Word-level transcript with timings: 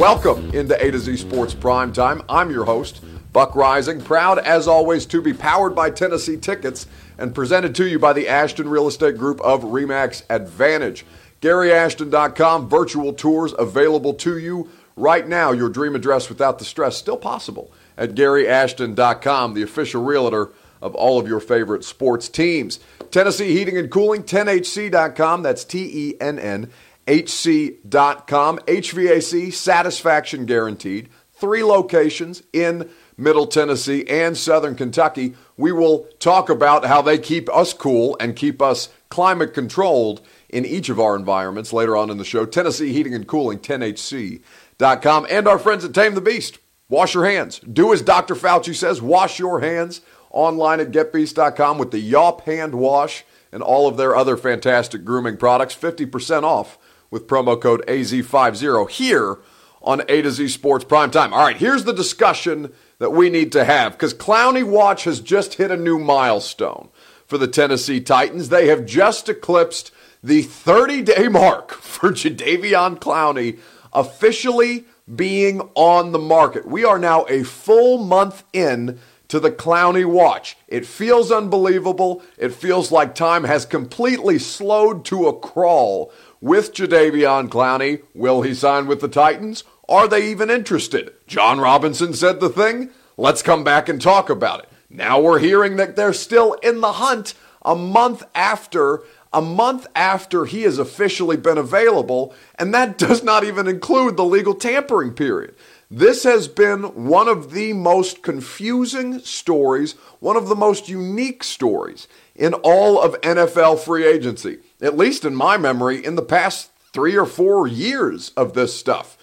Welcome 0.00 0.54
into 0.54 0.82
A 0.82 0.90
to 0.90 0.98
Z 0.98 1.18
Sports 1.18 1.52
Prime 1.52 1.92
Time. 1.92 2.22
I'm 2.26 2.50
your 2.50 2.64
host, 2.64 3.02
Buck 3.34 3.52
Reising, 3.52 4.02
proud 4.02 4.38
as 4.38 4.66
always 4.66 5.04
to 5.04 5.20
be 5.20 5.34
powered 5.34 5.76
by 5.76 5.90
Tennessee 5.90 6.38
Tickets 6.38 6.86
and 7.18 7.34
presented 7.34 7.74
to 7.74 7.86
you 7.86 7.98
by 7.98 8.14
the 8.14 8.26
Ashton 8.26 8.70
Real 8.70 8.88
Estate 8.88 9.18
Group 9.18 9.42
of 9.42 9.60
Remax 9.60 10.22
Advantage. 10.30 11.04
GaryAshton.com, 11.42 12.70
virtual 12.70 13.12
tours 13.12 13.52
available 13.58 14.14
to 14.14 14.38
you 14.38 14.70
right 14.96 15.28
now. 15.28 15.52
Your 15.52 15.68
dream 15.68 15.94
address 15.94 16.30
without 16.30 16.58
the 16.58 16.64
stress, 16.64 16.96
still 16.96 17.18
possible 17.18 17.70
at 17.98 18.14
GaryAshton.com, 18.14 19.52
the 19.52 19.62
official 19.62 20.02
realtor 20.02 20.48
of 20.80 20.94
all 20.94 21.20
of 21.20 21.28
your 21.28 21.40
favorite 21.40 21.84
sports 21.84 22.30
teams. 22.30 22.80
Tennessee 23.10 23.52
Heating 23.52 23.76
and 23.76 23.90
Cooling, 23.90 24.22
TennHC.com. 24.22 25.42
That's 25.42 25.62
T 25.62 25.90
E 25.92 26.14
N 26.22 26.38
N 26.38 26.70
HC.com. 27.08 28.58
HVAC, 28.58 29.52
satisfaction 29.52 30.46
guaranteed. 30.46 31.08
Three 31.32 31.64
locations 31.64 32.42
in 32.52 32.90
Middle 33.16 33.46
Tennessee 33.46 34.06
and 34.08 34.36
Southern 34.36 34.74
Kentucky. 34.74 35.34
We 35.56 35.72
will 35.72 36.06
talk 36.18 36.48
about 36.48 36.84
how 36.84 37.02
they 37.02 37.18
keep 37.18 37.48
us 37.54 37.72
cool 37.72 38.16
and 38.20 38.36
keep 38.36 38.62
us 38.62 38.88
climate 39.08 39.54
controlled 39.54 40.20
in 40.48 40.64
each 40.64 40.88
of 40.88 40.98
our 40.98 41.16
environments 41.16 41.72
later 41.72 41.96
on 41.96 42.10
in 42.10 42.18
the 42.18 42.24
show. 42.24 42.46
Tennessee 42.46 42.92
Heating 42.92 43.14
and 43.14 43.26
Cooling, 43.26 43.58
TennHC.com. 43.58 45.26
And 45.30 45.46
our 45.46 45.58
friends 45.58 45.84
at 45.84 45.94
Tame 45.94 46.14
the 46.14 46.20
Beast. 46.20 46.58
Wash 46.88 47.14
your 47.14 47.24
hands. 47.24 47.60
Do 47.60 47.92
as 47.92 48.02
Dr. 48.02 48.34
Fauci 48.34 48.74
says, 48.74 49.00
wash 49.00 49.38
your 49.38 49.60
hands 49.60 50.00
online 50.30 50.80
at 50.80 50.90
getbeast.com 50.90 51.78
with 51.78 51.90
the 51.92 52.12
Yawp 52.12 52.42
hand 52.42 52.74
wash 52.74 53.24
and 53.52 53.62
all 53.62 53.86
of 53.86 53.96
their 53.96 54.16
other 54.16 54.36
fantastic 54.36 55.04
grooming 55.04 55.36
products. 55.36 55.74
50% 55.74 56.42
off 56.42 56.78
with 57.10 57.26
promo 57.26 57.60
code 57.60 57.84
AZ50 57.86 58.90
here 58.90 59.38
on 59.82 60.02
A 60.08 60.22
to 60.22 60.30
Z 60.30 60.48
Sports 60.48 60.84
Prime 60.84 61.10
Time. 61.10 61.32
All 61.32 61.44
right, 61.44 61.56
here's 61.56 61.84
the 61.84 61.92
discussion 61.92 62.72
that 62.98 63.10
we 63.10 63.30
need 63.30 63.50
to 63.52 63.64
have 63.64 63.92
because 63.92 64.14
Clowney 64.14 64.64
Watch 64.64 65.04
has 65.04 65.20
just 65.20 65.54
hit 65.54 65.70
a 65.70 65.76
new 65.76 65.98
milestone 65.98 66.88
for 67.26 67.38
the 67.38 67.48
Tennessee 67.48 68.00
Titans. 68.00 68.48
They 68.48 68.68
have 68.68 68.86
just 68.86 69.28
eclipsed 69.28 69.90
the 70.22 70.42
30 70.42 71.02
day 71.02 71.28
mark 71.28 71.72
for 71.80 72.10
Jadeveon 72.10 72.98
Clowney 72.98 73.58
officially 73.92 74.84
being 75.12 75.60
on 75.74 76.12
the 76.12 76.18
market. 76.18 76.66
We 76.66 76.84
are 76.84 76.98
now 76.98 77.24
a 77.28 77.42
full 77.42 77.98
month 77.98 78.44
in 78.52 79.00
to 79.28 79.40
the 79.40 79.50
Clowney 79.50 80.04
watch. 80.04 80.56
It 80.66 80.84
feels 80.84 81.30
unbelievable. 81.30 82.22
It 82.36 82.52
feels 82.52 82.90
like 82.90 83.14
time 83.14 83.44
has 83.44 83.64
completely 83.64 84.40
slowed 84.40 85.04
to 85.06 85.26
a 85.26 85.38
crawl 85.38 86.12
with 86.40 86.72
Jadeveon 86.72 87.48
Clowney. 87.48 88.02
Will 88.14 88.42
he 88.42 88.54
sign 88.54 88.86
with 88.86 89.00
the 89.00 89.08
Titans? 89.08 89.64
Are 89.88 90.08
they 90.08 90.30
even 90.30 90.50
interested? 90.50 91.12
Jon 91.26 91.60
Robinson 91.60 92.14
said 92.14 92.40
the 92.40 92.48
thing. 92.48 92.90
Let's 93.16 93.42
come 93.42 93.64
back 93.64 93.88
and 93.88 94.00
talk 94.00 94.30
about 94.30 94.60
it. 94.60 94.68
Now 94.88 95.20
we're 95.20 95.38
hearing 95.38 95.76
that 95.76 95.96
they're 95.96 96.12
still 96.12 96.54
in 96.54 96.80
the 96.80 96.92
hunt 96.92 97.34
a 97.62 97.74
month 97.74 98.22
after 98.34 99.02
a 99.32 99.40
month 99.40 99.86
after 99.94 100.44
he 100.44 100.62
has 100.62 100.78
officially 100.78 101.36
been 101.36 101.58
available, 101.58 102.34
and 102.58 102.74
that 102.74 102.98
does 102.98 103.22
not 103.22 103.44
even 103.44 103.68
include 103.68 104.16
the 104.16 104.24
legal 104.24 104.54
tampering 104.54 105.12
period. 105.12 105.54
This 105.90 106.22
has 106.22 106.46
been 106.46 107.04
one 107.08 107.28
of 107.28 107.52
the 107.52 107.72
most 107.72 108.22
confusing 108.22 109.18
stories, 109.20 109.92
one 110.20 110.36
of 110.36 110.48
the 110.48 110.54
most 110.56 110.88
unique 110.88 111.42
stories 111.42 112.06
in 112.36 112.54
all 112.54 113.00
of 113.00 113.20
NFL 113.22 113.80
free 113.80 114.06
agency, 114.06 114.58
at 114.80 114.96
least 114.96 115.24
in 115.24 115.34
my 115.34 115.56
memory, 115.56 116.04
in 116.04 116.14
the 116.14 116.22
past 116.22 116.70
three 116.92 117.16
or 117.16 117.26
four 117.26 117.66
years 117.66 118.30
of 118.30 118.54
this 118.54 118.76
stuff. 118.76 119.16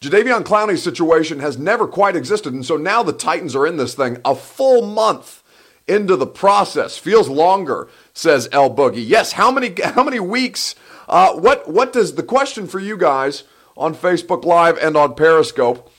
Jadeveon 0.00 0.44
Clowney's 0.44 0.82
situation 0.82 1.40
has 1.40 1.56
never 1.56 1.86
quite 1.86 2.16
existed, 2.16 2.52
and 2.52 2.66
so 2.66 2.76
now 2.76 3.02
the 3.02 3.12
Titans 3.12 3.56
are 3.56 3.66
in 3.66 3.78
this 3.78 3.94
thing 3.94 4.18
a 4.24 4.34
full 4.34 4.82
month 4.82 5.42
into 5.86 6.16
the 6.16 6.26
process. 6.26 6.98
Feels 6.98 7.28
longer, 7.28 7.88
says 8.12 8.48
El 8.52 8.74
Boogie. 8.74 9.04
Yes, 9.06 9.32
how 9.32 9.50
many 9.50 9.74
how 9.82 10.02
many 10.02 10.20
weeks? 10.20 10.74
Uh, 11.08 11.32
what 11.34 11.68
what 11.70 11.92
does 11.92 12.14
the 12.14 12.22
question 12.22 12.66
for 12.66 12.80
you 12.80 12.96
guys 12.96 13.44
on 13.76 13.94
Facebook 13.94 14.44
Live 14.44 14.76
and 14.78 14.96
on 14.96 15.14
Periscope? 15.14 15.90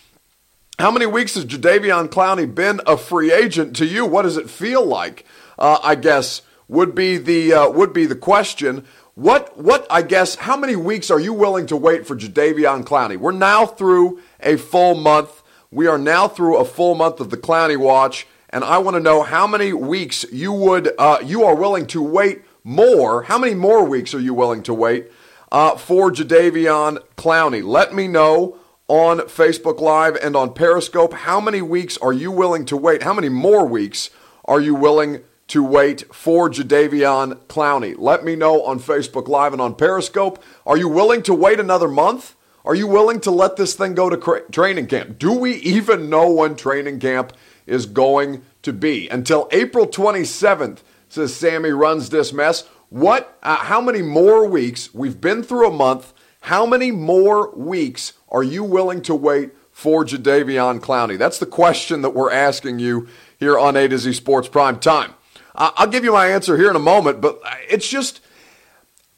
How 0.77 0.91
many 0.91 1.05
weeks 1.05 1.35
has 1.35 1.45
Jadeveon 1.45 2.09
Clowney 2.09 2.53
been 2.53 2.81
a 2.85 2.97
free 2.97 3.31
agent 3.31 3.75
to 3.77 3.85
you? 3.85 4.05
What 4.05 4.23
does 4.23 4.37
it 4.37 4.49
feel 4.49 4.85
like? 4.85 5.25
Uh, 5.57 5.79
I 5.81 5.95
guess 5.95 6.41
would 6.67 6.93
be 6.93 7.17
the 7.17 7.53
uh, 7.53 7.69
would 7.69 7.93
be 7.93 8.05
the 8.05 8.15
question. 8.15 8.85
What 9.15 9.57
what 9.57 9.87
I 9.89 10.01
guess 10.01 10.35
how 10.35 10.57
many 10.57 10.75
weeks 10.75 11.09
are 11.09 11.21
you 11.21 11.31
willing 11.31 11.67
to 11.67 11.77
wait 11.77 12.05
for 12.05 12.17
Jadeveon 12.17 12.83
Clowney? 12.83 13.15
We're 13.15 13.31
now 13.31 13.65
through 13.65 14.19
a 14.41 14.57
full 14.57 14.93
month. 14.93 15.41
We 15.71 15.87
are 15.87 15.97
now 15.97 16.27
through 16.27 16.57
a 16.57 16.65
full 16.65 16.95
month 16.95 17.21
of 17.21 17.29
the 17.29 17.37
Clowney 17.37 17.77
watch, 17.77 18.27
and 18.49 18.65
I 18.65 18.77
want 18.79 18.95
to 18.95 18.99
know 18.99 19.23
how 19.23 19.47
many 19.47 19.71
weeks 19.71 20.25
you 20.33 20.51
would 20.51 20.91
uh, 20.99 21.19
you 21.23 21.45
are 21.45 21.55
willing 21.55 21.87
to 21.87 22.01
wait 22.01 22.41
more. 22.65 23.23
How 23.23 23.37
many 23.37 23.55
more 23.55 23.85
weeks 23.85 24.13
are 24.13 24.19
you 24.19 24.33
willing 24.33 24.61
to 24.63 24.73
wait 24.73 25.09
uh, 25.49 25.77
for 25.77 26.11
Jadeveon 26.11 26.97
Clowney? 27.15 27.63
Let 27.63 27.95
me 27.95 28.09
know 28.09 28.57
on 28.89 29.19
Facebook 29.19 29.79
Live 29.79 30.17
and 30.17 30.35
on 30.35 30.53
Periscope. 30.53 31.13
How 31.13 31.39
many 31.39 31.61
weeks 31.61 31.97
are 31.99 32.11
you 32.11 32.31
willing 32.31 32.65
to 32.65 32.75
wait? 32.75 33.03
How 33.03 33.13
many 33.13 33.29
more 33.29 33.65
weeks 33.65 34.09
are 34.43 34.59
you 34.59 34.75
willing 34.75 35.23
to 35.47 35.63
wait 35.63 36.13
for 36.13 36.49
Jadeveon 36.49 37.35
Clowney? 37.47 37.95
Let 37.97 38.23
me 38.23 38.35
know 38.35 38.63
on 38.63 38.79
Facebook 38.79 39.27
Live 39.27 39.53
and 39.53 39.61
on 39.61 39.75
Periscope. 39.75 40.43
Are 40.65 40.77
you 40.77 40.87
willing 40.87 41.21
to 41.23 41.33
wait 41.33 41.59
another 41.59 41.87
month? 41.87 42.35
Are 42.63 42.75
you 42.75 42.87
willing 42.87 43.19
to 43.21 43.31
let 43.31 43.57
this 43.57 43.75
thing 43.75 43.93
go 43.93 44.09
to 44.09 44.17
cra- 44.17 44.49
training 44.51 44.87
camp? 44.87 45.19
Do 45.19 45.33
we 45.33 45.55
even 45.57 46.09
know 46.09 46.31
when 46.31 46.55
training 46.55 46.99
camp 46.99 47.33
is 47.67 47.85
going 47.85 48.43
to 48.63 48.73
be? 48.73 49.07
Until 49.09 49.47
April 49.51 49.85
27th, 49.85 50.79
says 51.09 51.35
Sammy 51.35 51.69
runs 51.69 52.09
this 52.09 52.33
mess. 52.33 52.67
What? 52.89 53.37
Uh, 53.43 53.57
how 53.57 53.81
many 53.81 54.01
more 54.01 54.47
weeks? 54.47 54.93
We've 54.93 55.19
been 55.19 55.43
through 55.43 55.67
a 55.67 55.71
month. 55.71 56.13
How 56.41 56.65
many 56.65 56.91
more 56.91 57.55
weeks 57.55 58.13
are 58.29 58.43
you 58.43 58.63
willing 58.63 59.01
to 59.03 59.15
wait 59.15 59.51
for 59.71 60.03
Jadeveon 60.03 60.79
Clowney? 60.79 61.17
That's 61.17 61.39
the 61.39 61.45
question 61.45 62.01
that 62.01 62.11
we're 62.11 62.31
asking 62.31 62.79
you 62.79 63.07
here 63.39 63.57
on 63.57 63.75
A 63.75 63.87
to 63.87 63.97
Z 63.97 64.13
Sports 64.13 64.47
Prime 64.47 64.79
Time. 64.79 65.13
I'll 65.57 65.87
give 65.87 66.03
you 66.03 66.11
my 66.11 66.27
answer 66.27 66.57
here 66.57 66.69
in 66.69 66.75
a 66.75 66.79
moment, 66.79 67.21
but 67.21 67.41
it's 67.69 67.87
just. 67.87 68.21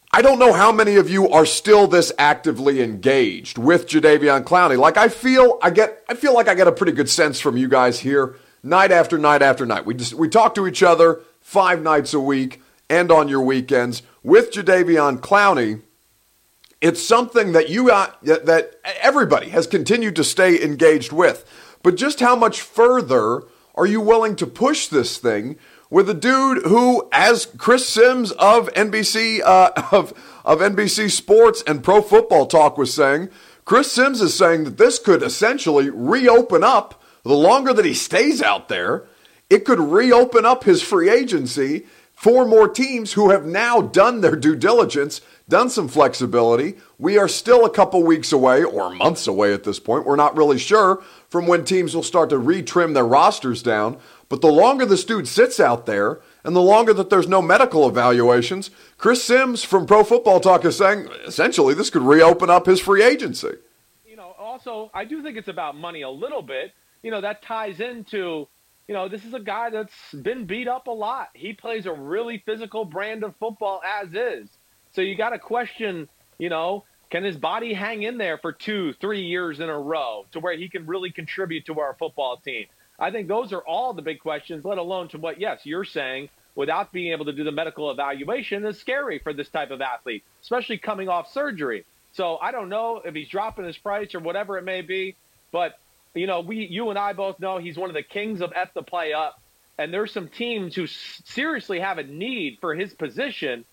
I 0.09 0.22
don't 0.22 0.40
know 0.40 0.53
how 0.53 0.72
many 0.72 0.96
of 0.96 1.09
you 1.09 1.30
are 1.30 1.46
still 1.46 1.86
this 1.86 2.14
actively 2.18 2.81
engaged 2.81 3.58
with 3.58 3.88
Jadeveon 3.88 4.46
Clowney. 4.46 4.78
Like 4.78 4.96
I 4.96 5.09
feel, 5.09 5.59
I 5.62 5.70
get, 5.70 6.02
I 6.08 6.14
feel 6.14 6.34
like 6.34 6.48
I 6.48 6.56
get 6.56 6.66
a 6.66 6.72
pretty 6.72 6.94
good 6.94 7.09
sense 7.09 7.42
from 7.42 7.58
you 7.58 7.68
guys 7.68 8.00
here, 8.00 8.38
night 8.64 8.90
after 8.92 9.18
night 9.18 9.42
after 9.42 9.66
night. 9.66 9.86
We 9.86 9.94
just 9.94 10.14
we 10.14 10.30
talk 10.30 10.56
to 10.56 10.66
each 10.66 10.81
other 10.81 11.22
five 11.42 11.81
nights 11.81 12.14
a 12.14 12.22
week 12.22 12.62
and 12.90 13.12
on 13.12 13.28
your 13.28 13.42
weekends 13.42 14.02
with 14.24 14.52
Jadeveon 14.52 15.19
Clowney. 15.19 15.81
It's 16.80 17.02
something 17.02 17.52
that 17.52 17.69
you 17.69 17.90
uh, 17.92 18.12
got, 18.24 18.46
that 18.46 18.75
everybody 19.02 19.50
has 19.50 19.68
continued 19.68 20.16
to 20.16 20.24
stay 20.24 20.62
engaged 20.64 21.12
with. 21.12 21.44
But 21.84 21.96
just 21.96 22.19
how 22.19 22.36
much 22.36 22.62
further 22.62 23.44
are 23.75 23.86
you 23.86 24.02
willing 24.02 24.36
to 24.38 24.48
push 24.48 24.88
this 24.88 25.18
thing 25.18 25.58
with 25.90 26.09
a 26.09 26.14
dude 26.14 26.64
who, 26.66 27.08
as 27.12 27.46
Chris 27.46 27.88
Sims 27.88 28.31
of 28.34 28.72
NBC 28.74 29.42
uh, 29.44 29.72
of 29.92 30.14
of 30.46 30.59
NBC 30.59 31.12
Sports 31.12 31.62
and 31.68 31.84
Pro 31.84 32.02
Football 32.02 32.46
Talk 32.46 32.78
was 32.78 32.94
saying, 32.94 33.30
Chris 33.66 33.92
Sims 33.92 34.22
is 34.22 34.34
saying 34.34 34.64
that 34.64 34.78
this 34.78 34.98
could 34.98 35.22
essentially 35.22 35.90
reopen 35.90 36.64
up 36.64 37.03
the 37.24 37.36
longer 37.36 37.74
that 37.74 37.84
he 37.84 37.94
stays 37.94 38.42
out 38.42 38.70
there. 38.70 39.03
It 39.50 39.66
could 39.66 39.80
reopen 39.80 40.46
up 40.46 40.64
his 40.64 40.81
free 40.81 41.09
agency 41.09 41.86
for 42.16 42.46
more 42.46 42.69
teams 42.69 43.14
who 43.14 43.30
have 43.30 43.46
now 43.46 43.81
done 43.81 44.22
their 44.22 44.36
due 44.36 44.56
diligence 44.56 45.22
done 45.50 45.69
some 45.69 45.88
flexibility. 45.88 46.75
We 46.98 47.18
are 47.18 47.28
still 47.28 47.66
a 47.66 47.69
couple 47.69 48.04
weeks 48.04 48.31
away 48.31 48.63
or 48.63 48.94
months 48.94 49.28
away 49.28 49.54
at 49.54 49.63
this 49.63 49.80
point. 49.80 50.06
We're 50.06 50.16
not 50.16 50.36
really 50.36 50.57
sure 50.57 51.04
from 51.30 51.48
when 51.48 51.63
teams 51.63 51.95
will 51.95 52.04
start 52.04 52.30
to 52.31 52.38
retrim 52.38 52.94
their 52.94 53.06
rosters 53.06 53.62
down. 53.63 53.98
But 54.29 54.41
the 54.41 54.51
longer 54.51 54.85
this 54.85 55.06
dude 55.06 55.27
sits 55.27 55.59
out 55.59 55.85
there 55.85 56.19
and 56.44 56.56
the 56.56 56.62
longer 56.62 56.94
that 56.94 57.09
there's 57.09 57.27
no 57.27 57.41
medical 57.41 57.88
evaluations, 57.88 58.69
Chris 58.97 59.24
Sims 59.24 59.63
from 59.63 59.85
Pro 59.85 60.03
Football 60.03 60.39
Talk 60.39 60.65
is 60.65 60.77
saying 60.77 61.07
essentially 61.25 61.74
this 61.74 61.89
could 61.89 62.01
reopen 62.01 62.50
up 62.50 62.65
his 62.65 62.81
free 62.81 63.03
agency. 63.03 63.56
You 64.06 64.18
know, 64.18 64.35
also, 64.38 64.91
I 64.94 65.06
do 65.06 65.21
think 65.24 65.38
it's 65.38 65.47
about 65.47 65.77
money 65.77 66.01
a 66.01 66.09
little 66.09 66.41
bit. 66.41 66.74
You 67.03 67.12
know, 67.12 67.21
that 67.21 67.41
ties 67.41 67.79
into 67.79 68.47
you 68.88 68.94
know, 68.94 69.09
this 69.09 69.25
is 69.25 69.33
a 69.33 69.39
guy 69.39 69.69
that's 69.69 70.13
been 70.13 70.45
beat 70.45 70.68
up 70.68 70.88
a 70.88 70.91
lot. 70.91 71.29
He 71.33 71.51
plays 71.53 71.85
a 71.85 71.91
really 71.91 72.41
physical 72.45 72.85
brand 72.85 73.24
of 73.24 73.35
football 73.35 73.81
as 73.85 74.13
is. 74.13 74.47
So 74.94 75.01
you 75.01 75.15
got 75.15 75.31
to 75.31 75.39
question, 75.39 76.07
you 76.38 76.50
know, 76.50 76.85
can 77.09 77.24
his 77.24 77.35
body 77.35 77.74
hang 77.74 78.03
in 78.03 78.18
there 78.18 78.38
for 78.38 78.53
two, 78.53 78.94
three 78.94 79.24
years 79.24 79.59
in 79.59 79.69
a 79.69 79.77
row 79.77 80.25
to 80.31 80.39
where 80.39 80.56
he 80.56 80.69
can 80.69 80.85
really 80.85 81.12
contribute 81.12 81.65
to 81.65 81.79
our 81.79 81.95
football 81.95 82.38
team? 82.38 82.68
I 83.00 83.12
think 83.12 83.28
those 83.28 83.54
are 83.54 83.62
all 83.62 83.94
the 83.94 84.02
big 84.02 84.20
questions, 84.20 84.66
let 84.66 84.78
alone 84.78 85.10
to 85.10 85.18
what, 85.18 85.40
yes, 85.40 85.66
you're 85.66 85.86
saying 85.86 86.30
without 86.56 86.92
being 86.92 87.12
able 87.12 87.26
to 87.26 87.34
do 87.34 87.44
the 87.44 87.52
medical 87.52 87.92
evaluation 87.92 88.66
is 88.66 88.80
scary 88.80 89.20
for 89.20 89.32
this 89.34 89.48
type 89.50 89.70
of 89.70 89.82
athlete, 89.82 90.24
especially 90.42 90.78
coming 90.80 91.08
off 91.08 91.32
surgery. 91.32 91.86
So 92.14 92.38
I 92.38 92.52
don't 92.52 92.70
know 92.70 93.02
if 93.06 93.14
he's 93.14 93.30
dropping 93.30 93.66
his 93.66 93.78
price 93.78 94.16
or 94.16 94.20
whatever 94.20 94.58
it 94.58 94.64
may 94.64 94.82
be, 94.82 95.16
but 95.52 95.78
you 96.16 96.26
know, 96.26 96.40
we, 96.40 96.66
you 96.66 96.90
and 96.90 96.98
I 96.98 97.14
both 97.14 97.40
know 97.40 97.60
he's 97.60 97.78
one 97.78 97.90
of 97.90 97.94
the 97.94 98.02
kings 98.02 98.42
of 98.42 98.52
F 98.56 98.74
to 98.74 98.82
play 98.82 99.14
up, 99.14 99.40
and 99.78 99.94
there's 99.94 100.12
some 100.12 100.28
teams 100.28 100.74
who 100.74 100.88
seriously 100.88 101.80
have 101.80 102.00
a 102.00 102.04
need 102.04 102.58
for 102.60 102.74
his 102.74 102.94
position, 102.94 103.64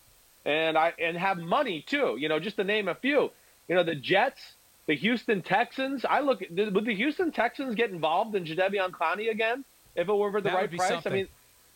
and 0.44 0.76
I 0.76 0.92
and 0.98 1.16
have 1.16 1.38
money 1.38 1.80
too. 1.80 2.16
You 2.18 2.28
know, 2.28 2.38
just 2.38 2.56
to 2.56 2.64
name 2.64 2.88
a 2.88 2.94
few. 2.94 3.30
You 3.68 3.74
know, 3.76 3.82
the 3.82 3.94
Jets, 3.94 4.42
the 4.86 4.94
Houston 4.94 5.42
Texans. 5.42 6.04
I 6.04 6.20
look. 6.20 6.40
Would 6.50 6.84
the 6.84 6.94
Houston 6.94 7.32
Texans 7.32 7.74
get 7.74 7.90
involved 7.90 8.34
in 8.34 8.44
Jadeveon 8.44 8.90
Clowney 8.90 9.30
again 9.30 9.64
if 9.94 10.08
it 10.08 10.14
were 10.14 10.30
for 10.30 10.40
the 10.40 10.50
that 10.50 10.54
right 10.54 10.76
price? 10.76 10.88
Something. 10.88 11.12
I 11.12 11.16
mean, 11.16 11.28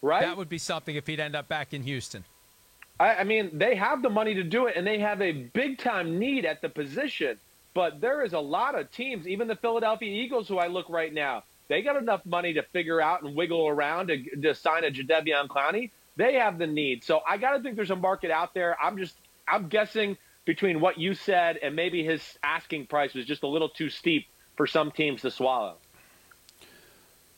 right? 0.03 0.21
That 0.23 0.37
would 0.37 0.49
be 0.49 0.59
something 0.59 0.97
if 0.97 1.07
he'd 1.07 1.21
end 1.21 1.37
up 1.37 1.49
back 1.49 1.73
in 1.73 1.83
Houston. 1.83 2.25
I, 3.01 3.17
I 3.17 3.25
mean, 3.25 3.51
they 3.53 3.77
have 3.77 4.03
the 4.03 4.11
money 4.11 4.35
to 4.35 4.43
do 4.43 4.67
it, 4.67 4.77
and 4.77 4.87
they 4.87 4.99
have 4.99 5.23
a 5.23 5.33
big 5.33 5.79
time 5.79 6.19
need 6.19 6.45
at 6.45 6.61
the 6.61 6.69
position. 6.69 7.39
But 7.75 8.01
there 8.01 8.25
is 8.25 8.33
a 8.33 8.41
lot 8.41 8.77
of 8.79 8.91
teams, 8.91 9.29
even 9.29 9.47
the 9.47 9.55
Philadelphia 9.55 10.11
Eagles, 10.11 10.49
who 10.49 10.59
I 10.59 10.67
look 10.67 10.89
right 10.89 11.13
now, 11.13 11.45
they 11.69 11.83
got 11.83 11.97
enough 11.97 12.25
money 12.27 12.55
to 12.55 12.63
figure 12.63 13.01
out 13.01 13.23
and 13.23 13.37
wiggle 13.37 13.69
around 13.69 14.09
to, 14.09 14.19
to 14.37 14.55
sign 14.55 14.85
a 14.85 14.91
Jadeveon 14.91 15.47
Clowney. 15.47 15.91
They 16.17 16.35
have 16.35 16.59
the 16.59 16.67
need. 16.67 17.05
So 17.05 17.21
I 17.29 17.37
got 17.37 17.57
to 17.57 17.63
think 17.63 17.77
there's 17.77 17.93
a 17.93 17.97
market 17.97 18.33
out 18.33 18.53
there. 18.53 18.77
I'm 18.83 18.99
just, 18.99 19.15
I'm 19.47 19.69
guessing 19.69 20.17
between 20.49 20.81
what 20.81 20.97
you 20.97 21.13
said 21.13 21.59
and 21.59 21.77
maybe 21.77 22.03
his 22.03 22.23
asking 22.43 22.87
price 22.87 23.13
was 23.13 23.27
just 23.27 23.43
a 23.43 23.47
little 23.47 23.69
too 23.69 23.91
steep 23.91 24.27
for 24.57 24.67
some 24.67 24.91
teams 24.91 25.21
to 25.21 25.31
swallow. 25.31 25.75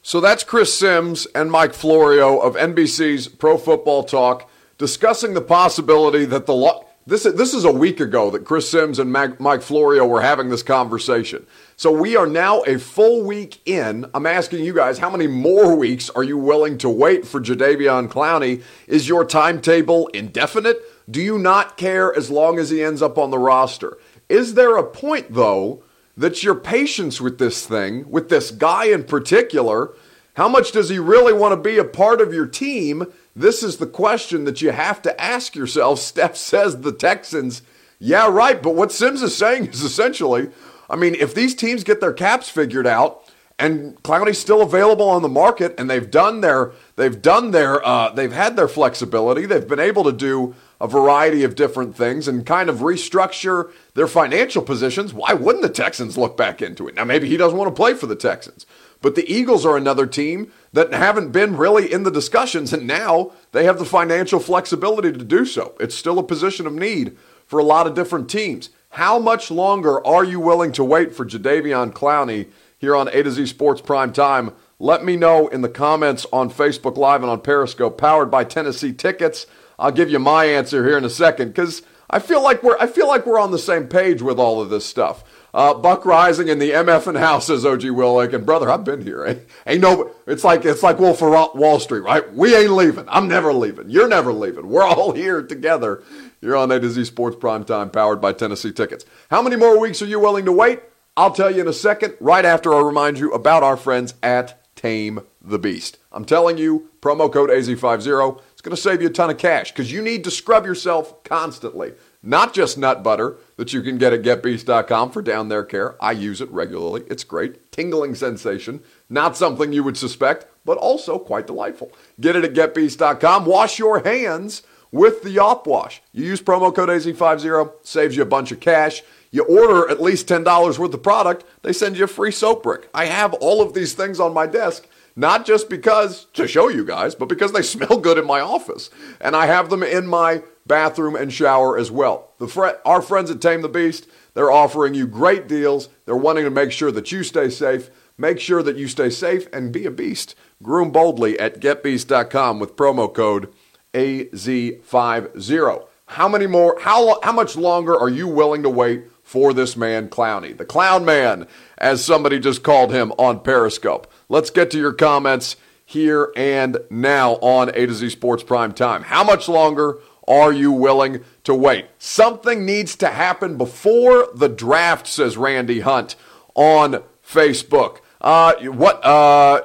So 0.01 0.21
that's 0.21 0.45
Chris 0.45 0.73
Sims 0.73 1.27
and 1.35 1.51
Mike 1.51 1.75
Florio 1.75 2.39
of 2.39 2.55
NBC's 2.55 3.27
Pro 3.27 3.59
Football 3.59 4.05
Talk 4.05 4.49
discussing 4.79 5.35
the 5.35 5.43
possibility 5.43 6.25
that 6.25 6.47
the. 6.47 6.85
This, 7.07 7.25
this 7.25 7.55
is 7.55 7.65
a 7.65 7.73
week 7.73 7.99
ago 7.99 8.31
that 8.31 8.45
Chris 8.45 8.71
Sims 8.71 9.01
and 9.01 9.11
Mike 9.11 9.63
Florio 9.63 10.07
were 10.07 10.21
having 10.21 10.49
this 10.49 10.63
conversation. 10.63 11.45
So 11.77 11.91
we 11.91 12.15
are 12.15 12.27
now 12.27 12.61
a 12.65 12.79
full 12.79 13.25
week 13.25 13.59
in. 13.67 14.09
I'm 14.15 14.27
asking 14.27 14.65
you 14.65 14.75
guys, 14.75 14.99
how 14.99 15.11
many 15.11 15.27
more 15.27 15.75
weeks 15.75 16.09
are 16.11 16.23
you 16.23 16.39
willing 16.39 16.79
to 16.79 16.91
wait 16.91 17.27
for 17.27 17.41
Jadeveon 17.41 18.09
Clowney? 18.09 18.63
Is 18.87 19.09
your 19.09 19.25
timetable 19.25 20.07
indefinite? 20.09 20.77
Do 21.11 21.21
you 21.21 21.39
not 21.39 21.77
care 21.77 22.15
as 22.15 22.31
long 22.31 22.59
as 22.59 22.71
he 22.71 22.83
ends 22.83 23.03
up 23.03 23.19
on 23.19 23.31
the 23.31 23.39
roster? 23.39 23.99
Is 24.29 24.55
there 24.55 24.77
a 24.77 24.85
point, 24.87 25.35
though, 25.35 25.83
that 26.17 26.43
your 26.43 26.55
patience 26.55 27.21
with 27.21 27.39
this 27.39 27.67
thing, 27.67 28.09
with 28.11 28.29
this 28.29 28.51
guy 28.51 28.85
in 28.85 29.05
particular, 29.05 29.93
how 30.35 30.49
much 30.49 30.73
does 30.73 30.89
he 30.89 30.99
really 30.99 31.33
want 31.33 31.53
to 31.53 31.57
be 31.57 31.79
a 31.79 31.85
part 31.85 32.21
of 32.21 32.33
your 32.33 32.47
team? 32.47 33.13
This 33.35 33.63
is 33.63 33.79
the 33.79 33.87
question 33.87 34.45
that 34.45 34.63
you 34.63 34.71
have 34.71 35.03
to 35.03 35.21
ask 35.21 35.55
yourself. 35.55 35.99
Steph 36.11 36.37
says 36.37 36.81
the 36.81 36.93
Texans. 36.93 37.63
Yeah, 37.99 38.29
right. 38.31 38.63
But 38.63 38.75
what 38.75 38.93
Sims 38.93 39.23
is 39.23 39.37
saying 39.37 39.67
is 39.67 39.83
essentially, 39.83 40.51
I 40.89 40.97
mean, 40.97 41.15
if 41.15 41.35
these 41.35 41.55
teams 41.55 41.85
get 41.85 42.01
their 42.01 42.13
caps 42.13 42.49
figured 42.49 42.87
out 42.87 43.25
and 43.59 44.03
Clowney's 44.03 44.39
still 44.39 44.63
available 44.63 45.09
on 45.09 45.23
the 45.23 45.29
market 45.29 45.75
and 45.79 45.91
they've 45.91 46.11
done 46.11 46.41
their, 46.41 46.73
they've 46.97 47.21
done 47.21 47.51
their, 47.51 47.87
uh, 47.87 48.11
they've 48.11 48.33
had 48.33 48.57
their 48.57 48.69
flexibility, 48.69 49.45
they've 49.45 49.69
been 49.69 49.81
able 49.81 50.05
to 50.05 50.13
do 50.13 50.55
a 50.81 50.89
variety 50.89 51.45
of 51.45 51.55
different 51.55 51.95
things 51.95 52.27
and 52.27 52.47
kind 52.47 52.71
of 52.71 52.79
restructure 52.79 53.71
their 53.95 54.07
financial 54.07 54.63
positions. 54.63 55.13
Why 55.13 55.35
wouldn't 55.35 55.63
the 55.63 55.69
Texans 55.69 56.17
look 56.17 56.37
back 56.37 56.63
into 56.63 56.89
it? 56.89 56.95
Now, 56.95 57.05
maybe 57.05 57.29
he 57.29 57.37
doesn't 57.37 57.59
want 57.59 57.69
to 57.69 57.79
play 57.79 57.95
for 57.95 58.07
the 58.07 58.17
Texans. 58.17 58.65
But 59.03 59.15
the 59.15 59.31
Eagles 59.31 59.65
are 59.65 59.77
another 59.77 60.07
team 60.07 60.53
that 60.73 60.93
haven't 60.93 61.33
been 61.33 61.57
really 61.57 61.91
in 61.91 62.03
the 62.03 62.11
discussions, 62.11 62.73
and 62.73 62.87
now 62.87 63.33
they 63.53 63.65
have 63.65 63.79
the 63.79 63.85
financial 63.85 64.41
flexibility 64.41 65.13
to 65.13 65.25
do 65.25 65.45
so. 65.45 65.75
It's 65.81 65.95
still 65.95 66.19
a 66.19 66.23
position 66.23 66.67
of 66.67 66.75
need 66.75 67.17
for 67.47 67.59
a 67.59 67.65
lot 67.65 67.87
of 67.87 67.95
different 67.95 68.29
teams. 68.29 68.71
How 68.91 69.19
much 69.19 69.51
longer 69.51 70.05
are 70.07 70.25
you 70.25 70.41
willing 70.41 70.73
to 70.73 70.85
wait 70.85 71.15
for 71.15 71.25
Jadeveon 71.25 71.93
Clowney 71.93 72.49
here 72.79 72.95
on 72.97 73.09
A 73.09 73.23
to 73.23 73.31
Z 73.31 73.47
Sports 73.47 73.81
Prime 73.81 74.13
Time? 74.13 74.53
Let 74.79 75.05
me 75.05 75.17
know 75.17 75.49
in 75.49 75.61
the 75.61 75.69
comments 75.69 76.27
on 76.33 76.51
Facebook 76.51 76.97
Live 76.97 77.23
and 77.23 77.31
on 77.31 77.41
Periscope, 77.41 77.99
powered 77.99 78.31
by 78.31 78.45
Tennessee 78.45 78.93
Tickets. 78.93 79.47
I'll 79.81 79.91
give 79.91 80.11
you 80.11 80.19
my 80.19 80.45
answer 80.45 80.87
here 80.87 80.99
in 80.99 81.05
a 81.05 81.11
second 81.11 81.49
because 81.49 81.83
I 82.09 82.19
feel 82.19 82.43
like 82.43 82.63
we're 82.63 82.79
I 82.79 82.87
feel 82.87 83.09
like 83.09 83.27
we're 83.27 83.41
on 83.41 83.51
the 83.51 83.59
same 83.59 83.89
page 83.89 84.23
with 84.23 84.39
all 84.39 84.61
of 84.61 84.71
this 84.71 84.85
stuff. 84.87 85.25
Uh, 85.53 85.75
Buck 85.75 86.05
Reising 86.05 86.49
in 86.49 86.59
the 86.59 86.71
MF 86.71 87.07
and 87.09 87.19
house, 87.19 87.47
says 87.47 87.67
OG 87.67 87.81
Willick. 87.81 88.33
And 88.33 88.47
brother, 88.47 88.71
I've 88.71 88.85
been 88.85 89.03
here. 89.03 89.25
Ain't, 89.27 89.41
ain't 89.67 89.81
no, 89.81 90.13
it's 90.27 90.45
like, 90.45 90.65
it's 90.65 90.83
like 90.83 90.99
Wolf 90.99 91.23
of 91.23 91.55
Wall 91.55 91.81
Street, 91.81 92.01
right? 92.01 92.33
We 92.33 92.55
ain't 92.55 92.71
leaving. 92.71 93.05
I'm 93.09 93.27
never 93.27 93.53
leaving. 93.53 93.91
You're 93.91 94.09
never 94.09 94.33
leaving. 94.33 94.69
We're 94.69 94.85
all 94.85 95.13
here 95.13 95.43
together. 95.43 96.03
You're 96.41 96.57
on 96.57 96.71
A 96.71 96.79
to 96.79 96.89
Z 96.89 97.05
Sports 97.07 97.37
Prime 97.37 97.65
Time, 97.65 97.91
powered 97.91 98.21
by 98.21 98.33
Tennessee 98.33 98.73
Tickets. 98.73 99.05
How 99.31 99.43
many 99.43 99.57
more 99.57 99.79
weeks 99.79 100.01
are 100.03 100.07
you 100.07 100.21
willing 100.21 100.45
to 100.45 100.53
wait? 100.53 100.81
I'll 101.17 101.33
tell 101.33 101.51
you 101.51 101.61
in 101.61 101.69
a 101.69 101.73
second, 101.73 102.15
right 102.21 102.45
after 102.45 102.73
I 102.73 102.81
remind 102.81 103.19
you 103.19 103.33
about 103.33 103.63
our 103.63 103.77
friends 103.77 104.15
at 104.23 104.57
Tame 104.77 105.21
the 105.43 105.59
Beast. 105.59 105.99
I'm 106.13 106.25
telling 106.25 106.59
you, 106.59 106.91
promo 107.01 107.31
code 107.31 107.51
AZ50, 107.51 108.41
it's 108.61 108.67
going 108.67 108.77
to 108.77 108.83
save 108.83 109.01
you 109.01 109.09
a 109.09 109.11
ton 109.11 109.31
of 109.31 109.39
cash 109.39 109.73
because 109.73 109.91
you 109.91 110.03
need 110.03 110.23
to 110.23 110.31
scrub 110.31 110.67
yourself 110.67 111.25
constantly. 111.25 111.95
Not 112.23 112.53
just 112.53 112.77
nut 112.77 113.03
butter 113.03 113.39
that 113.57 113.73
you 113.73 113.81
can 113.81 113.97
get 113.97 114.13
at 114.13 114.21
getbeast.com 114.21 115.13
for 115.13 115.23
down 115.23 115.49
there 115.49 115.65
care. 115.65 115.97
I 115.99 116.13
use 116.13 116.43
it 116.43 116.51
regularly. 116.51 117.05
It's 117.09 117.25
great. 117.25 117.73
Tingling 117.73 118.17
sensation. 118.17 118.83
Not 119.09 119.35
something 119.35 119.73
you 119.73 119.83
would 119.83 119.97
suspect, 119.97 120.45
but 120.67 120.77
also 120.77 121.19
quite 121.19 121.47
delightful. 121.47 121.91
Get 122.21 122.37
it 122.37 122.45
at 122.45 122.53
getbeast.com. 122.53 123.47
Wash 123.47 123.79
your 123.79 124.01
hands 124.01 124.63
with 124.93 125.23
the 125.23 125.31
Yop 125.31 125.67
Wash. 125.67 126.03
You 126.13 126.27
use 126.27 126.43
promo 126.43 126.75
code 126.75 126.91
AZ50, 126.91 127.73
saves 127.83 128.15
you 128.15 128.23
a 128.23 128.27
bunch 128.27 128.53
of 128.53 128.61
cash. 128.61 129.03
You 129.31 129.45
order 129.45 129.89
at 129.89 130.03
least 130.03 130.29
$10 130.29 130.79
worth 130.79 130.93
of 130.93 131.03
product, 131.03 131.47
they 131.63 131.73
send 131.73 131.97
you 131.97 132.05
a 132.05 132.09
free 132.09 132.33
soap 132.33 132.63
brick. 132.63 132.91
I 132.93 133.07
have 133.07 133.33
all 133.33 133.63
of 133.63 133.73
these 133.73 133.95
things 133.95 134.21
on 134.21 134.35
my 134.35 134.47
desk 134.47 134.87
not 135.21 135.45
just 135.45 135.69
because 135.69 136.25
to 136.33 136.49
show 136.49 136.69
you 136.69 136.85
guys, 136.85 137.15
but 137.15 137.29
because 137.29 137.53
they 137.53 137.63
smell 137.75 137.99
good 137.99 138.19
in 138.19 138.27
my 138.27 138.41
office. 138.41 138.91
And 139.21 139.37
I 139.37 139.47
have 139.47 139.71
them 139.71 139.83
in 139.83 140.07
my 140.07 140.43
bathroom 140.67 141.15
and 141.15 141.33
shower 141.33 141.79
as 141.79 141.91
well. 141.91 142.33
The 142.39 142.49
fr- 142.49 142.79
our 142.85 143.03
friends 143.03 143.31
at 143.31 143.41
Tame 143.41 143.63
the 143.63 143.69
Beast, 143.69 144.09
they're 144.35 144.51
offering 144.51 144.95
you 144.95 145.07
great 145.07 145.47
deals. 145.47 145.89
They're 146.07 146.17
wanting 146.17 146.45
to 146.45 146.51
make 146.51 146.73
sure 146.73 146.91
that 146.93 147.13
you 147.13 147.23
stay 147.23 147.51
safe. 147.51 147.91
Make 148.17 148.41
sure 148.41 148.63
that 148.63 148.77
you 148.77 148.89
stay 148.89 149.11
safe 149.11 149.47
and 149.53 149.73
be 149.73 149.87
a 149.87 149.91
beast. 149.91 150.35
Groom 150.63 150.91
boldly 150.91 151.39
at 151.39 151.61
getbeast.com 151.61 152.59
with 152.59 152.77
promo 152.77 153.13
code 153.13 153.53
AZ50. 153.95 155.87
How 156.07 156.29
many 156.29 156.47
more 156.47 156.77
how 156.81 157.21
how 157.23 157.33
much 157.33 157.57
longer 157.57 157.99
are 157.99 158.09
you 158.09 158.27
willing 158.27 158.63
to 158.65 158.71
wait 158.71 159.05
for 159.23 159.53
this 159.53 159.77
man 159.77 160.09
Clowney? 160.09 160.57
The 160.57 160.65
Clown 160.65 161.05
Man, 161.05 161.47
as 161.79 162.05
somebody 162.05 162.39
just 162.39 162.63
called 162.63 162.93
him 162.93 163.13
on 163.13 163.41
Periscope. 163.41 164.10
Let's 164.31 164.51
get 164.51 164.71
to 164.71 164.79
your 164.79 164.93
comments 164.93 165.57
here 165.85 166.33
and 166.37 166.79
now 166.89 167.33
on 167.43 167.69
A 167.71 167.85
to 167.85 167.93
Z 167.93 168.11
Sports 168.11 168.45
Prime 168.45 168.73
Time. 168.73 169.03
How 169.03 169.25
much 169.25 169.49
longer 169.49 169.99
are 170.29 170.53
you 170.53 170.71
willing 170.71 171.25
to 171.43 171.53
wait? 171.53 171.87
Something 171.99 172.65
needs 172.65 172.95
to 172.97 173.09
happen 173.09 173.59
before 173.59 174.29
the 174.33 174.49
draft, 174.49 175.09
says 175.09 175.37
Randy 175.37 175.81
Hunt 175.81 176.15
on 176.55 177.03
Facebook. 177.27 177.99
Uh, 178.21 178.55
what 178.67 179.05
uh, 179.05 179.63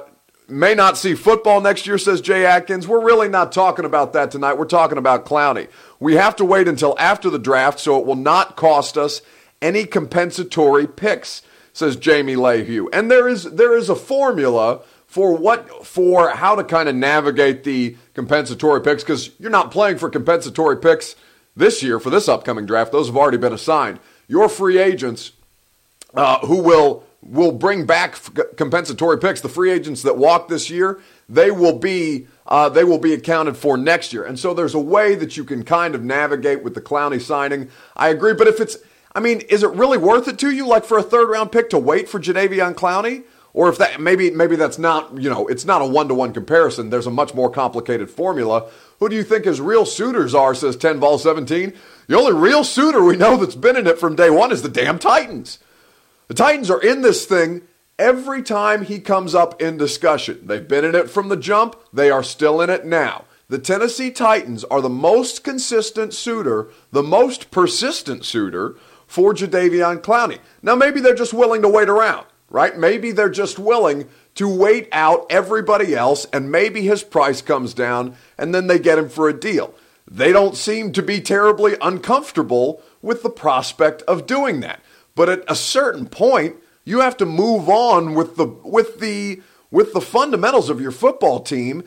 may 0.48 0.74
not 0.74 0.98
see 0.98 1.14
football 1.14 1.60
next 1.60 1.86
year, 1.86 1.96
says 1.96 2.20
Jay 2.20 2.44
Atkins. 2.44 2.88
We're 2.88 3.04
really 3.04 3.28
not 3.28 3.52
talking 3.52 3.84
about 3.84 4.12
that 4.14 4.32
tonight. 4.32 4.54
We're 4.54 4.64
talking 4.64 4.98
about 4.98 5.24
Clowney. 5.24 5.68
We 6.00 6.14
have 6.14 6.34
to 6.36 6.44
wait 6.44 6.66
until 6.66 6.98
after 6.98 7.30
the 7.30 7.38
draft, 7.38 7.78
so 7.78 8.00
it 8.00 8.04
will 8.04 8.16
not 8.16 8.56
cost 8.56 8.98
us 8.98 9.22
any 9.62 9.84
compensatory 9.84 10.88
picks, 10.88 11.42
says 11.76 11.96
Jamie 11.96 12.36
Lehue. 12.36 12.88
And 12.90 13.10
there 13.10 13.28
is 13.28 13.44
there 13.44 13.76
is 13.76 13.90
a 13.90 13.94
formula 13.94 14.80
for 15.06 15.36
what 15.36 15.86
for 15.86 16.30
how 16.30 16.54
to 16.54 16.64
kind 16.64 16.88
of 16.88 16.94
navigate 16.94 17.64
the 17.64 17.96
compensatory 18.14 18.80
picks 18.80 19.02
because 19.02 19.30
you're 19.38 19.50
not 19.50 19.70
playing 19.70 19.98
for 19.98 20.08
compensatory 20.08 20.78
picks 20.78 21.16
this 21.54 21.82
year 21.82 22.00
for 22.00 22.08
this 22.08 22.28
upcoming 22.28 22.64
draft. 22.64 22.92
Those 22.92 23.08
have 23.08 23.16
already 23.16 23.36
been 23.36 23.52
assigned. 23.52 24.00
Your 24.26 24.48
free 24.48 24.78
agents 24.78 25.32
uh, 26.14 26.38
who 26.46 26.62
will 26.62 27.04
will 27.22 27.52
bring 27.52 27.84
back 27.84 28.18
compensatory 28.56 29.18
picks. 29.18 29.42
The 29.42 29.48
free 29.50 29.70
agents 29.70 30.02
that 30.02 30.16
walk 30.16 30.48
this 30.48 30.70
year, 30.70 31.00
they 31.28 31.50
will 31.50 31.78
be 31.78 32.26
uh, 32.46 32.70
they 32.70 32.84
will 32.84 32.98
be 32.98 33.12
accounted 33.12 33.56
for 33.56 33.76
next 33.76 34.14
year. 34.14 34.24
And 34.24 34.38
so 34.38 34.54
there's 34.54 34.74
a 34.74 34.80
way 34.80 35.14
that 35.14 35.36
you 35.36 35.44
can 35.44 35.62
kind 35.62 35.94
of 35.94 36.02
navigate 36.02 36.64
with 36.64 36.74
the 36.74 36.80
Clowney 36.80 37.20
signing. 37.20 37.68
I 37.94 38.08
agree, 38.08 38.32
but 38.32 38.46
if 38.46 38.60
it's 38.60 38.78
I 39.16 39.20
mean, 39.20 39.40
is 39.48 39.62
it 39.62 39.70
really 39.70 39.98
worth 39.98 40.28
it 40.28 40.38
to 40.40 40.50
you, 40.50 40.66
like 40.66 40.84
for 40.84 40.98
a 40.98 41.02
third 41.02 41.30
round 41.30 41.50
pick, 41.50 41.70
to 41.70 41.78
wait 41.78 42.08
for 42.08 42.20
Jadeveon 42.20 42.74
Clowney? 42.74 43.24
or 43.56 43.70
if 43.70 43.78
that 43.78 43.98
maybe 43.98 44.30
maybe 44.30 44.54
that's 44.54 44.78
not 44.78 45.18
you 45.18 45.30
know 45.30 45.46
it's 45.46 45.64
not 45.64 45.80
a 45.80 45.86
one 45.86 46.08
to 46.08 46.14
one 46.14 46.32
comparison. 46.34 46.90
There's 46.90 47.06
a 47.06 47.10
much 47.10 47.34
more 47.34 47.50
complicated 47.50 48.10
formula. 48.10 48.70
Who 49.00 49.08
do 49.08 49.16
you 49.16 49.24
think 49.24 49.46
his 49.46 49.62
real 49.62 49.86
suitors 49.86 50.34
are? 50.34 50.54
Says 50.54 50.76
ten 50.76 51.00
ball 51.00 51.16
seventeen. 51.18 51.72
The 52.06 52.18
only 52.18 52.34
real 52.34 52.64
suitor 52.64 53.02
we 53.02 53.16
know 53.16 53.38
that's 53.38 53.54
been 53.54 53.76
in 53.76 53.86
it 53.86 53.98
from 53.98 54.14
day 54.14 54.28
one 54.28 54.52
is 54.52 54.60
the 54.60 54.68
damn 54.68 54.98
Titans. 54.98 55.58
The 56.28 56.34
Titans 56.34 56.70
are 56.70 56.82
in 56.82 57.00
this 57.00 57.24
thing 57.24 57.62
every 57.98 58.42
time 58.42 58.84
he 58.84 59.00
comes 59.00 59.34
up 59.34 59.60
in 59.60 59.78
discussion. 59.78 60.46
They've 60.46 60.68
been 60.68 60.84
in 60.84 60.94
it 60.94 61.08
from 61.08 61.30
the 61.30 61.36
jump. 61.38 61.76
They 61.94 62.10
are 62.10 62.22
still 62.22 62.60
in 62.60 62.68
it 62.68 62.84
now. 62.84 63.24
The 63.48 63.58
Tennessee 63.58 64.10
Titans 64.10 64.64
are 64.64 64.82
the 64.82 64.90
most 64.90 65.42
consistent 65.42 66.12
suitor, 66.12 66.68
the 66.92 67.02
most 67.02 67.50
persistent 67.50 68.26
suitor 68.26 68.76
for 69.06 69.34
Jadeveon 69.34 70.02
Clowney. 70.02 70.38
Now, 70.62 70.74
maybe 70.74 71.00
they're 71.00 71.14
just 71.14 71.34
willing 71.34 71.62
to 71.62 71.68
wait 71.68 71.88
around, 71.88 72.26
right? 72.50 72.76
Maybe 72.76 73.12
they're 73.12 73.28
just 73.28 73.58
willing 73.58 74.08
to 74.36 74.48
wait 74.48 74.88
out 74.92 75.26
everybody 75.30 75.94
else 75.94 76.26
and 76.32 76.52
maybe 76.52 76.82
his 76.82 77.02
price 77.02 77.40
comes 77.40 77.74
down 77.74 78.16
and 78.36 78.54
then 78.54 78.66
they 78.66 78.78
get 78.78 78.98
him 78.98 79.08
for 79.08 79.28
a 79.28 79.38
deal. 79.38 79.74
They 80.08 80.32
don't 80.32 80.56
seem 80.56 80.92
to 80.92 81.02
be 81.02 81.20
terribly 81.20 81.76
uncomfortable 81.80 82.82
with 83.02 83.22
the 83.22 83.30
prospect 83.30 84.02
of 84.02 84.26
doing 84.26 84.60
that. 84.60 84.80
But 85.14 85.28
at 85.28 85.44
a 85.48 85.56
certain 85.56 86.06
point, 86.06 86.56
you 86.84 87.00
have 87.00 87.16
to 87.16 87.26
move 87.26 87.68
on 87.68 88.14
with 88.14 88.36
the 88.36 88.46
with 88.46 89.00
the 89.00 89.40
with 89.70 89.92
the 89.92 90.00
fundamentals 90.00 90.70
of 90.70 90.80
your 90.80 90.92
football 90.92 91.40
team. 91.40 91.82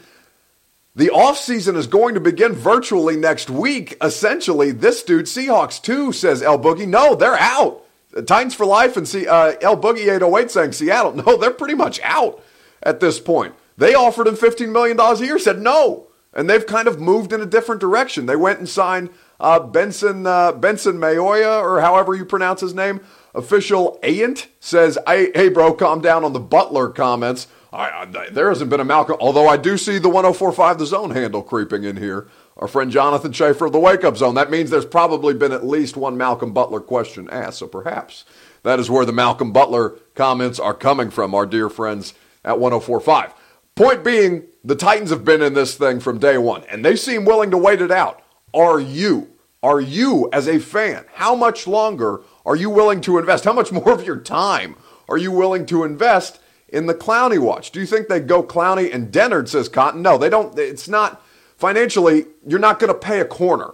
The 0.95 1.07
offseason 1.09 1.75
is 1.75 1.87
going 1.87 2.15
to 2.15 2.19
begin 2.19 2.53
virtually 2.53 3.15
next 3.15 3.49
week. 3.49 3.95
Essentially, 4.01 4.71
this 4.71 5.03
dude, 5.03 5.25
Seahawks 5.25 5.81
too, 5.81 6.11
says 6.11 6.41
El 6.41 6.59
Boogie. 6.59 6.87
No, 6.87 7.15
they're 7.15 7.37
out. 7.37 7.85
Titans 8.25 8.55
for 8.55 8.65
life 8.65 8.97
and 8.97 9.07
see 9.07 9.27
uh, 9.27 9.53
El 9.61 9.77
Boogie 9.77 10.11
808 10.11 10.51
saying 10.51 10.71
Seattle. 10.71 11.13
No, 11.25 11.37
they're 11.37 11.51
pretty 11.51 11.75
much 11.75 11.99
out 12.03 12.43
at 12.81 12.99
this 12.99 13.19
point. 13.19 13.53
They 13.77 13.93
offered 13.93 14.27
him 14.27 14.35
$15 14.35 14.71
million 14.71 14.99
a 14.99 15.15
year, 15.19 15.39
said 15.39 15.61
no. 15.61 16.07
And 16.33 16.49
they've 16.49 16.65
kind 16.65 16.87
of 16.87 16.99
moved 16.99 17.33
in 17.33 17.41
a 17.41 17.45
different 17.45 17.81
direction. 17.81 18.25
They 18.25 18.35
went 18.35 18.59
and 18.59 18.67
signed 18.67 19.09
uh, 19.39 19.59
Benson 19.59 20.27
uh, 20.27 20.51
Benson 20.51 20.97
Mayowa, 20.97 21.61
or 21.61 21.81
however 21.81 22.13
you 22.13 22.25
pronounce 22.25 22.61
his 22.61 22.73
name. 22.73 22.99
Official 23.33 23.99
Ayant 24.03 24.47
says, 24.59 24.97
hey, 25.07 25.49
bro, 25.49 25.73
calm 25.73 26.01
down 26.01 26.23
on 26.23 26.33
the 26.33 26.39
Butler 26.39 26.89
comments. 26.89 27.47
I, 27.71 28.01
I, 28.01 28.29
there 28.29 28.49
hasn't 28.49 28.69
been 28.69 28.79
a 28.79 28.85
Malcolm, 28.85 29.17
although 29.19 29.47
I 29.47 29.57
do 29.57 29.77
see 29.77 29.99
the 29.99 30.09
1045 30.09 30.79
The 30.79 30.85
Zone 30.85 31.11
handle 31.11 31.43
creeping 31.43 31.83
in 31.83 31.97
here. 31.97 32.27
Our 32.57 32.67
friend 32.67 32.91
Jonathan 32.91 33.31
Schaefer 33.31 33.67
of 33.67 33.71
the 33.71 33.79
Wake 33.79 34.03
Up 34.03 34.17
Zone. 34.17 34.35
That 34.35 34.51
means 34.51 34.69
there's 34.69 34.85
probably 34.85 35.33
been 35.33 35.51
at 35.51 35.65
least 35.65 35.95
one 35.95 36.17
Malcolm 36.17 36.51
Butler 36.51 36.81
question 36.81 37.29
asked. 37.29 37.59
So 37.59 37.67
perhaps 37.67 38.25
that 38.63 38.79
is 38.79 38.89
where 38.89 39.05
the 39.05 39.13
Malcolm 39.13 39.53
Butler 39.53 39.97
comments 40.15 40.59
are 40.59 40.73
coming 40.73 41.09
from, 41.09 41.33
our 41.33 41.45
dear 41.45 41.69
friends 41.69 42.13
at 42.43 42.59
1045. 42.59 43.33
Point 43.75 44.03
being, 44.03 44.43
the 44.63 44.75
Titans 44.75 45.09
have 45.11 45.23
been 45.23 45.41
in 45.41 45.53
this 45.53 45.75
thing 45.75 45.99
from 45.99 46.19
day 46.19 46.37
one, 46.37 46.63
and 46.69 46.83
they 46.83 46.95
seem 46.95 47.23
willing 47.23 47.51
to 47.51 47.57
wait 47.57 47.81
it 47.81 47.91
out. 47.91 48.21
Are 48.53 48.79
you? 48.79 49.29
Are 49.61 49.79
you, 49.79 50.29
as 50.33 50.47
a 50.47 50.59
fan, 50.59 51.05
how 51.13 51.35
much 51.35 51.67
longer 51.67 52.21
are 52.45 52.55
you 52.55 52.69
willing 52.69 52.99
to 53.01 53.17
invest? 53.17 53.45
How 53.45 53.53
much 53.53 53.71
more 53.71 53.91
of 53.91 54.05
your 54.05 54.17
time 54.17 54.75
are 55.07 55.17
you 55.17 55.31
willing 55.31 55.65
to 55.67 55.83
invest 55.83 56.39
in 56.71 56.87
the 56.87 56.93
Clowney 56.93 57.39
watch? 57.39 57.71
Do 57.71 57.79
you 57.79 57.85
think 57.85 58.07
they 58.07 58.19
go 58.19 58.43
Clowney 58.43 58.93
and 58.93 59.11
Dennard, 59.11 59.47
says 59.47 59.69
Cotton? 59.69 60.01
No, 60.01 60.17
they 60.17 60.29
don't. 60.29 60.57
It's 60.57 60.87
not 60.87 61.21
financially, 61.57 62.25
you're 62.47 62.59
not 62.59 62.79
going 62.79 62.91
to 62.91 62.97
pay 62.97 63.19
a 63.19 63.25
corner. 63.25 63.73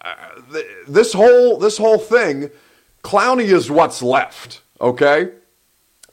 Uh, 0.00 0.14
this 0.86 1.14
whole 1.14 1.58
this 1.58 1.78
whole 1.78 1.98
thing, 1.98 2.50
Clowney 3.02 3.44
is 3.44 3.70
what's 3.70 4.02
left. 4.02 4.60
Okay, 4.80 5.30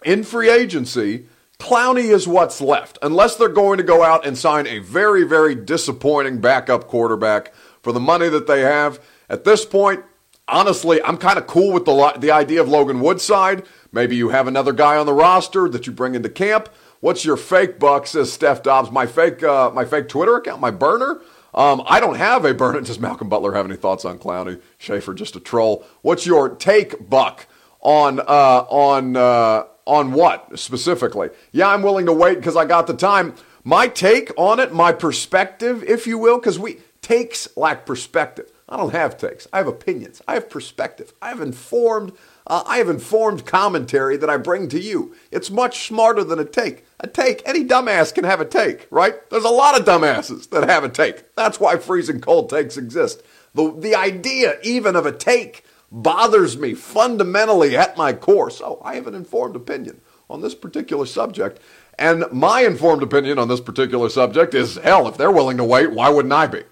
in 0.04 0.24
free 0.24 0.50
agency, 0.50 1.28
Clowney 1.60 2.06
is 2.06 2.28
what's 2.28 2.60
left, 2.62 2.98
unless 3.02 3.36
they're 3.36 3.50
going 3.50 3.78
to 3.78 3.84
go 3.84 4.02
out 4.02 4.26
and 4.26 4.38
sign 4.38 4.66
a 4.66 4.80
very 4.80 5.24
very 5.24 5.54
disappointing 5.54 6.40
backup 6.40 6.88
quarterback 6.88 7.54
for 7.82 7.92
the 7.92 8.00
money 8.00 8.30
that 8.30 8.48
they 8.48 8.62
have. 8.62 9.00
At 9.30 9.44
this 9.44 9.66
point, 9.66 10.04
honestly, 10.48 11.02
I'm 11.04 11.18
kind 11.18 11.38
of 11.38 11.46
cool 11.46 11.72
with 11.72 11.86
the 11.86 12.14
the 12.18 12.32
idea 12.32 12.62
of 12.62 12.70
Logan 12.70 13.00
Woodside. 13.00 13.64
Maybe 13.94 14.16
you 14.16 14.30
have 14.30 14.48
another 14.48 14.74
guy 14.74 14.98
on 14.98 15.06
the 15.06 15.14
roster 15.14 15.70
that 15.70 15.86
you 15.86 15.94
bring 15.94 16.16
into 16.16 16.28
camp. 16.28 16.68
What's 17.00 17.24
your 17.24 17.38
fake 17.38 17.80
buck? 17.80 18.08
Says 18.08 18.34
Steph 18.34 18.64
Dobbs. 18.64 18.92
My 18.92 19.06
fake, 19.06 19.44
uh, 19.44 19.70
my 19.70 19.86
fake 19.86 20.10
Twitter 20.10 20.36
account, 20.36 20.60
my 20.60 20.72
burner. 20.72 21.22
Um, 21.54 21.84
I 21.86 22.00
don't 22.00 22.16
have 22.16 22.44
a 22.44 22.56
burner. 22.56 22.82
Does 22.82 23.00
Malcolm 23.00 23.30
Butler 23.30 23.54
have 23.54 23.66
any 23.66 23.76
thoughts 23.76 24.04
on 24.04 24.18
Clowney? 24.18 24.60
Schaefer 24.80 25.14
just 25.14 25.36
a 25.36 25.40
troll. 25.40 25.86
What's 26.02 26.26
your 26.26 26.50
take, 26.50 27.08
Buck, 27.08 27.46
on 27.82 28.20
uh, 28.20 28.66
on 28.68 29.16
uh, 29.16 29.66
on 29.86 30.14
what 30.14 30.58
specifically? 30.58 31.30
Yeah, 31.52 31.68
I'm 31.68 31.84
willing 31.84 32.08
to 32.08 32.14
wait 32.14 32.36
because 32.36 32.56
I 32.56 32.66
got 32.66 32.88
the 32.88 32.96
time. 32.96 33.36
My 33.64 33.88
take 33.88 34.32
on 34.38 34.60
it, 34.60 34.74
my 34.74 34.92
perspective, 34.92 35.84
if 35.84 36.08
you 36.08 36.18
will, 36.18 36.40
because 36.40 36.58
we 36.58 36.80
takes 37.02 37.56
lack 37.56 37.86
perspective. 37.86 38.52
I 38.68 38.78
don't 38.78 38.92
have 38.92 39.18
takes. 39.18 39.48
I 39.54 39.58
have 39.58 39.68
opinions. 39.68 40.22
I 40.28 40.34
have 40.34 40.50
perspective. 40.50 41.14
I 41.22 41.30
have 41.30 41.42
informed 41.42 42.14
uh, 42.46 42.64
I 42.66 42.78
have 42.78 42.90
informed 42.90 43.46
commentary 43.46 44.18
that 44.18 44.30
I 44.30 44.38
bring 44.38 44.68
to 44.70 44.80
you. 44.80 45.16
It's 45.32 45.50
much 45.50 45.88
smarter 45.88 46.24
than 46.24 46.40
a 46.40 46.46
take. 46.46 46.86
A 47.00 47.08
take, 47.08 47.42
any 47.46 47.64
dumbass 47.64 48.14
can 48.14 48.24
have 48.24 48.42
a 48.42 48.46
take, 48.46 48.88
right? 48.92 49.30
There's 49.30 49.44
a 49.44 49.50
lot 49.50 49.80
of 49.80 49.86
dumbasses 49.86 50.50
that 50.50 50.68
have 50.68 50.84
a 50.84 50.90
take. 50.90 51.36
That's 51.36 51.60
why 51.60 51.78
freezing 51.78 52.22
cold 52.22 52.50
takes 52.50 52.78
exist. 52.78 53.24
The, 53.54 53.74
the 53.78 53.96
idea 53.96 54.58
even 54.64 54.96
of 54.96 55.06
a 55.06 55.12
take 55.12 55.64
bothers 55.92 56.58
me 56.58 56.74
fundamentally 56.74 57.78
at 57.78 57.98
my 57.98 58.14
core. 58.14 58.50
So 58.50 58.82
I 58.84 58.96
have 58.96 59.08
an 59.08 59.16
informed 59.16 59.56
opinion 59.56 60.02
on 60.30 60.42
this 60.42 60.56
particular 60.56 61.06
subject. 61.06 61.62
And 62.00 62.26
my 62.32 62.62
informed 62.62 63.04
opinion 63.04 63.38
on 63.38 63.48
this 63.48 63.62
particular 63.62 64.10
subject 64.10 64.54
is 64.56 64.76
hell, 64.78 65.08
if 65.08 65.16
they're 65.16 65.32
willing 65.32 65.58
to 65.58 65.64
wait, 65.64 65.92
why 65.92 66.10
wouldn't 66.10 66.34
I 66.34 66.48
be? 66.48 66.64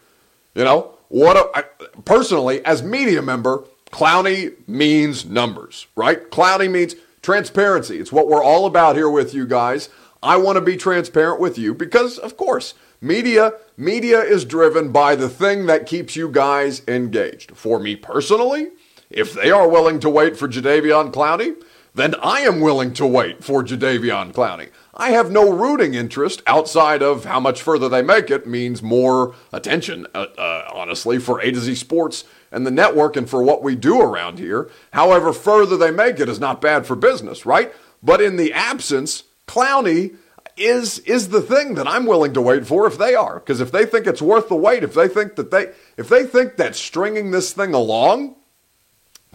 You 0.56 0.64
know, 0.64 0.98
what 1.10 1.38
a, 1.38 1.58
I, 1.58 1.64
personally, 2.04 2.66
as 2.66 2.82
media 2.82 3.22
member, 3.22 3.64
Clowney 3.92 4.54
means 4.68 5.26
numbers, 5.26 5.88
right? 5.96 6.30
Clowney 6.32 6.70
means 6.70 6.96
transparency. 7.22 7.98
It's 7.98 8.12
what 8.12 8.28
we're 8.28 8.44
all 8.44 8.66
about 8.66 8.96
here 8.96 9.10
with 9.10 9.34
you 9.34 9.46
guys. 9.46 9.90
I 10.24 10.38
want 10.38 10.58
to 10.58 10.62
be 10.62 10.78
transparent 10.78 11.40
with 11.40 11.58
you 11.58 11.74
because, 11.74 12.18
of 12.18 12.38
course, 12.38 12.74
media 13.00 13.54
media 13.76 14.22
is 14.22 14.46
driven 14.46 14.92
by 14.92 15.16
the 15.16 15.30
thing 15.30 15.66
that 15.66 15.88
keeps 15.88 16.16
you 16.16 16.30
guys 16.30 16.84
engaged. 16.88 17.56
For 17.58 17.80
me 17.80 17.96
personally, 17.96 18.70
if 19.10 19.34
they 19.34 19.52
are 19.52 19.68
willing 19.68 20.00
to 20.02 20.10
wait 20.10 20.38
for 20.38 20.48
Jadeveon 20.48 21.12
Clowney, 21.12 21.56
then 21.94 22.16
I 22.22 22.42
am 22.42 22.62
willing 22.62 22.94
to 22.94 23.06
wait 23.06 23.44
for 23.44 23.64
Jadeveon 23.64 24.32
Clowney. 24.32 24.70
I 24.94 25.12
have 25.12 25.32
no 25.32 25.52
rooting 25.52 25.94
interest 25.94 26.42
outside 26.48 27.02
of 27.02 27.26
how 27.26 27.40
much 27.40 27.62
further 27.62 27.90
they 27.90 28.02
make 28.02 28.30
it 28.30 28.48
means 28.48 28.84
more 28.84 29.36
attention, 29.52 30.06
uh, 30.14 30.28
uh, 30.38 30.70
honestly, 30.74 31.18
for 31.18 31.42
A 31.42 31.52
to 31.52 31.60
Z 31.60 31.76
Sports 31.76 32.24
and 32.52 32.66
the 32.66 32.72
network 32.72 33.16
and 33.16 33.30
for 33.30 33.42
what 33.42 33.64
we 33.64 33.76
do 33.76 34.02
around 34.02 34.40
here. 34.40 34.70
However, 34.92 35.34
further 35.34 35.78
they 35.78 35.92
make 35.92 36.20
it 36.20 36.30
is 36.30 36.40
not 36.40 36.62
bad 36.62 36.86
for 36.86 36.96
business, 36.96 37.46
right? 37.46 37.74
But 38.04 38.22
in 38.22 38.36
the 38.36 38.54
absence, 38.54 39.24
Clowney 39.48 40.16
is 40.58 41.00
is 41.00 41.30
the 41.30 41.42
thing 41.42 41.76
that 41.76 41.88
I'm 41.88 42.06
willing 42.06 42.34
to 42.34 42.42
wait 42.42 42.68
for 42.68 42.86
if 42.86 42.98
they 42.98 43.16
are. 43.16 43.40
Because 43.40 43.62
if 43.62 43.72
they 43.72 43.86
think 43.86 44.06
it's 44.06 44.22
worth 44.22 44.50
the 44.50 44.56
wait, 44.56 44.84
if 44.84 44.94
they 44.94 45.08
think 45.08 45.36
that 45.36 45.52
they 45.52 45.72
if 45.98 46.10
they 46.10 46.26
think 46.26 46.58
that 46.58 46.76
stringing 46.76 47.32
this 47.32 47.54
thing 47.54 47.74
along 47.74 48.36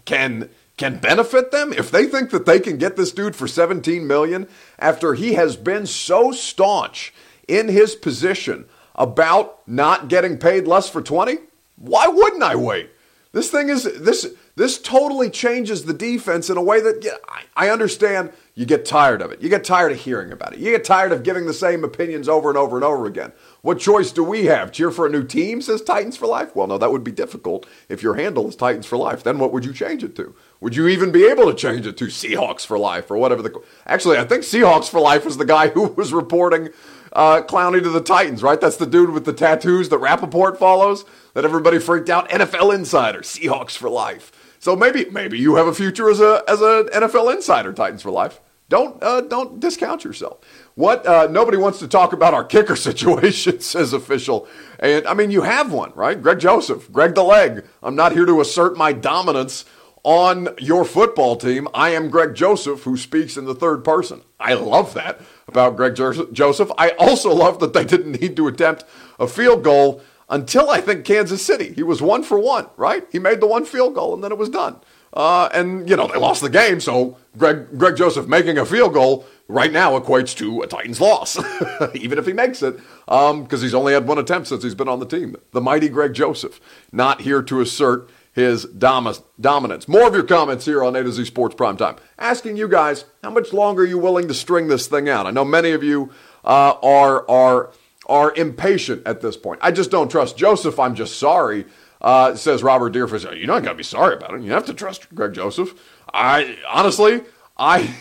can 0.05 0.51
can 0.77 0.99
benefit 0.99 1.51
them 1.51 1.73
if 1.73 1.91
they 1.91 2.07
think 2.07 2.31
that 2.31 2.47
they 2.47 2.61
can 2.61 2.77
get 2.77 2.97
this 2.97 3.13
dude 3.13 3.35
for 3.35 3.49
17 3.49 4.07
million 4.07 4.47
after 4.79 5.15
he 5.15 5.35
has 5.35 5.57
been 5.57 5.87
so 5.87 6.33
staunch 6.33 7.15
in 7.49 7.69
his 7.69 7.95
position 7.95 8.67
about 8.95 9.67
not 9.67 10.09
getting 10.09 10.39
paid 10.39 10.67
less 10.67 10.89
for 10.89 11.01
20 11.01 11.39
why 11.77 12.07
wouldn't 12.07 12.43
i 12.43 12.55
wait 12.55 12.91
this 13.37 13.51
thing 13.51 13.69
is 13.69 13.85
this 13.85 14.27
this 14.55 14.79
totally 14.79 15.29
changes 15.29 15.85
the 15.85 15.93
defense 15.93 16.49
in 16.49 16.57
a 16.57 16.63
way 16.63 16.81
that 16.81 17.05
yeah, 17.05 17.17
I, 17.29 17.67
I 17.67 17.71
understand 17.71 18.33
you 18.55 18.65
get 18.65 18.87
tired 18.87 19.21
of 19.21 19.31
it. 19.31 19.43
You 19.43 19.51
get 19.51 19.63
tired 19.63 19.93
of 19.93 19.99
hearing 19.99 20.33
about 20.33 20.55
it. 20.55 20.59
You 20.59 20.71
get 20.71 20.85
tired 20.85 21.13
of 21.13 21.23
giving 21.23 21.45
the 21.45 21.53
same 21.53 21.85
opinions 21.85 22.31
over 22.31 22.49
and 22.49 22.57
over 22.57 22.77
and 22.77 22.85
over 22.85 23.05
again. 23.05 23.33
What 23.61 23.79
choice 23.79 24.11
do 24.11 24.25
we 24.25 24.47
have? 24.47 24.73
Cheer 24.73 24.91
for 24.91 25.05
a 25.05 25.11
new 25.11 25.23
team, 25.23 25.61
says 25.61 25.83
Titans 25.83 26.17
for 26.17 26.27
life? 26.27 26.57
Well, 26.57 26.67
no, 26.67 26.79
that 26.79 26.91
would 26.91 27.05
be 27.05 27.13
difficult 27.13 27.67
if 27.91 28.03
your 28.03 28.15
handle 28.15 28.49
is 28.49 28.57
Titans 28.57 28.87
for 28.87 28.97
life. 28.97 29.23
Then 29.23 29.39
what 29.39 29.53
would 29.53 29.67
you 29.67 29.75
change 29.75 30.03
it 30.03 30.17
to? 30.17 30.35
Would 30.61 30.75
you 30.75 30.89
even 30.89 31.13
be 31.13 31.27
able 31.27 31.45
to 31.53 31.55
change 31.55 31.87
it 31.87 31.99
to 31.99 32.07
Seahawks 32.07 32.65
for 32.65 32.79
life 32.79 33.11
or 33.11 33.19
whatever 33.19 33.43
the. 33.43 33.61
Actually, 33.87 34.17
I 34.17 34.25
think 34.25 34.45
Seahawks 34.45 34.89
for 34.89 35.01
life 35.01 35.27
was 35.27 35.37
the 35.37 35.45
guy 35.45 35.69
who 35.69 35.89
was 35.89 36.15
reporting 36.15 36.71
uh, 37.13 37.43
Clowney 37.43 37.83
to 37.83 37.91
the 37.91 38.01
Titans, 38.01 38.43
right? 38.43 38.61
That's 38.61 38.77
the 38.77 38.87
dude 38.87 39.11
with 39.11 39.25
the 39.25 39.33
tattoos 39.33 39.89
that 39.89 39.99
Rapoport 39.99 40.59
follows 40.59 41.05
that 41.35 41.45
everybody 41.45 41.79
freaked 41.79 42.11
out. 42.11 42.29
NFL 42.31 42.75
insider, 42.75 43.21
Seahawks 43.21 43.77
for 43.77 43.89
life. 43.89 44.33
So 44.59 44.75
maybe 44.75 45.05
maybe 45.11 45.39
you 45.39 45.57
have 45.57 45.67
a 45.67 45.75
future 45.75 46.11
as 46.11 46.21
a 46.21 46.43
as 46.49 46.61
an 46.61 46.89
NFL 46.89 47.33
insider, 47.35 47.73
Titans 47.73 48.03
for 48.03 48.11
life. 48.11 48.41
Don't 48.69 49.01
uh, 49.03 49.21
don't 49.21 49.61
discount 49.61 50.03
yourself. 50.03 50.41
What 50.75 51.07
uh, 51.07 51.29
nobody 51.31 51.57
wants 51.57 51.79
to 51.79 51.89
talk 51.89 52.13
about 52.13 52.35
our 52.35 52.45
kicker 52.45 52.77
situation, 52.89 53.61
says 53.61 53.93
official. 53.93 54.49
And 54.81 55.07
I 55.07 55.15
mean, 55.15 55.31
you 55.31 55.43
have 55.43 55.73
one, 55.73 55.93
right? 55.95 56.21
Greg 56.21 56.41
Joseph, 56.41 56.91
Greg 56.91 57.15
the 57.15 57.23
Leg. 57.23 57.65
I'm 57.83 57.95
not 57.95 58.13
here 58.13 58.27
to 58.27 58.41
assert 58.41 58.77
my 58.77 58.93
dominance 58.93 59.65
on 60.03 60.49
your 60.59 60.85
football 60.85 61.37
team. 61.37 61.69
I 61.75 61.91
am 61.91 62.11
Greg 62.11 62.35
Joseph, 62.35 62.83
who 62.83 62.97
speaks 62.97 63.37
in 63.37 63.45
the 63.45 63.55
third 63.55 63.85
person. 63.85 64.23
I 64.39 64.55
love 64.55 64.95
that 64.95 65.21
about 65.49 65.77
Greg 65.77 65.95
Joseph. 65.95 66.71
I 66.77 66.91
also 66.91 67.33
love 67.33 67.61
that 67.61 67.73
they 67.73 67.85
didn't 67.85 68.21
need 68.21 68.37
to 68.37 68.49
attempt 68.49 68.85
a 69.19 69.29
field 69.29 69.63
goal 69.63 70.03
until 70.29 70.71
I 70.71 70.81
think 70.81 71.05
Kansas 71.05 71.45
City. 71.45 71.73
He 71.73 71.83
was 71.83 72.03
one 72.03 72.23
for 72.23 72.39
one, 72.39 72.67
right? 72.77 73.07
He 73.13 73.19
made 73.19 73.41
the 73.41 73.47
one 73.47 73.65
field 73.65 73.95
goal 73.95 74.15
and 74.15 74.25
then 74.25 74.33
it 74.33 74.39
was 74.39 74.49
done. 74.49 74.81
Uh, 75.13 75.49
and, 75.55 75.89
you 75.89 75.97
know, 75.97 76.07
they 76.07 76.19
lost 76.19 76.43
the 76.43 76.51
game, 76.51 76.79
so 76.79 77.17
Greg, 77.39 77.79
Greg 77.79 77.97
Joseph 77.97 78.27
making 78.27 78.59
a 78.59 78.67
field 78.67 78.93
goal 78.93 79.25
right 79.49 79.73
now 79.73 79.99
equates 79.99 80.37
to 80.37 80.61
a 80.61 80.67
Titans 80.67 81.01
loss, 81.01 81.39
even 81.95 82.19
if 82.19 82.27
he 82.27 82.35
makes 82.35 82.63
it, 82.63 82.77
because 83.07 83.31
um, 83.31 83.47
he's 83.49 83.73
only 83.73 83.95
had 83.95 84.07
one 84.07 84.19
attempt 84.19 84.49
since 84.49 84.63
he's 84.63 84.75
been 84.75 84.89
on 84.89 84.99
the 84.99 85.07
team. 85.07 85.37
The 85.53 85.61
mighty 85.63 85.89
Greg 85.89 86.13
Joseph, 86.13 86.61
not 86.93 87.23
here 87.23 87.43
to 87.45 87.61
assert 87.63 88.11
his 88.37 88.67
dom- 88.67 89.15
dominance. 89.41 89.89
More 89.89 90.07
of 90.07 90.15
your 90.15 90.23
comments 90.23 90.67
here 90.67 90.85
on 90.85 90.95
A 90.95 91.03
to 91.03 91.11
Z 91.11 91.25
Sports 91.25 91.55
Prime 91.55 91.79
Time. 91.79 91.97
Asking 92.19 92.59
you 92.59 92.69
guys, 92.69 93.07
how 93.25 93.31
much 93.31 93.55
longer 93.55 93.83
are 93.83 93.87
you 93.87 93.99
willing 93.99 94.29
to 94.29 94.35
string 94.35 94.69
this 94.69 94.87
thing 94.87 95.09
out? 95.09 95.27
I 95.27 95.31
know 95.31 95.45
many 95.45 95.71
of 95.73 95.83
you 95.83 96.13
uh, 96.45 96.75
are 96.83 97.29
are 97.31 97.73
are 98.09 98.35
impatient 98.37 99.05
at 99.07 99.23
this 99.23 99.39
point. 99.39 99.59
I 99.63 99.73
just 99.73 99.91
don't 99.91 100.11
trust 100.11 100.37
Joseph. 100.37 100.79
I'm 100.79 100.95
just 100.95 101.19
sorry. 101.19 101.65
Uh, 102.03 102.37
says 102.37 102.63
Robert 102.63 102.93
Deerfish. 102.93 103.25
You're 103.25 103.47
not 103.47 103.63
gonna 103.63 103.75
be 103.75 103.83
sorry 103.83 104.15
about 104.15 104.35
it. 104.35 104.43
You 104.43 104.53
have 104.53 104.67
to 104.67 104.75
trust 104.75 105.13
Greg 105.15 105.33
Joseph. 105.33 105.73
I 106.13 106.59
honestly, 106.69 107.23
I 107.57 107.95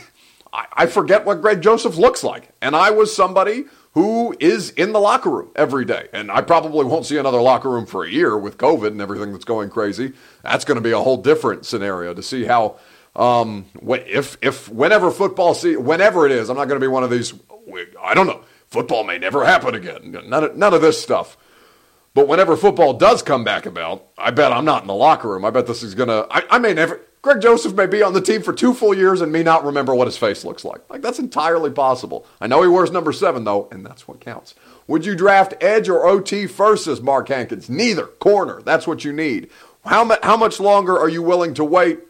I 0.51 0.85
forget 0.87 1.25
what 1.25 1.41
Greg 1.41 1.61
Joseph 1.61 1.95
looks 1.95 2.25
like, 2.25 2.49
and 2.61 2.75
I 2.75 2.91
was 2.91 3.15
somebody 3.15 3.65
who 3.95 4.35
is 4.41 4.71
in 4.71 4.91
the 4.91 4.99
locker 4.99 5.29
room 5.29 5.49
every 5.55 5.85
day. 5.85 6.09
And 6.11 6.29
I 6.29 6.41
probably 6.41 6.83
won't 6.83 7.05
see 7.05 7.17
another 7.17 7.41
locker 7.41 7.69
room 7.69 7.85
for 7.85 8.03
a 8.03 8.09
year 8.09 8.37
with 8.37 8.57
COVID 8.57 8.87
and 8.87 9.01
everything 9.01 9.31
that's 9.31 9.45
going 9.45 9.69
crazy. 9.69 10.11
That's 10.43 10.65
going 10.65 10.75
to 10.75 10.81
be 10.81 10.91
a 10.91 10.99
whole 10.99 11.17
different 11.17 11.65
scenario 11.65 12.13
to 12.13 12.21
see 12.21 12.43
how, 12.43 12.77
um, 13.15 13.65
if, 13.81 14.37
if, 14.41 14.67
whenever 14.67 15.11
football, 15.11 15.53
see, 15.53 15.77
whenever 15.77 16.25
it 16.25 16.33
is, 16.33 16.49
I'm 16.49 16.57
not 16.57 16.67
going 16.67 16.79
to 16.79 16.83
be 16.83 16.89
one 16.89 17.05
of 17.05 17.09
these, 17.09 17.33
I 18.01 18.13
don't 18.13 18.27
know, 18.27 18.43
football 18.67 19.05
may 19.05 19.17
never 19.17 19.45
happen 19.45 19.73
again. 19.73 20.11
None 20.27 20.43
of, 20.43 20.57
none 20.57 20.73
of 20.73 20.81
this 20.81 21.01
stuff. 21.01 21.37
But 22.13 22.27
whenever 22.27 22.57
football 22.57 22.93
does 22.93 23.23
come 23.23 23.45
back 23.45 23.65
about, 23.65 24.07
I 24.17 24.31
bet 24.31 24.51
I'm 24.51 24.65
not 24.65 24.81
in 24.81 24.87
the 24.87 24.93
locker 24.93 25.29
room. 25.29 25.45
I 25.45 25.51
bet 25.51 25.67
this 25.67 25.83
is 25.83 25.95
going 25.95 26.09
to, 26.09 26.27
I 26.29 26.59
may 26.59 26.73
never, 26.73 26.99
Greg 27.25 27.41
Joseph 27.41 27.73
may 27.73 27.87
be 27.87 28.03
on 28.03 28.13
the 28.13 28.21
team 28.21 28.43
for 28.43 28.53
two 28.53 28.71
full 28.71 28.93
years 28.93 29.19
and 29.19 29.31
may 29.31 29.41
not 29.41 29.65
remember 29.65 29.95
what 29.95 30.05
his 30.05 30.15
face 30.15 30.45
looks 30.45 30.63
like. 30.63 30.87
Like, 30.91 31.01
that's 31.01 31.17
entirely 31.17 31.71
possible. 31.71 32.27
I 32.39 32.45
know 32.45 32.61
he 32.61 32.67
wears 32.67 32.91
number 32.91 33.11
seven, 33.11 33.45
though, 33.45 33.67
and 33.71 33.83
that's 33.83 34.07
what 34.07 34.19
counts. 34.19 34.53
Would 34.85 35.07
you 35.07 35.15
draft 35.15 35.55
edge 35.59 35.89
or 35.89 36.05
OT 36.05 36.45
first, 36.45 36.85
says 36.85 37.01
Mark 37.01 37.29
Hankins? 37.29 37.67
Neither. 37.67 38.05
Corner. 38.05 38.61
That's 38.61 38.85
what 38.85 39.03
you 39.03 39.11
need. 39.11 39.49
How, 39.85 40.15
how 40.21 40.37
much 40.37 40.59
longer 40.59 40.99
are 40.99 41.09
you 41.09 41.23
willing 41.23 41.55
to 41.55 41.63
wait 41.65 42.01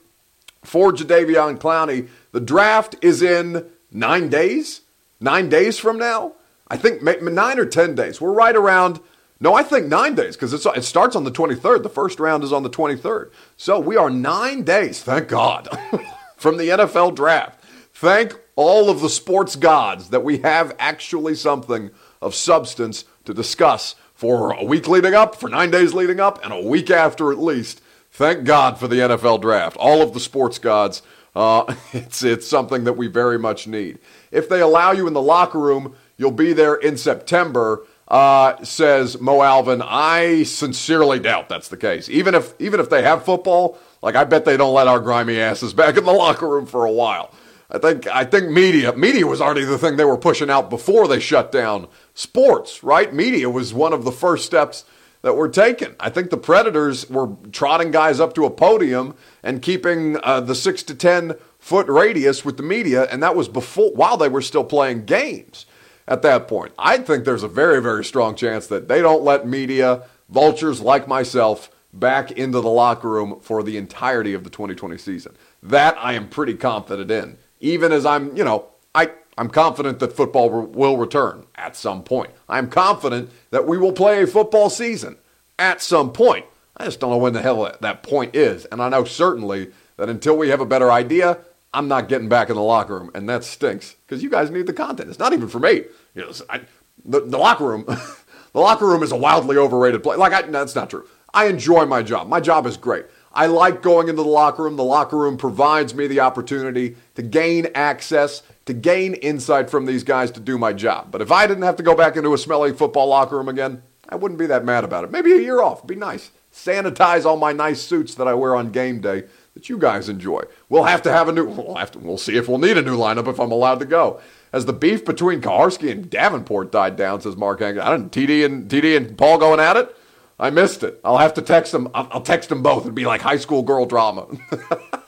for 0.65 0.91
Jadeveon 0.91 1.59
Clowney? 1.59 2.09
The 2.33 2.41
draft 2.41 2.97
is 3.01 3.21
in 3.21 3.67
nine 3.89 4.27
days? 4.27 4.81
Nine 5.21 5.47
days 5.47 5.79
from 5.79 5.97
now? 5.97 6.33
I 6.67 6.75
think 6.75 7.01
nine 7.01 7.57
or 7.57 7.65
10 7.65 7.95
days. 7.95 8.19
We're 8.19 8.33
right 8.33 8.55
around 8.55 8.99
no, 9.39 9.53
I 9.53 9.63
think 9.63 9.87
nine 9.87 10.15
days 10.15 10.35
because 10.35 10.53
it 10.53 10.83
starts 10.83 11.15
on 11.15 11.23
the 11.25 11.31
23rd. 11.31 11.83
The 11.83 11.89
first 11.89 12.19
round 12.19 12.43
is 12.43 12.53
on 12.53 12.63
the 12.63 12.69
23rd. 12.69 13.31
So 13.57 13.79
we 13.79 13.97
are 13.97 14.09
nine 14.09 14.63
days, 14.63 15.01
thank 15.01 15.27
God, 15.27 15.67
from 16.37 16.57
the 16.57 16.69
NFL 16.69 17.15
draft. 17.15 17.61
Thank 17.93 18.33
all 18.55 18.89
of 18.89 19.01
the 19.01 19.09
sports 19.09 19.55
gods 19.55 20.09
that 20.09 20.23
we 20.23 20.39
have 20.39 20.75
actually 20.79 21.35
something 21.35 21.91
of 22.21 22.33
substance 22.33 23.05
to 23.25 23.33
discuss 23.33 23.95
for 24.13 24.53
a 24.53 24.63
week 24.63 24.87
leading 24.87 25.13
up, 25.13 25.35
for 25.35 25.49
nine 25.49 25.71
days 25.71 25.93
leading 25.93 26.19
up, 26.21 26.43
and 26.43 26.53
a 26.53 26.61
week 26.61 26.89
after 26.89 27.31
at 27.31 27.37
least. 27.37 27.81
Thank 28.11 28.45
God 28.45 28.77
for 28.79 28.87
the 28.87 28.99
NFL 28.99 29.41
draft. 29.41 29.75
All 29.75 30.01
of 30.01 30.13
the 30.13 30.21
sports 30.21 30.57
gods. 30.57 31.01
Uh, 31.35 31.75
it's, 31.93 32.23
it's 32.23 32.47
something 32.47 32.85
that 32.85 32.93
we 32.93 33.07
very 33.07 33.37
much 33.37 33.67
need. 33.67 33.99
If 34.31 34.47
they 34.47 34.61
allow 34.61 34.93
you 34.93 35.07
in 35.07 35.13
the 35.13 35.21
locker 35.21 35.59
room, 35.59 35.95
you'll 36.15 36.31
be 36.31 36.53
there 36.53 36.75
in 36.75 36.95
September 36.95 37.85
uh, 38.07 38.63
says 38.63 39.19
Mo 39.19 39.41
Alvin, 39.41 39.81
I 39.83 40.43
sincerely 40.43 41.19
doubt 41.19 41.49
that's 41.49 41.69
the 41.69 41.77
case. 41.77 42.07
Even 42.09 42.35
if 42.35 42.53
even 42.59 42.79
if 42.79 42.89
they 42.89 43.01
have 43.01 43.25
football, 43.25 43.77
like 44.01 44.15
I 44.15 44.23
bet 44.23 44.45
they 44.45 44.57
don't 44.57 44.73
let 44.73 44.87
our 44.87 44.99
grimy 44.99 45.39
asses 45.39 45.73
back 45.81 45.97
in 45.97 46.05
the 46.05 46.13
locker 46.13 46.47
room 46.47 46.65
for 46.65 46.85
a 46.85 46.91
while. 46.91 47.33
I 47.69 47.79
think 47.79 48.07
I 48.07 48.23
think 48.25 48.51
media 48.51 48.95
media 48.95 49.25
was 49.25 49.41
already 49.41 49.65
the 49.65 49.79
thing 49.79 49.97
they 49.97 50.05
were 50.05 50.17
pushing 50.17 50.51
out 50.51 50.69
before 50.69 51.07
they 51.07 51.19
shut 51.19 51.51
down 51.51 51.87
sports, 52.13 52.83
right? 52.83 53.11
Media 53.11 53.49
was 53.49 53.73
one 53.73 53.91
of 53.91 54.05
the 54.05 54.11
first 54.11 54.45
steps 54.45 54.85
that 55.23 55.35
were 55.35 55.49
taken. 55.49 55.95
I 55.99 56.11
think 56.11 56.29
the 56.29 56.37
Predators 56.37 57.09
were 57.09 57.35
trotting 57.51 57.89
guys 57.89 58.19
up 58.19 58.35
to 58.35 58.45
a 58.45 58.51
podium 58.51 59.15
and 59.41 59.63
keeping 59.63 60.17
uh, 60.21 60.41
the 60.41 60.53
six 60.53 60.83
to 60.83 60.93
ten 60.93 61.33
foot 61.57 61.87
radius 61.87 62.45
with 62.45 62.57
the 62.57 62.63
media, 62.63 63.05
and 63.05 63.23
that 63.23 63.35
was 63.35 63.49
before 63.49 63.89
while 63.93 64.17
they 64.17 64.29
were 64.29 64.43
still 64.43 64.63
playing 64.63 65.05
games 65.05 65.65
at 66.07 66.21
that 66.21 66.47
point. 66.47 66.73
I 66.77 66.97
think 66.97 67.25
there's 67.25 67.43
a 67.43 67.47
very, 67.47 67.81
very 67.81 68.03
strong 68.03 68.35
chance 68.35 68.67
that 68.67 68.87
they 68.87 69.01
don't 69.01 69.23
let 69.23 69.47
media, 69.47 70.03
vultures 70.29 70.81
like 70.81 71.07
myself, 71.07 71.71
back 71.93 72.31
into 72.31 72.59
the 72.61 72.69
locker 72.69 73.09
room 73.09 73.39
for 73.39 73.63
the 73.63 73.77
entirety 73.77 74.33
of 74.33 74.43
the 74.43 74.49
2020 74.49 74.97
season. 74.97 75.35
That 75.63 75.97
I 75.97 76.13
am 76.13 76.27
pretty 76.27 76.55
confident 76.55 77.09
in. 77.09 77.37
Even 77.59 77.91
as 77.91 78.05
I'm, 78.05 78.35
you 78.35 78.43
know, 78.43 78.67
I, 78.93 79.11
I'm 79.37 79.49
confident 79.49 79.99
that 79.99 80.13
football 80.13 80.49
will 80.49 80.97
return 80.97 81.45
at 81.55 81.75
some 81.75 82.03
point. 82.03 82.31
I'm 82.47 82.69
confident 82.69 83.31
that 83.51 83.65
we 83.65 83.77
will 83.77 83.93
play 83.93 84.21
a 84.21 84.27
football 84.27 84.69
season 84.69 85.17
at 85.57 85.81
some 85.81 86.11
point. 86.11 86.45
I 86.77 86.85
just 86.85 86.99
don't 86.99 87.09
know 87.09 87.17
when 87.17 87.33
the 87.33 87.41
hell 87.41 87.71
that 87.79 88.03
point 88.03 88.35
is. 88.35 88.65
And 88.65 88.81
I 88.81 88.89
know 88.89 89.05
certainly 89.05 89.71
that 89.97 90.09
until 90.09 90.37
we 90.37 90.49
have 90.49 90.59
a 90.59 90.65
better 90.65 90.91
idea, 90.91 91.39
I'm 91.75 91.89
not 91.89 92.07
getting 92.07 92.29
back 92.29 92.49
in 92.49 92.55
the 92.55 92.61
locker 92.61 92.97
room, 92.97 93.11
and 93.13 93.27
that 93.27 93.43
stinks 93.43 93.95
because 94.07 94.23
you 94.23 94.29
guys 94.29 94.49
need 94.49 94.65
the 94.65 94.73
content. 94.73 95.09
It's 95.09 95.19
not 95.19 95.33
even 95.33 95.49
for 95.49 95.59
me. 95.59 95.83
You 96.15 96.21
know, 96.21 96.31
I, 96.49 96.61
the, 97.03 97.19
the 97.19 97.37
locker 97.37 97.65
room, 97.65 97.83
the 98.53 98.59
locker 98.59 98.87
room 98.87 99.03
is 99.03 99.11
a 99.11 99.17
wildly 99.17 99.57
overrated 99.57 100.01
place. 100.01 100.17
Like 100.17 100.31
I, 100.31 100.43
that's 100.43 100.73
not 100.73 100.89
true. 100.89 101.05
I 101.33 101.47
enjoy 101.47 101.85
my 101.85 102.01
job. 102.01 102.29
My 102.29 102.39
job 102.39 102.65
is 102.65 102.77
great. 102.77 103.05
I 103.33 103.47
like 103.47 103.81
going 103.81 104.07
into 104.07 104.23
the 104.23 104.29
locker 104.29 104.63
room. 104.63 104.77
The 104.77 104.85
locker 104.85 105.17
room 105.17 105.35
provides 105.35 105.93
me 105.93 106.07
the 106.07 106.21
opportunity 106.21 106.95
to 107.15 107.21
gain 107.21 107.67
access, 107.75 108.41
to 108.65 108.73
gain 108.73 109.13
insight 109.15 109.69
from 109.69 109.85
these 109.85 110.05
guys 110.05 110.31
to 110.31 110.39
do 110.39 110.57
my 110.57 110.71
job. 110.71 111.11
But 111.11 111.21
if 111.21 111.29
I 111.29 111.45
didn't 111.45 111.63
have 111.63 111.75
to 111.75 111.83
go 111.83 111.93
back 111.93 112.15
into 112.15 112.33
a 112.33 112.37
smelly 112.37 112.71
football 112.71 113.07
locker 113.07 113.35
room 113.35 113.49
again, 113.49 113.83
I 114.07 114.15
wouldn't 114.15 114.39
be 114.39 114.45
that 114.45 114.63
mad 114.63 114.85
about 114.85 115.03
it. 115.03 115.11
Maybe 115.11 115.33
a 115.33 115.41
year 115.41 115.61
off. 115.61 115.85
Be 115.85 115.95
nice. 115.95 116.31
Sanitize 116.53 117.25
all 117.25 117.35
my 117.35 117.51
nice 117.51 117.81
suits 117.81 118.15
that 118.15 118.29
I 118.29 118.33
wear 118.33 118.55
on 118.55 118.71
game 118.71 119.01
day 119.01 119.25
that 119.55 119.69
you 119.69 119.77
guys 119.77 120.07
enjoy. 120.07 120.43
We'll 120.69 120.83
have 120.83 121.01
to 121.03 121.11
have 121.11 121.27
a 121.27 121.31
new. 121.31 121.45
We'll 121.45 121.75
have 121.75 121.91
to. 121.91 121.99
We'll 121.99 122.17
see 122.17 122.35
if 122.35 122.47
we'll 122.47 122.59
need 122.59 122.77
a 122.77 122.81
new 122.81 122.97
lineup 122.97 123.27
if 123.27 123.39
I'm 123.39 123.51
allowed 123.51 123.79
to 123.79 123.85
go. 123.85 124.21
As 124.53 124.65
the 124.65 124.73
beef 124.73 125.03
between 125.03 125.41
Kuharsky 125.41 125.91
and 125.91 126.09
Davenport 126.09 126.71
died 126.71 126.95
down, 126.95 127.21
says 127.21 127.35
Mark 127.35 127.59
Hankins. 127.59 127.85
I 127.85 127.97
didn't 127.97 128.11
TD 128.11 128.45
and 128.45 128.69
TD 128.69 128.95
and 128.95 129.17
Paul 129.17 129.39
going 129.39 129.59
at 129.59 129.77
it. 129.77 129.95
I 130.37 130.49
missed 130.49 130.83
it. 130.83 130.99
I'll 131.03 131.17
have 131.17 131.33
to 131.35 131.41
text 131.41 131.71
them. 131.71 131.89
I'll, 131.93 132.07
I'll 132.11 132.21
text 132.21 132.49
them 132.49 132.61
both. 132.61 132.83
It'd 132.83 132.93
be 132.93 133.05
like 133.05 133.21
high 133.21 133.37
school 133.37 133.63
girl 133.63 133.85
drama. 133.85 134.27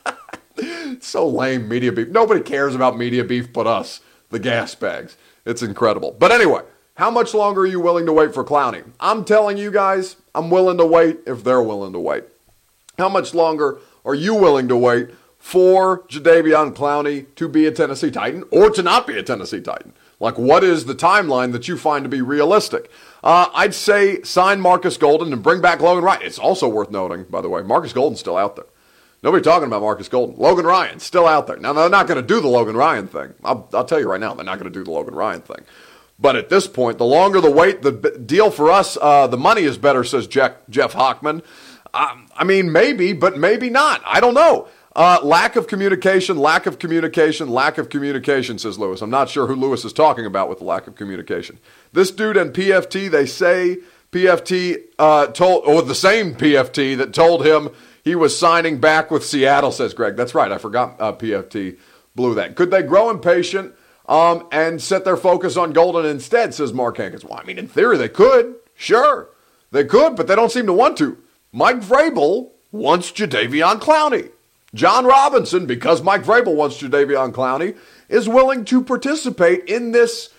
so 1.02 1.28
lame 1.28 1.68
media 1.68 1.92
beef. 1.92 2.08
Nobody 2.08 2.42
cares 2.42 2.74
about 2.74 2.98
media 2.98 3.24
beef 3.24 3.52
but 3.52 3.68
us, 3.68 4.00
the 4.30 4.40
gas 4.40 4.74
bags. 4.76 5.18
It's 5.46 5.62
incredible. 5.62 6.16
But 6.18 6.32
anyway, 6.32 6.62
how 6.96 7.12
much 7.12 7.34
longer 7.34 7.62
are 7.62 7.68
you 7.68 7.82
willing 7.82 8.06
to 8.06 8.14
wait 8.14 8.34
for 8.34 8.44
Clowney? 8.46 8.84
I'm 9.00 9.26
telling 9.26 9.58
you 9.58 9.72
guys, 9.72 10.16
I'm 10.34 10.50
willing 10.50 10.78
to 10.78 10.86
wait 10.86 11.20
if 11.28 11.44
they're 11.44 11.62
willing 11.62 11.94
to 11.94 12.00
wait. 12.00 12.24
How 12.98 13.10
much 13.10 13.34
longer 13.34 13.80
are 14.08 14.16
you 14.16 14.34
willing 14.34 14.70
to 14.70 14.78
wait 14.78 15.10
for 15.38 16.04
Jadeveon 16.04 16.74
Clowney 16.74 17.26
to 17.36 17.50
be 17.50 17.66
a 17.66 17.72
Tennessee 17.72 18.10
Titan 18.10 18.46
or 18.52 18.70
to 18.70 18.82
not 18.82 19.06
be 19.06 19.18
a 19.18 19.24
Tennessee 19.24 19.60
Titan? 19.62 19.94
Like, 20.20 20.38
what 20.38 20.64
is 20.64 20.86
the 20.86 20.96
timeline 20.96 21.52
that 21.52 21.68
you 21.68 21.78
find 21.78 22.04
to 22.06 22.10
be 22.10 22.22
realistic? 22.22 22.90
Uh, 23.24 23.50
I'd 23.54 23.76
say 23.76 24.22
sign 24.24 24.62
Marcus 24.62 24.98
Golden 24.98 25.32
and 25.32 25.44
bring 25.44 25.62
back 25.62 25.82
Logan 25.82 26.04
Ryan. 26.04 26.22
It's 26.24 26.40
also 26.40 26.68
worth 26.68 26.90
noting, 26.90 27.26
by 27.26 27.42
the 27.42 27.50
way, 27.50 27.62
Marcus 27.62 27.94
Golden's 27.94 28.22
still 28.22 28.38
out 28.38 28.56
there. 28.56 28.66
Nobody 29.22 29.44
talking 29.44 29.68
about 29.68 29.82
Marcus 29.82 30.08
Golden. 30.08 30.38
Logan 30.38 30.66
Ryan 30.66 31.00
still 31.00 31.28
out 31.28 31.48
there. 31.48 31.58
Now 31.58 31.74
they're 31.74 31.90
not 31.90 32.08
going 32.08 32.22
to 32.22 32.28
do 32.28 32.40
the 32.40 32.48
Logan 32.48 32.78
Ryan 32.78 33.08
thing. 33.08 33.34
I'll, 33.44 33.70
I'll 33.74 33.86
tell 33.86 34.00
you 34.00 34.10
right 34.10 34.22
now, 34.22 34.34
they're 34.34 34.46
not 34.46 34.58
going 34.58 34.72
to 34.72 34.80
do 34.80 34.86
the 34.86 34.92
Logan 34.92 35.16
Ryan 35.16 35.42
thing. 35.42 35.66
But 36.20 36.36
at 36.36 36.50
this 36.50 36.66
point, 36.66 36.98
the 36.98 37.06
longer 37.06 37.42
the 37.42 37.52
wait, 37.52 37.84
the 37.84 37.92
deal 37.92 38.50
for 38.50 38.72
us, 38.72 38.98
uh, 39.00 39.28
the 39.28 39.38
money 39.38 39.64
is 39.64 39.78
better, 39.78 40.04
says 40.04 40.26
Jeff, 40.28 40.54
Jeff 40.70 40.94
Hockman. 40.94 41.44
I 42.36 42.44
mean, 42.44 42.72
maybe, 42.72 43.14
but 43.14 43.38
maybe 43.38 43.70
not. 43.70 44.02
I 44.06 44.20
don't 44.20 44.34
know. 44.34 44.68
Uh, 44.96 45.20
lack 45.22 45.56
of 45.56 45.68
communication, 45.68 46.38
lack 46.38 46.66
of 46.66 46.80
communication, 46.80 47.50
lack 47.50 47.78
of 47.78 47.90
communication, 47.90 48.58
says 48.58 48.80
Lewis. 48.80 49.02
I'm 49.02 49.10
not 49.12 49.30
sure 49.30 49.46
who 49.48 49.56
Lewis 49.56 49.86
is 49.86 49.94
talking 49.94 50.26
about 50.26 50.50
with 50.50 50.60
the 50.60 50.66
lack 50.66 50.88
of 50.88 50.96
communication. 50.96 51.60
This 51.94 52.10
dude 52.10 52.36
and 52.38 52.52
PFT, 52.52 53.10
they 53.10 53.26
say 53.28 53.78
PFT 54.12 54.84
uh, 54.98 55.28
told, 55.28 55.66
or 55.66 55.82
the 55.84 55.94
same 55.94 56.34
PFT 56.34 56.98
that 56.98 57.14
told 57.14 57.46
him 57.46 57.70
he 58.04 58.16
was 58.16 58.38
signing 58.38 58.80
back 58.80 59.12
with 59.12 59.24
Seattle, 59.24 59.72
says 59.72 59.94
Greg. 59.94 60.16
That's 60.16 60.34
right. 60.34 60.52
I 60.52 60.58
forgot 60.58 60.96
uh, 61.00 61.14
PFT 61.14 61.78
blew 62.16 62.34
that. 62.36 62.56
Could 62.56 62.72
they 62.72 62.82
grow 62.82 63.12
impatient 63.12 63.76
um, 64.08 64.48
and 64.52 64.82
set 64.82 65.06
their 65.06 65.18
focus 65.18 65.58
on 65.58 65.74
Golden 65.74 66.06
instead, 66.06 66.54
says 66.54 66.74
Mark 66.74 66.98
Hankins. 66.98 67.26
Well, 67.26 67.40
I 67.40 67.44
mean, 67.44 67.60
in 67.60 67.68
theory, 67.68 67.98
they 67.98 68.10
could. 68.10 68.56
Sure. 68.76 69.30
They 69.72 69.84
could, 69.84 70.16
but 70.16 70.28
they 70.28 70.36
don't 70.36 70.52
seem 70.52 70.66
to 70.68 70.74
want 70.74 70.98
to. 70.98 71.18
Mike 71.52 71.80
Vrabel 71.80 72.52
wants 72.72 73.12
Jadeveon 73.12 73.80
Clowney. 73.80 74.32
Jon 74.74 75.06
Robinson, 75.06 75.66
because 75.66 76.04
Mike 76.04 76.24
Vrabel 76.24 76.56
wants 76.56 76.82
Jadeveon 76.82 77.32
Clowney, 77.32 77.78
is 78.10 78.28
willing 78.28 78.66
to 78.66 78.84
participate 78.84 79.66
in 79.66 79.92
this 79.92 80.30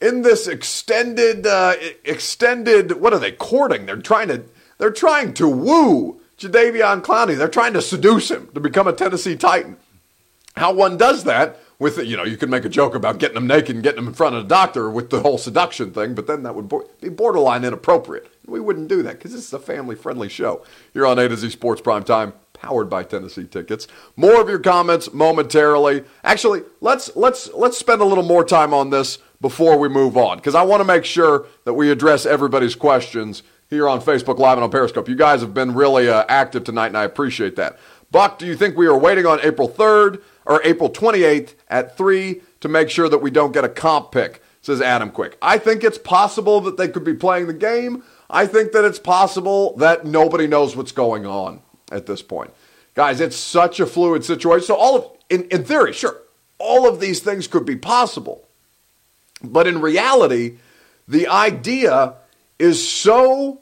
in 0.00 0.22
this 0.22 0.48
extended 0.48 1.46
uh, 1.46 1.74
extended 2.04 3.00
what 3.00 3.12
are 3.12 3.18
they 3.18 3.32
courting? 3.32 3.86
They're 3.86 3.96
trying 3.96 4.28
to 4.28 4.42
they're 4.78 4.90
trying 4.90 5.34
to 5.34 5.48
woo 5.48 6.20
Jadeveon 6.38 7.02
Clowney. 7.02 7.36
They're 7.36 7.48
trying 7.48 7.74
to 7.74 7.82
seduce 7.82 8.30
him 8.30 8.48
to 8.54 8.60
become 8.60 8.88
a 8.88 8.92
Tennessee 8.92 9.36
Titan. 9.36 9.76
How 10.56 10.72
one 10.72 10.96
does 10.96 11.24
that 11.24 11.60
with 11.78 11.98
you 11.98 12.16
know 12.16 12.24
you 12.24 12.38
can 12.38 12.48
make 12.48 12.64
a 12.64 12.70
joke 12.70 12.94
about 12.94 13.18
getting 13.18 13.36
him 13.36 13.46
naked 13.46 13.76
and 13.76 13.84
getting 13.84 13.98
him 13.98 14.08
in 14.08 14.14
front 14.14 14.34
of 14.34 14.46
a 14.46 14.48
doctor 14.48 14.90
with 14.90 15.10
the 15.10 15.20
whole 15.20 15.38
seduction 15.38 15.92
thing, 15.92 16.14
but 16.14 16.26
then 16.26 16.42
that 16.42 16.54
would 16.54 16.72
be 17.00 17.10
borderline 17.10 17.64
inappropriate 17.64 18.31
We 18.46 18.60
wouldn't 18.60 18.88
do 18.88 19.02
that 19.02 19.18
because 19.18 19.32
this 19.32 19.46
is 19.46 19.52
a 19.52 19.58
family 19.58 19.94
friendly 19.94 20.28
show. 20.28 20.64
You're 20.94 21.06
on 21.06 21.18
A 21.18 21.28
to 21.28 21.36
Z 21.36 21.50
Sports 21.50 21.80
Prime 21.80 22.02
Time, 22.02 22.32
powered 22.52 22.90
by 22.90 23.04
Tennessee 23.04 23.44
Tickets. 23.44 23.86
More 24.16 24.40
of 24.40 24.48
your 24.48 24.58
comments 24.58 25.12
momentarily. 25.12 26.04
Actually, 26.24 26.62
let's 26.80 27.14
let's 27.14 27.52
let's 27.54 27.78
spend 27.78 28.00
a 28.00 28.04
little 28.04 28.24
more 28.24 28.44
time 28.44 28.74
on 28.74 28.90
this 28.90 29.18
before 29.40 29.78
we 29.78 29.88
move 29.88 30.16
on 30.16 30.38
because 30.38 30.54
I 30.54 30.62
want 30.62 30.80
to 30.80 30.84
make 30.84 31.04
sure 31.04 31.46
that 31.64 31.74
we 31.74 31.90
address 31.90 32.26
everybody's 32.26 32.74
questions 32.74 33.42
here 33.68 33.88
on 33.88 34.00
Facebook 34.00 34.38
Live 34.38 34.58
and 34.58 34.64
on 34.64 34.70
Periscope. 34.70 35.08
You 35.08 35.16
guys 35.16 35.40
have 35.40 35.54
been 35.54 35.74
really 35.74 36.08
uh, 36.08 36.24
active 36.28 36.64
tonight, 36.64 36.88
and 36.88 36.98
I 36.98 37.04
appreciate 37.04 37.56
that. 37.56 37.78
Buck, 38.10 38.38
do 38.38 38.46
you 38.46 38.54
think 38.54 38.76
we 38.76 38.86
are 38.86 38.98
waiting 38.98 39.24
on 39.24 39.40
April 39.42 39.68
3rd 39.68 40.22
or 40.44 40.60
April 40.64 40.90
28th 40.90 41.54
at 41.68 41.96
3 41.96 42.42
to 42.60 42.68
make 42.68 42.90
sure 42.90 43.08
that 43.08 43.18
we 43.18 43.30
don't 43.30 43.52
get 43.52 43.64
a 43.64 43.68
comp 43.68 44.12
pick? 44.12 44.42
Says 44.60 44.80
Adam 44.80 45.10
Quick. 45.10 45.38
I 45.42 45.58
think 45.58 45.82
it's 45.82 45.98
possible 45.98 46.60
that 46.60 46.76
they 46.76 46.86
could 46.86 47.02
be 47.02 47.14
playing 47.14 47.46
the 47.46 47.54
game. 47.54 48.04
I 48.32 48.46
think 48.46 48.72
that 48.72 48.84
it's 48.86 48.98
possible 48.98 49.76
that 49.76 50.06
nobody 50.06 50.46
knows 50.46 50.74
what's 50.74 50.92
going 50.92 51.26
on 51.26 51.60
at 51.92 52.06
this 52.06 52.22
point. 52.22 52.50
Guys, 52.94 53.20
it's 53.20 53.36
such 53.36 53.78
a 53.78 53.86
fluid 53.86 54.24
situation. 54.24 54.66
So 54.66 54.74
all 54.74 54.96
of 54.96 55.06
in, 55.28 55.44
in 55.44 55.64
theory, 55.64 55.92
sure, 55.92 56.16
all 56.58 56.88
of 56.88 56.98
these 56.98 57.20
things 57.20 57.46
could 57.46 57.66
be 57.66 57.76
possible. 57.76 58.48
But 59.42 59.66
in 59.66 59.80
reality, 59.80 60.56
the 61.06 61.28
idea 61.28 62.14
is 62.58 62.86
so 62.86 63.60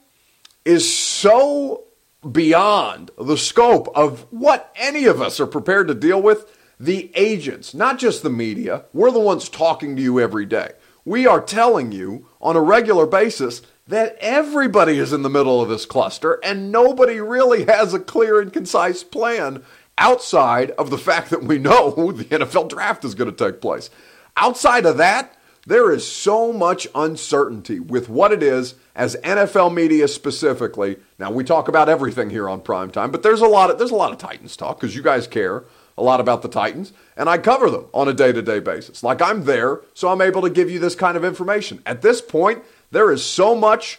is 0.64 0.96
so 0.96 1.84
beyond 2.30 3.10
the 3.18 3.38
scope 3.38 3.88
of 3.94 4.26
what 4.30 4.72
any 4.76 5.06
of 5.06 5.22
us 5.22 5.40
are 5.40 5.46
prepared 5.46 5.88
to 5.88 5.94
deal 5.94 6.20
with. 6.20 6.56
The 6.78 7.10
agents, 7.14 7.74
not 7.74 7.98
just 7.98 8.22
the 8.22 8.30
media, 8.30 8.84
we're 8.92 9.10
the 9.10 9.20
ones 9.20 9.48
talking 9.48 9.96
to 9.96 10.02
you 10.02 10.18
every 10.18 10.46
day. 10.46 10.72
We 11.04 11.26
are 11.26 11.40
telling 11.40 11.92
you 11.92 12.26
on 12.40 12.56
a 12.56 12.60
regular 12.60 13.06
basis 13.06 13.62
that 13.90 14.16
everybody 14.20 14.98
is 14.98 15.12
in 15.12 15.22
the 15.22 15.28
middle 15.28 15.60
of 15.60 15.68
this 15.68 15.84
cluster 15.84 16.38
and 16.44 16.70
nobody 16.70 17.20
really 17.20 17.64
has 17.66 17.92
a 17.92 17.98
clear 17.98 18.40
and 18.40 18.52
concise 18.52 19.02
plan 19.02 19.64
outside 19.98 20.70
of 20.72 20.90
the 20.90 20.98
fact 20.98 21.30
that 21.30 21.42
we 21.42 21.58
know 21.58 21.90
the 22.12 22.24
NFL 22.24 22.68
draft 22.68 23.04
is 23.04 23.16
going 23.16 23.34
to 23.34 23.44
take 23.50 23.60
place. 23.60 23.90
Outside 24.36 24.86
of 24.86 24.96
that, 24.98 25.36
there 25.66 25.92
is 25.92 26.06
so 26.06 26.52
much 26.52 26.86
uncertainty 26.94 27.80
with 27.80 28.08
what 28.08 28.32
it 28.32 28.44
is 28.44 28.76
as 28.94 29.16
NFL 29.16 29.74
media 29.74 30.06
specifically. 30.06 30.96
Now 31.18 31.32
we 31.32 31.42
talk 31.42 31.66
about 31.66 31.88
everything 31.88 32.30
here 32.30 32.48
on 32.48 32.60
prime 32.60 32.92
time, 32.92 33.10
but 33.10 33.24
there's 33.24 33.42
a 33.42 33.48
lot 33.48 33.70
of 33.70 33.78
there's 33.78 33.90
a 33.90 33.96
lot 33.96 34.12
of 34.12 34.18
Titans 34.18 34.56
talk 34.56 34.80
because 34.80 34.94
you 34.94 35.02
guys 35.02 35.26
care 35.26 35.64
a 35.98 36.02
lot 36.02 36.20
about 36.20 36.40
the 36.40 36.48
Titans, 36.48 36.94
and 37.16 37.28
I 37.28 37.36
cover 37.36 37.68
them 37.68 37.86
on 37.92 38.08
a 38.08 38.14
day-to-day 38.14 38.60
basis. 38.60 39.02
Like 39.02 39.20
I'm 39.20 39.44
there, 39.44 39.82
so 39.92 40.08
I'm 40.08 40.22
able 40.22 40.40
to 40.42 40.48
give 40.48 40.70
you 40.70 40.78
this 40.78 40.94
kind 40.94 41.16
of 41.16 41.24
information. 41.24 41.82
At 41.84 42.00
this 42.00 42.22
point, 42.22 42.62
there 42.90 43.10
is 43.10 43.24
so 43.24 43.54
much 43.54 43.98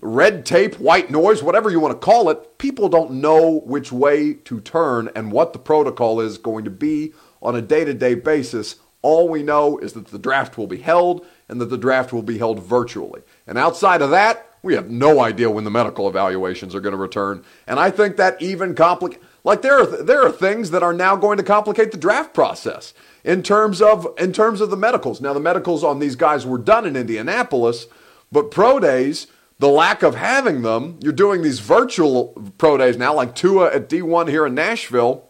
red 0.00 0.44
tape, 0.44 0.78
white 0.78 1.10
noise, 1.10 1.42
whatever 1.42 1.70
you 1.70 1.80
want 1.80 1.92
to 1.92 2.04
call 2.04 2.28
it. 2.30 2.58
People 2.58 2.88
don't 2.88 3.12
know 3.12 3.60
which 3.60 3.90
way 3.90 4.34
to 4.34 4.60
turn 4.60 5.08
and 5.16 5.32
what 5.32 5.52
the 5.52 5.58
protocol 5.58 6.20
is 6.20 6.38
going 6.38 6.64
to 6.64 6.70
be 6.70 7.12
on 7.40 7.56
a 7.56 7.62
day-to-day 7.62 8.14
basis 8.14 8.76
all 9.06 9.28
we 9.28 9.44
know 9.44 9.78
is 9.78 9.92
that 9.92 10.08
the 10.08 10.18
draft 10.18 10.58
will 10.58 10.66
be 10.66 10.78
held 10.78 11.24
and 11.48 11.60
that 11.60 11.66
the 11.66 11.78
draft 11.78 12.12
will 12.12 12.24
be 12.24 12.38
held 12.38 12.60
virtually. 12.60 13.22
And 13.46 13.56
outside 13.56 14.02
of 14.02 14.10
that, 14.10 14.50
we 14.64 14.74
have 14.74 14.90
no 14.90 15.20
idea 15.20 15.48
when 15.48 15.62
the 15.62 15.70
medical 15.70 16.08
evaluations 16.08 16.74
are 16.74 16.80
going 16.80 16.90
to 16.90 16.98
return. 16.98 17.44
And 17.68 17.78
I 17.78 17.92
think 17.92 18.16
that 18.16 18.42
even 18.42 18.74
complicate 18.74 19.22
like 19.44 19.62
there 19.62 19.78
are 19.78 20.02
there 20.02 20.26
are 20.26 20.32
things 20.32 20.72
that 20.72 20.82
are 20.82 20.92
now 20.92 21.14
going 21.14 21.38
to 21.38 21.44
complicate 21.44 21.92
the 21.92 21.98
draft 21.98 22.34
process 22.34 22.94
in 23.22 23.44
terms 23.44 23.80
of 23.80 24.08
in 24.18 24.32
terms 24.32 24.60
of 24.60 24.70
the 24.70 24.76
medicals. 24.76 25.20
Now 25.20 25.32
the 25.32 25.38
medicals 25.38 25.84
on 25.84 26.00
these 26.00 26.16
guys 26.16 26.44
were 26.44 26.58
done 26.58 26.84
in 26.84 26.96
Indianapolis, 26.96 27.86
but 28.30 28.50
pro 28.50 28.78
days, 28.78 29.26
the 29.58 29.68
lack 29.68 30.02
of 30.02 30.14
having 30.14 30.62
them, 30.62 30.98
you're 31.02 31.12
doing 31.12 31.42
these 31.42 31.60
virtual 31.60 32.52
pro 32.58 32.76
days 32.76 32.96
now 32.96 33.14
like 33.14 33.34
Tua 33.34 33.72
at 33.72 33.88
D1 33.88 34.28
here 34.28 34.46
in 34.46 34.54
Nashville. 34.54 35.28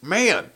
Man, 0.00 0.50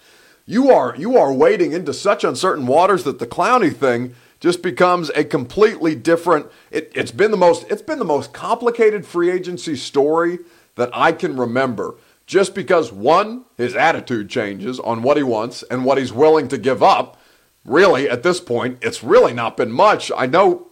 you 0.46 0.70
are 0.70 0.94
you 0.96 1.18
are 1.18 1.32
wading 1.32 1.72
into 1.72 1.92
such 1.92 2.24
uncertain 2.24 2.66
waters 2.66 3.04
that 3.04 3.18
the 3.18 3.26
Clowney 3.26 3.74
thing 3.74 4.14
just 4.38 4.62
becomes 4.62 5.10
a 5.10 5.24
completely 5.24 5.94
different 5.94 6.46
it, 6.70 6.92
it's 6.94 7.10
been 7.10 7.32
the 7.32 7.36
most 7.36 7.66
it's 7.68 7.82
been 7.82 7.98
the 7.98 8.04
most 8.04 8.32
complicated 8.32 9.04
free 9.04 9.30
agency 9.30 9.74
story 9.74 10.38
that 10.76 10.90
I 10.92 11.12
can 11.12 11.36
remember 11.36 11.96
just 12.26 12.54
because 12.54 12.92
one 12.92 13.44
his 13.56 13.74
attitude 13.74 14.28
changes 14.28 14.78
on 14.78 15.02
what 15.02 15.16
he 15.16 15.22
wants 15.22 15.64
and 15.64 15.84
what 15.84 15.98
he's 15.98 16.12
willing 16.12 16.48
to 16.48 16.58
give 16.58 16.82
up 16.82 17.20
really 17.64 18.08
at 18.08 18.22
this 18.22 18.40
point 18.40 18.78
it's 18.82 19.02
really 19.02 19.32
not 19.32 19.56
been 19.56 19.72
much 19.72 20.12
I 20.16 20.26
know 20.26 20.65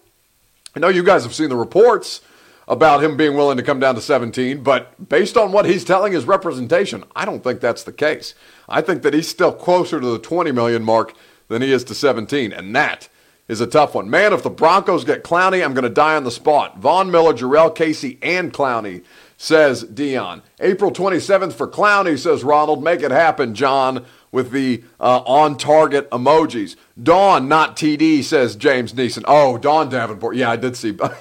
I 0.77 0.81
know 0.81 0.89
you 0.89 1.05
guys 1.05 1.23
have 1.23 1.35
seen 1.35 1.49
the 1.49 1.57
reports 1.57 2.21
about 2.67 3.05
him 3.05 3.17
being 3.17 3.37
willing 3.37 3.57
to 3.57 3.63
come 3.63 3.79
down 3.79 3.95
to 3.95 4.01
17, 4.01 4.63
but 4.63 5.09
based 5.09 5.37
on 5.37 5.53
what 5.53 5.67
he's 5.67 5.85
telling 5.85 6.13
his 6.13 6.25
representation, 6.25 7.05
I 7.15 7.25
don't 7.25 7.45
think 7.45 7.61
that's 7.61 7.85
the 7.85 7.93
case. 7.93 8.35
I 8.69 8.81
think 8.81 9.03
that 9.03 9.15
he's 9.15 9.29
still 9.29 9.53
closer 9.53 10.01
to 10.01 10.07
the 10.07 10.19
20 10.19 10.51
million 10.51 10.83
mark 10.83 11.15
than 11.49 11.63
he 11.63 11.71
is 11.71 11.85
to 11.85 11.95
17, 11.95 12.53
and 12.53 12.75
that 12.75 13.09
is 13.47 13.61
a 13.61 13.67
tough 13.67 13.95
one. 13.95 14.09
Man, 14.09 14.33
if 14.33 14.43
the 14.43 14.51
Broncos 14.51 15.05
get 15.05 15.23
Clowney, 15.23 15.65
I'm 15.65 15.75
going 15.75 15.85
to 15.85 15.91
die 15.91 16.17
on 16.17 16.25
the 16.25 16.31
spot. 16.31 16.79
Von 16.79 17.11
Miller, 17.11 17.35
Jurrell 17.35 17.75
Casey, 17.75 18.19
and 18.23 18.53
Clowney, 18.53 19.05
says 19.45 19.83
Dion. 19.83 20.43
April 20.59 20.91
27th 20.91 21.53
for 21.53 21.69
Clowney, 21.69 22.19
says 22.19 22.43
Ronald. 22.43 22.83
Make 22.83 23.03
it 23.03 23.11
happen, 23.11 23.55
John, 23.55 24.07
with 24.33 24.53
the 24.53 24.83
uh, 24.99 25.19
on 25.27 25.59
target 25.59 26.11
emojis. 26.11 26.77
Dawn, 27.01 27.47
not 27.47 27.77
TD, 27.77 28.25
says 28.25 28.57
James 28.57 28.95
Neeson. 28.95 29.23
Oh, 29.27 29.59
Dawn 29.59 29.91
Davenport. 29.91 30.37
Yeah, 30.37 30.51
I 30.51 30.57
did 30.57 30.79
see, 30.79 30.97
I 31.03 31.15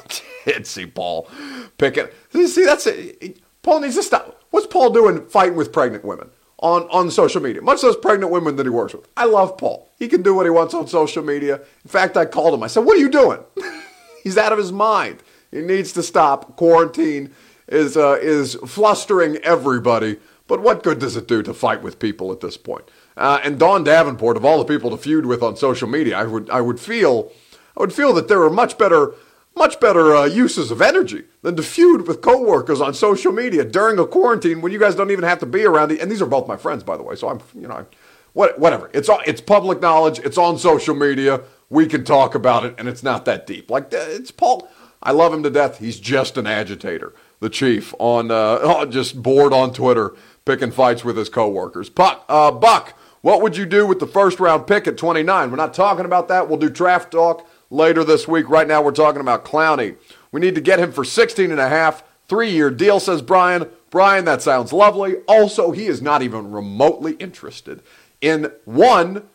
did 0.45 0.65
see 0.65 0.86
Paul 0.86 1.29
Pickett. 1.77 2.13
See, 2.31 2.63
that's 2.63 2.88
it. 2.88 3.41
Paul 3.62 3.81
needs 3.81 3.95
to 3.95 4.03
stop. 4.03 4.41
What's 4.51 4.67
Paul 4.67 4.91
doing 4.91 5.25
fighting 5.27 5.55
with 5.55 5.73
pregnant 5.73 6.05
women? 6.05 6.29
on, 6.59 6.83
on 6.83 7.12
social 7.12 7.41
media, 7.41 7.62
much 7.62 7.81
those 7.81 7.97
pregnant 7.97 8.31
women 8.31 8.55
that 8.55 8.65
he 8.65 8.69
works 8.69 8.93
with. 8.93 9.05
I 9.17 9.25
love 9.25 9.57
Paul. 9.57 9.91
He 9.99 10.07
can 10.07 10.21
do 10.21 10.33
what 10.33 10.45
he 10.45 10.49
wants 10.49 10.73
on 10.73 10.88
social 10.88 11.21
media. 11.21 11.55
In 11.55 11.89
fact, 11.89 12.15
I 12.15 12.23
called 12.23 12.53
him. 12.53 12.63
I 12.63 12.67
said, 12.67 12.86
What 12.86 12.95
are 12.95 13.01
you 13.01 13.09
doing? 13.09 13.39
He's 14.23 14.38
out 14.38 14.53
of 14.53 14.57
his 14.57 14.71
mind. 14.71 15.21
He 15.51 15.59
needs 15.59 15.91
to 15.91 16.01
stop. 16.01 16.55
Quarantine 16.55 17.33
is, 17.73 17.97
uh, 17.97 18.17
is 18.21 18.55
flustering 18.65 19.38
everybody. 19.38 20.19
But 20.47 20.62
what 20.62 20.83
good 20.83 20.99
does 20.99 21.15
it 21.15 21.27
do 21.27 21.41
to 21.43 21.53
fight 21.53 21.81
with 21.81 21.99
people 21.99 22.31
at 22.31 22.41
this 22.41 22.57
point? 22.57 22.83
Uh, 23.15 23.39
and 23.43 23.57
Dawn 23.57 23.83
Davenport, 23.83 24.38
of 24.38 24.45
all 24.45 24.57
the 24.57 24.65
people 24.65 24.89
to 24.89 24.97
feud 24.97 25.25
with 25.25 25.41
on 25.41 25.55
social 25.55 25.88
media, 25.88 26.17
I 26.17 26.25
would, 26.25 26.49
I 26.49 26.62
would 26.62 26.79
feel, 26.79 27.31
I 27.77 27.81
would 27.81 27.93
feel 27.93 28.13
that 28.13 28.27
there 28.27 28.43
are 28.43 28.49
much 28.49 28.77
better 28.77 29.13
much 29.55 29.79
better 29.79 30.15
uh, 30.15 30.25
uses 30.25 30.71
of 30.71 30.81
energy 30.81 31.23
than 31.41 31.55
to 31.55 31.63
feud 31.63 32.07
with 32.07 32.21
coworkers 32.21 32.81
on 32.81 32.93
social 32.93 33.31
media 33.31 33.63
during 33.63 33.99
a 33.99 34.05
quarantine 34.05 34.62
when 34.62 34.71
you 34.71 34.79
guys 34.79 34.95
don't 34.95 35.12
even 35.12 35.23
have 35.23 35.39
to 35.39 35.45
be 35.45 35.63
around. 35.63 35.91
And 35.91 36.09
these 36.09 36.21
are 36.21 36.25
both 36.27 36.47
my 36.47 36.57
friends, 36.57 36.83
by 36.83 36.97
the 36.97 37.03
way. 37.03 37.15
So 37.15 37.29
I'm, 37.29 37.39
you 37.53 37.67
know, 37.67 37.75
I'm, 37.75 37.88
what, 38.33 38.57
whatever. 38.57 38.89
It's 38.93 39.09
it's 39.27 39.41
public 39.41 39.79
knowledge. 39.79 40.19
It's 40.19 40.38
on 40.38 40.57
social 40.57 40.95
media. 40.95 41.41
We 41.69 41.86
can 41.86 42.03
talk 42.03 42.36
about 42.36 42.65
it, 42.65 42.75
and 42.77 42.88
it's 42.88 43.03
not 43.03 43.25
that 43.25 43.45
deep. 43.47 43.69
Like 43.69 43.89
it's 43.91 44.31
Paul. 44.31 44.67
I 45.01 45.12
love 45.12 45.33
him 45.33 45.43
to 45.43 45.49
death. 45.49 45.79
He's 45.79 45.99
just 45.99 46.38
an 46.38 46.47
agitator. 46.47 47.13
The 47.43 47.49
chief 47.49 47.93
on 47.99 48.32
uh, 48.32 48.86
just 48.89 49.21
bored 49.21 49.51
on 49.51 49.73
Twitter, 49.73 50.13
picking 50.45 50.71
fights 50.71 51.03
with 51.03 51.17
his 51.17 51.27
coworkers. 51.27 51.89
Buck, 51.89 52.23
uh, 52.29 52.51
Buck, 52.51 52.97
what 53.19 53.41
would 53.41 53.58
you 53.58 53.65
do 53.65 53.86
with 53.86 53.99
the 53.99 54.08
first 54.08 54.39
round 54.39 54.65
pick 54.65 54.88
at 54.88 54.95
29? 54.95 55.51
We're 55.51 55.58
not 55.58 55.73
talking 55.73 56.06
about 56.06 56.29
that. 56.29 56.47
We'll 56.47 56.58
do 56.58 56.69
draft 56.69 57.12
talk 57.12 57.45
later 57.69 58.06
this 58.06 58.29
week. 58.29 58.47
Right 58.47 58.65
now, 58.65 58.82
we're 58.82 58.93
talking 58.93 59.19
about 59.19 59.43
Clowney. 59.43 59.97
We 60.32 60.39
need 60.39 60.56
to 60.56 60.62
get 60.62 60.79
him 60.79 60.93
for 60.93 61.03
16 61.03 61.51
and 61.51 61.60
a 61.60 61.67
half, 61.67 62.06
three-year 62.29 62.71
deal, 62.71 63.01
says 63.01 63.21
Brian. 63.21 63.69
Brian, 63.89 64.23
that 64.23 64.41
sounds 64.41 64.71
lovely. 64.71 65.17
Also, 65.27 65.71
he 65.71 65.88
is 65.88 66.01
not 66.01 66.21
even 66.21 66.49
remotely 66.49 67.15
interested 67.15 67.82
in 68.21 68.53
one, 68.63 69.27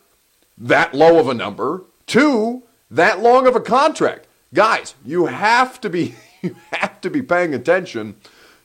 that 0.56 0.94
low 0.94 1.18
of 1.18 1.28
a 1.28 1.34
number, 1.34 1.82
two, 2.06 2.62
that 2.90 3.20
long 3.20 3.46
of 3.46 3.54
a 3.54 3.60
contract. 3.60 4.26
Guys, 4.54 4.94
you 5.04 5.26
have 5.26 5.78
to 5.82 5.90
be 5.90 6.14
you 6.42 6.56
have 6.72 7.00
to 7.00 7.10
be 7.10 7.22
paying 7.22 7.54
attention 7.54 8.16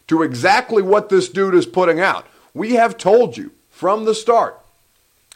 to 0.07 0.21
exactly 0.21 0.81
what 0.81 1.09
this 1.09 1.29
dude 1.29 1.55
is 1.55 1.65
putting 1.65 1.99
out. 1.99 2.27
We 2.53 2.73
have 2.73 2.97
told 2.97 3.37
you 3.37 3.51
from 3.69 4.05
the 4.05 4.15
start 4.15 4.59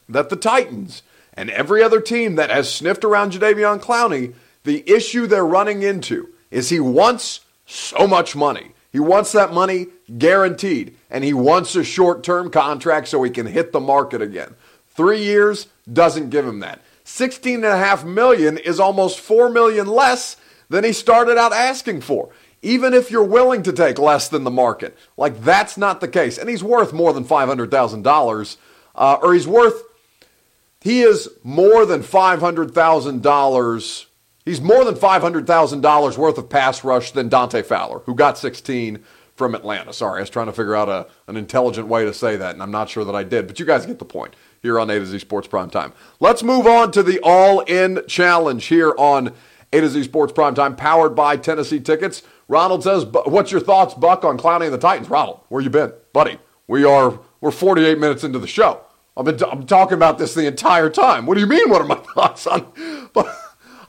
that 0.08 0.30
the 0.30 0.36
Titans 0.36 1.04
and 1.34 1.50
every 1.50 1.84
other 1.84 2.02
team 2.02 2.36
that 2.36 2.50
has 2.50 2.74
sniffed 2.74 3.04
around 3.04 3.32
Jadeveon 3.32 3.80
Clowney, 3.80 4.34
the 4.64 4.84
issue 4.90 5.28
they're 5.28 5.46
running 5.46 5.84
into 5.84 6.30
is 6.52 6.70
he 6.70 6.80
wants 6.80 7.42
so 7.66 8.08
much 8.08 8.36
money. 8.36 8.72
He 8.92 9.00
wants 9.00 9.32
that 9.34 9.54
money 9.54 9.88
guaranteed, 10.18 10.96
and 11.10 11.24
he 11.24 11.34
wants 11.34 11.76
a 11.76 11.84
short 11.84 12.24
term 12.24 12.50
contract 12.50 13.08
so 13.10 13.22
he 13.22 13.30
can 13.30 13.46
hit 13.46 13.72
the 13.72 13.80
market 13.80 14.22
again. 14.22 14.56
Three 14.96 15.24
years 15.24 15.68
doesn't 15.92 16.30
give 16.30 16.48
him 16.48 16.62
that. 16.62 16.82
16.5 17.06 18.06
million 18.06 18.58
is 18.58 18.80
almost 18.80 19.20
4 19.20 19.50
million 19.50 19.88
less 19.88 20.38
than 20.70 20.84
he 20.84 20.94
started 20.94 21.38
out 21.38 21.54
asking 21.54 22.02
for. 22.02 22.30
Even 22.62 22.94
if 22.94 23.12
you're 23.12 23.24
willing 23.24 23.64
to 23.64 23.72
take 23.72 23.98
less 24.00 24.28
than 24.28 24.44
the 24.44 24.52
market, 24.52 24.98
like 25.16 25.42
that's 25.44 25.78
not 25.78 26.02
the 26.02 26.08
case. 26.08 26.38
And 26.38 26.50
he's 26.50 26.64
worth 26.64 26.92
more 26.92 27.14
than 27.14 27.24
$500,000, 27.24 28.58
uh, 28.96 29.18
or 29.22 29.34
he's 29.34 29.48
worth 29.48 29.84
he 30.80 31.02
is 31.02 31.30
more 31.44 31.86
than 31.86 32.04
$500,000 32.04 34.06
He's 34.48 34.62
more 34.62 34.86
than 34.86 34.96
$500,000 34.96 36.18
worth 36.18 36.38
of 36.38 36.50
pass 36.50 36.86
rush 36.86 37.12
than 37.12 37.28
Dante 37.28 37.64
Fowler, 37.64 38.00
who 38.06 38.16
got 38.16 38.38
16 38.38 39.04
from 39.36 39.54
Atlanta. 39.54 39.92
Sorry, 39.92 40.20
I 40.20 40.22
was 40.22 40.30
trying 40.30 40.46
to 40.46 40.54
figure 40.54 40.74
out 40.74 40.88
a, 40.88 41.06
an 41.28 41.36
intelligent 41.36 41.90
way 41.90 42.06
to 42.06 42.14
say 42.14 42.38
that, 42.38 42.54
and 42.54 42.64
I'm 42.64 42.72
not 42.72 42.88
sure 42.88 43.04
that 43.04 43.14
I 43.14 43.24
did, 43.24 43.46
but 43.46 43.60
you 43.60 43.66
guys 43.66 43.86
get 43.86 44.00
the 44.00 44.06
point 44.06 44.38
here 44.62 44.80
on 44.80 44.90
A 44.90 45.00
to 45.00 45.06
Z 45.06 45.20
Sports 45.20 45.50
Prime 45.50 45.70
Time. 45.70 45.92
Let's 46.22 46.44
move 46.44 46.66
on 46.66 46.94
to 46.94 47.04
the 47.04 47.20
All 47.24 47.60
In 47.60 48.04
Challenge 48.08 48.66
here 48.66 48.96
on 48.98 49.34
A 49.74 49.82
to 49.82 49.90
Z 49.90 50.04
Sports 50.04 50.34
Prime 50.34 50.56
Time, 50.56 50.76
powered 50.76 51.16
by 51.16 51.38
Tennessee 51.38 51.80
Tickets. 51.80 52.24
Ronald 52.48 52.84
says, 52.84 53.06
"What's 53.06 53.52
your 53.52 53.62
thoughts, 53.62 53.94
Buck, 53.94 54.24
on 54.24 54.38
Clowney 54.38 54.66
and 54.66 54.74
the 54.74 54.78
Titans?" 54.78 55.10
Ronald, 55.10 55.42
where 55.50 55.62
you 55.62 55.70
been, 55.70 55.94
buddy? 56.14 56.40
We 56.68 56.84
are 56.84 57.20
we're 57.42 57.52
48 57.52 58.00
minutes 58.00 58.24
into 58.24 58.40
the 58.40 58.48
show. 58.48 58.82
I've 59.16 59.26
been 59.26 59.42
I'm 59.44 59.66
talking 59.66 59.96
about 59.96 60.18
this 60.18 60.34
the 60.34 60.46
entire 60.46 60.90
time. 60.90 61.26
What 61.26 61.36
do 61.36 61.42
you 61.42 61.48
mean? 61.48 61.70
What 61.70 61.82
are 61.82 61.88
my 61.88 61.96
thoughts 62.14 62.48
on? 62.48 62.72
But 63.14 63.36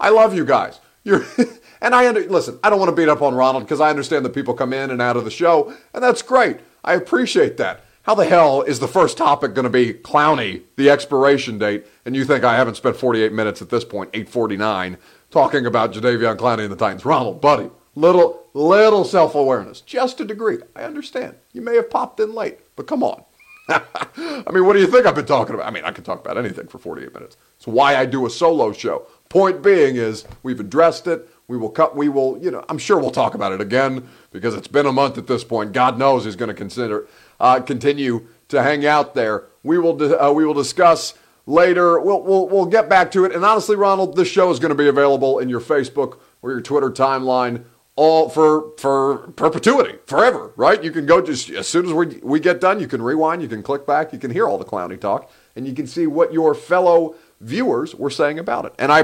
I 0.00 0.10
love 0.10 0.34
you 0.34 0.44
guys. 0.44 0.80
You're 1.04 1.24
and 1.80 1.94
I 1.94 2.08
under, 2.08 2.28
listen. 2.28 2.58
I 2.62 2.70
don't 2.70 2.78
want 2.78 2.88
to 2.90 2.96
beat 2.96 3.08
up 3.08 3.22
on 3.22 3.34
Ronald 3.34 3.64
because 3.64 3.80
I 3.80 3.90
understand 3.90 4.24
that 4.24 4.34
people 4.34 4.54
come 4.54 4.72
in 4.72 4.90
and 4.90 5.02
out 5.02 5.16
of 5.16 5.24
the 5.24 5.30
show, 5.30 5.72
and 5.92 6.02
that's 6.02 6.22
great. 6.22 6.58
I 6.84 6.94
appreciate 6.94 7.56
that. 7.58 7.84
How 8.02 8.14
the 8.14 8.24
hell 8.24 8.62
is 8.62 8.80
the 8.80 8.88
first 8.88 9.18
topic 9.18 9.54
going 9.54 9.64
to 9.64 9.70
be 9.70 9.92
Clowney, 9.92 10.62
the 10.76 10.88
expiration 10.88 11.58
date, 11.58 11.86
and 12.06 12.16
you 12.16 12.24
think 12.24 12.42
I 12.42 12.56
haven't 12.56 12.76
spent 12.76 12.96
48 12.96 13.32
minutes 13.32 13.60
at 13.60 13.68
this 13.68 13.84
point, 13.84 14.10
8:49, 14.12 14.96
talking 15.30 15.66
about 15.66 15.92
Jadeveon 15.92 16.36
Clowney 16.36 16.62
and 16.62 16.72
the 16.72 16.76
Titans? 16.76 17.04
Ronald, 17.04 17.40
buddy, 17.40 17.70
little 17.94 18.44
little 18.54 19.04
self-awareness, 19.04 19.82
just 19.82 20.20
a 20.20 20.24
degree. 20.24 20.58
I 20.74 20.82
understand. 20.82 21.36
You 21.52 21.62
may 21.62 21.76
have 21.76 21.90
popped 21.90 22.20
in 22.20 22.34
late, 22.34 22.58
but 22.76 22.86
come 22.86 23.02
on. 23.02 23.22
I 23.68 24.50
mean, 24.50 24.64
what 24.64 24.72
do 24.72 24.80
you 24.80 24.86
think 24.86 25.06
I've 25.06 25.14
been 25.14 25.26
talking 25.26 25.54
about? 25.54 25.66
I 25.66 25.70
mean, 25.70 25.84
I 25.84 25.90
can 25.90 26.02
talk 26.02 26.20
about 26.20 26.38
anything 26.38 26.68
for 26.68 26.78
48 26.78 27.12
minutes. 27.12 27.36
It's 27.56 27.66
why 27.66 27.96
I 27.96 28.06
do 28.06 28.24
a 28.24 28.30
solo 28.30 28.72
show. 28.72 29.06
Point 29.28 29.62
being 29.62 29.96
is 29.96 30.24
we've 30.42 30.58
addressed 30.58 31.06
it. 31.06 31.28
We 31.48 31.58
will 31.58 31.70
cut. 31.70 31.94
We 31.94 32.08
will. 32.08 32.38
You 32.38 32.50
know, 32.50 32.64
I'm 32.68 32.78
sure 32.78 32.98
we'll 32.98 33.10
talk 33.10 33.34
about 33.34 33.52
it 33.52 33.60
again 33.60 34.08
because 34.32 34.54
it's 34.54 34.68
been 34.68 34.86
a 34.86 34.92
month 34.92 35.18
at 35.18 35.26
this 35.26 35.44
point. 35.44 35.72
God 35.72 35.98
knows 35.98 36.24
he's 36.24 36.36
going 36.36 36.48
to 36.48 36.54
consider 36.54 37.06
uh, 37.40 37.60
continue 37.60 38.26
to 38.48 38.62
hang 38.62 38.86
out 38.86 39.14
there. 39.14 39.44
We 39.62 39.78
will. 39.78 40.20
Uh, 40.20 40.32
we 40.32 40.46
will 40.46 40.54
discuss 40.54 41.14
later. 41.48 41.98
We'll, 41.98 42.22
we'll 42.22 42.46
we'll 42.48 42.66
get 42.66 42.88
back 42.88 43.10
to 43.12 43.24
it. 43.24 43.34
And 43.34 43.44
honestly, 43.44 43.74
Ronald, 43.74 44.14
this 44.14 44.28
show 44.28 44.50
is 44.50 44.60
going 44.60 44.70
to 44.70 44.76
be 44.76 44.88
available 44.88 45.38
in 45.38 45.48
your 45.48 45.60
Facebook 45.60 46.20
or 46.42 46.50
your 46.50 46.60
Twitter 46.60 46.90
timeline 46.90 47.64
all 47.96 48.28
for 48.28 48.72
for 48.78 49.32
perpetuity, 49.32 49.98
forever, 50.06 50.52
right? 50.54 50.84
You 50.84 50.92
can 50.92 51.04
go 51.04 51.20
just 51.20 51.50
as 51.50 51.66
soon 51.66 51.86
as 51.86 51.92
we 51.92 52.06
we 52.22 52.38
get 52.38 52.60
done, 52.60 52.78
you 52.78 52.86
can 52.86 53.02
rewind, 53.02 53.42
you 53.42 53.48
can 53.48 53.62
click 53.62 53.86
back, 53.86 54.12
you 54.12 54.20
can 54.20 54.30
hear 54.30 54.46
all 54.46 54.58
the 54.58 54.64
Clowney 54.64 55.00
talk, 55.00 55.32
and 55.56 55.66
you 55.66 55.74
can 55.74 55.88
see 55.88 56.06
what 56.06 56.32
your 56.32 56.54
fellow 56.54 57.16
viewers 57.40 57.94
were 57.96 58.10
saying 58.10 58.38
about 58.38 58.66
it. 58.66 58.74
And 58.78 58.92
I 58.92 59.02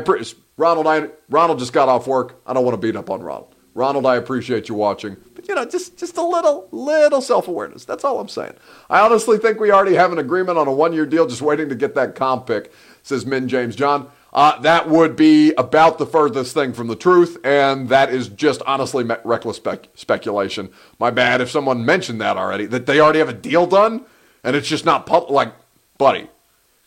Ronald, 0.57 0.87
I 0.87 1.09
Ronald 1.29 1.59
just 1.59 1.73
got 1.73 1.89
off 1.89 2.07
work. 2.07 2.41
I 2.47 2.53
don't 2.53 2.65
want 2.65 2.75
to 2.75 2.87
beat 2.87 2.95
up 2.95 3.11
on 3.11 3.21
Ronald. 3.21 3.55
Ronald, 3.75 4.07
I 4.07 4.15
appreciate 4.15 4.69
you 4.69 4.77
watching, 4.77 5.17
you 5.49 5.55
know, 5.55 5.65
just 5.65 5.97
just 5.99 6.17
a 6.17 6.23
little 6.23 6.69
little 6.71 7.21
self 7.21 7.49
awareness. 7.49 7.85
That's 7.85 8.05
all 8.05 8.21
I'm 8.21 8.29
saying. 8.29 8.55
I 8.89 9.01
honestly 9.01 9.39
think 9.39 9.61
we 9.61 9.71
already 9.71 9.95
have 9.95 10.13
an 10.13 10.19
agreement 10.19 10.59
on 10.59 10.69
a 10.69 10.73
one 10.73 10.93
year 10.93 11.07
deal, 11.07 11.27
just 11.27 11.43
waiting 11.43 11.69
to 11.69 11.75
get 11.75 11.95
that 11.95 12.15
comp 12.15 12.47
pick. 12.47 12.73
Says 13.03 13.27
Min 13.27 13.49
James 13.49 13.77
John. 13.77 14.11
Uh, 14.33 14.59
that 14.63 14.89
would 14.89 15.15
be 15.15 15.53
about 15.53 15.99
the 15.99 16.07
furthest 16.07 16.55
thing 16.55 16.73
from 16.73 16.89
the 16.89 16.97
truth, 16.97 17.37
and 17.45 17.89
that 17.89 18.11
is 18.13 18.27
just 18.29 18.61
honestly 18.67 19.05
reckless 19.23 19.59
spec- 19.59 19.87
speculation. 19.95 20.71
My 20.99 21.13
bad 21.13 21.41
if 21.41 21.53
someone 21.53 21.85
mentioned 21.85 22.21
that 22.21 22.37
already, 22.37 22.67
that 22.67 22.87
they 22.87 22.99
already 22.99 23.21
have 23.21 23.29
a 23.29 23.35
deal 23.35 23.65
done, 23.65 24.05
and 24.43 24.57
it's 24.57 24.67
just 24.67 24.85
not 24.85 25.07
public. 25.07 25.31
Like, 25.31 25.55
buddy, 25.99 26.29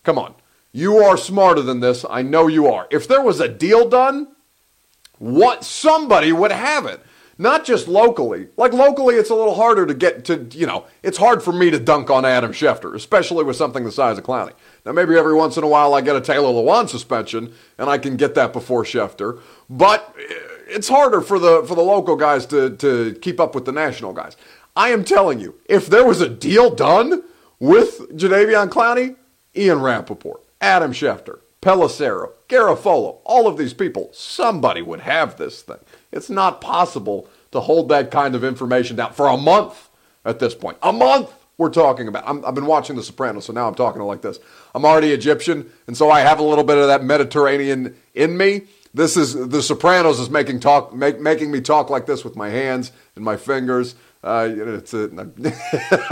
come 0.04 0.20
on. 0.20 0.36
You 0.74 0.98
are 0.98 1.16
smarter 1.16 1.62
than 1.62 1.80
this. 1.80 2.06
I 2.10 2.22
know 2.22 2.48
you 2.48 2.68
are. 2.68 2.86
If 2.92 3.08
there 3.08 3.22
was 3.22 3.40
a 3.40 3.48
deal 3.48 3.88
done, 3.88 4.28
what 5.18 5.64
somebody 5.64 6.34
would 6.34 6.52
have 6.52 6.86
it 6.86 7.00
not 7.38 7.66
just 7.66 7.88
locally. 7.88 8.48
Like 8.58 8.74
locally, 8.74 9.16
it's 9.16 9.30
a 9.30 9.36
little 9.36 9.56
harder 9.56 9.86
to 9.86 9.94
get 9.94 10.26
to, 10.26 10.48
you 10.52 10.66
know, 10.66 10.86
it's 11.04 11.18
hard 11.18 11.44
for 11.44 11.54
me 11.54 11.70
to 11.70 11.80
dunk 11.80 12.10
on 12.10 12.26
Adam 12.26 12.52
Schefter, 12.52 12.96
especially 12.96 13.44
with 13.44 13.56
something 13.56 13.84
the 13.84 13.92
size 13.92 14.18
of 14.18 14.24
Clowney. 14.24 14.54
Now, 14.86 14.92
maybe 14.92 15.16
every 15.16 15.36
once 15.36 15.58
in 15.58 15.64
a 15.64 15.68
while 15.68 15.94
I 15.94 16.02
get 16.02 16.16
a 16.16 16.22
Taylor 16.22 16.50
Lewan 16.50 16.90
suspension 16.90 17.54
and 17.78 17.90
I 17.90 17.98
can 17.98 18.18
get 18.18 18.36
that 18.36 18.54
before 18.54 18.84
Schefter, 18.84 19.40
but 19.70 20.16
eh, 20.20 20.34
it's 20.70 20.90
harder 20.90 21.22
for 21.22 21.40
the 21.40 21.64
for 21.66 21.76
the 21.76 21.82
local 21.82 22.16
guys 22.16 22.46
to 22.48 22.76
to 22.78 23.18
keep 23.22 23.40
up 23.40 23.56
with 23.56 23.66
the 23.66 23.72
national 23.72 24.14
guys. 24.14 24.36
I 24.76 24.90
am 24.90 25.04
telling 25.04 25.40
you, 25.40 25.56
if 25.66 25.88
there 25.88 26.06
was 26.06 26.22
a 26.22 26.30
deal 26.30 26.74
done 26.74 27.24
with 27.60 28.16
Jadeveon 28.16 28.70
Clowney, 28.70 29.16
Ian 29.56 29.82
Rapoport, 29.82 30.44
Adam 30.62 30.92
Schefter, 30.92 31.40
Pelissero, 31.62 32.32
Garafolo, 32.48 33.18
all 33.24 33.48
of 33.48 33.58
these 33.58 33.74
people, 33.74 34.10
somebody 34.14 34.82
would 34.82 35.02
have 35.02 35.38
this 35.38 35.62
thing. 35.64 35.80
It's 36.12 36.30
not 36.30 36.62
possible 36.62 37.28
to 37.52 37.60
hold 37.60 37.90
that 37.90 38.12
kind 38.12 38.36
of 38.36 38.44
information 38.44 38.96
down 38.96 39.14
for 39.14 39.28
a 39.28 39.38
month 39.38 39.90
at 40.26 40.40
this 40.40 40.54
point. 40.54 40.78
A 40.84 40.94
month 40.94 41.32
we're 41.58 41.70
talking 41.70 42.08
about. 42.08 42.24
i 42.28 42.46
have 42.46 42.56
been 42.56 42.68
watching 42.68 42.96
The 42.96 43.04
Sopranos, 43.04 43.46
so 43.46 43.54
now 43.54 43.68
I'm 43.68 43.76
talking 43.76 44.02
like 44.04 44.22
this. 44.22 44.40
I'm 44.76 44.86
already 44.86 45.12
Egyptian, 45.12 45.72
and 45.88 45.98
so 45.98 46.12
I 46.12 46.20
have 46.20 46.40
a 46.40 46.44
little 46.44 46.64
bit 46.64 46.78
of 46.78 46.88
that 46.88 47.04
Mediterranean 47.04 47.96
in 48.14 48.38
me. 48.38 48.64
This 48.94 49.18
is 49.18 49.34
The 49.34 49.62
Sopranos 49.62 50.20
is 50.20 50.30
making 50.30 50.60
talk, 50.60 50.94
make, 50.94 51.20
making 51.20 51.52
me 51.52 51.62
talk 51.62 51.90
like 51.90 52.06
this 52.06 52.24
with 52.24 52.36
my 52.36 52.50
hands 52.50 52.92
and 53.16 53.26
my 53.26 53.38
fingers. 53.38 53.96
Uh, 54.24 54.50
it's 54.52 54.94
a, 54.94 55.10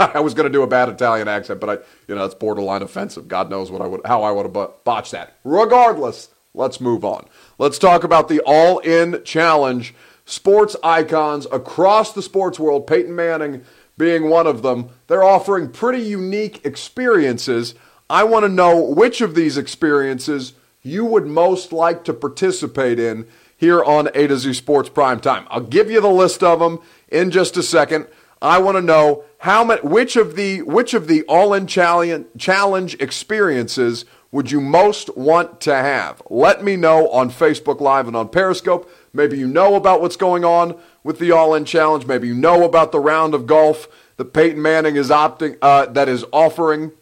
I 0.14 0.20
was 0.20 0.34
going 0.34 0.46
to 0.46 0.52
do 0.52 0.62
a 0.62 0.66
bad 0.66 0.88
Italian 0.88 1.28
accent, 1.28 1.60
but 1.60 1.70
I, 1.70 1.84
you 2.08 2.14
know, 2.14 2.24
it's 2.24 2.34
borderline 2.34 2.82
offensive. 2.82 3.28
God 3.28 3.50
knows 3.50 3.70
what 3.70 3.82
I 3.82 3.86
would, 3.86 4.00
how 4.04 4.22
I 4.22 4.30
would 4.30 4.46
have 4.46 4.84
botched 4.84 5.12
that. 5.12 5.36
Regardless, 5.44 6.28
let's 6.56 6.80
move 6.80 7.04
on. 7.04 7.26
Let's 7.58 7.78
talk 7.78 8.02
about 8.02 8.28
the 8.28 8.40
All 8.40 8.78
In 8.78 9.22
Challenge. 9.24 9.94
Sports 10.24 10.74
icons 10.82 11.46
across 11.52 12.12
the 12.12 12.22
sports 12.22 12.58
world, 12.58 12.88
Peyton 12.88 13.14
Manning 13.14 13.62
being 13.96 14.28
one 14.28 14.46
of 14.46 14.62
them, 14.62 14.90
they're 15.06 15.22
offering 15.22 15.70
pretty 15.70 16.02
unique 16.02 16.64
experiences. 16.66 17.74
I 18.10 18.24
want 18.24 18.44
to 18.44 18.48
know 18.48 18.80
which 18.80 19.20
of 19.20 19.34
these 19.34 19.56
experiences 19.56 20.54
you 20.82 21.04
would 21.04 21.26
most 21.26 21.72
like 21.72 22.04
to 22.04 22.12
participate 22.12 22.98
in 22.98 23.26
here 23.56 23.82
on 23.82 24.08
A 24.14 24.26
to 24.26 24.36
Z 24.36 24.52
Sports 24.54 24.88
Prime 24.88 25.20
Time. 25.20 25.46
I'll 25.48 25.60
give 25.60 25.90
you 25.90 26.00
the 26.00 26.10
list 26.10 26.42
of 26.42 26.58
them 26.58 26.80
in 27.08 27.30
just 27.30 27.56
a 27.56 27.62
second. 27.62 28.06
I 28.42 28.58
want 28.58 28.76
to 28.76 28.82
know 28.82 29.24
how 29.38 29.64
many, 29.64 29.80
which 29.80 30.16
of 30.16 30.36
the 30.36 30.62
which 30.62 30.92
of 30.92 31.06
the 31.08 31.22
all-in 31.22 31.66
challenge, 31.66 32.26
challenge 32.36 32.94
experiences 33.00 34.04
would 34.32 34.50
you 34.50 34.60
most 34.60 35.16
want 35.16 35.60
to 35.62 35.74
have? 35.74 36.20
Let 36.28 36.62
me 36.62 36.76
know 36.76 37.08
on 37.10 37.30
Facebook 37.30 37.80
Live 37.80 38.06
and 38.06 38.16
on 38.16 38.28
Periscope. 38.28 38.90
Maybe 39.12 39.38
you 39.38 39.46
know 39.46 39.76
about 39.76 40.00
what's 40.00 40.16
going 40.16 40.44
on 40.44 40.78
with 41.04 41.18
the 41.18 41.30
All 41.30 41.54
In 41.54 41.64
Challenge. 41.64 42.06
Maybe 42.06 42.28
you 42.28 42.34
know 42.34 42.64
about 42.64 42.92
the 42.92 43.00
round 43.00 43.34
of 43.34 43.46
golf 43.46 43.88
that 44.16 44.32
Peyton 44.32 44.60
Manning 44.60 44.96
is 44.96 45.10
opting 45.10 45.56
uh, 45.62 45.86
that 45.86 46.08
is 46.08 46.24
offering 46.32 46.92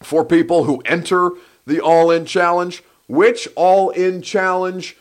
for 0.00 0.24
people 0.24 0.64
who 0.64 0.82
enter 0.84 1.30
the 1.66 1.80
All 1.80 2.10
In 2.10 2.26
Challenge. 2.26 2.82
Which 3.06 3.48
All 3.54 3.90
In 3.90 4.20
Challenge 4.20 4.96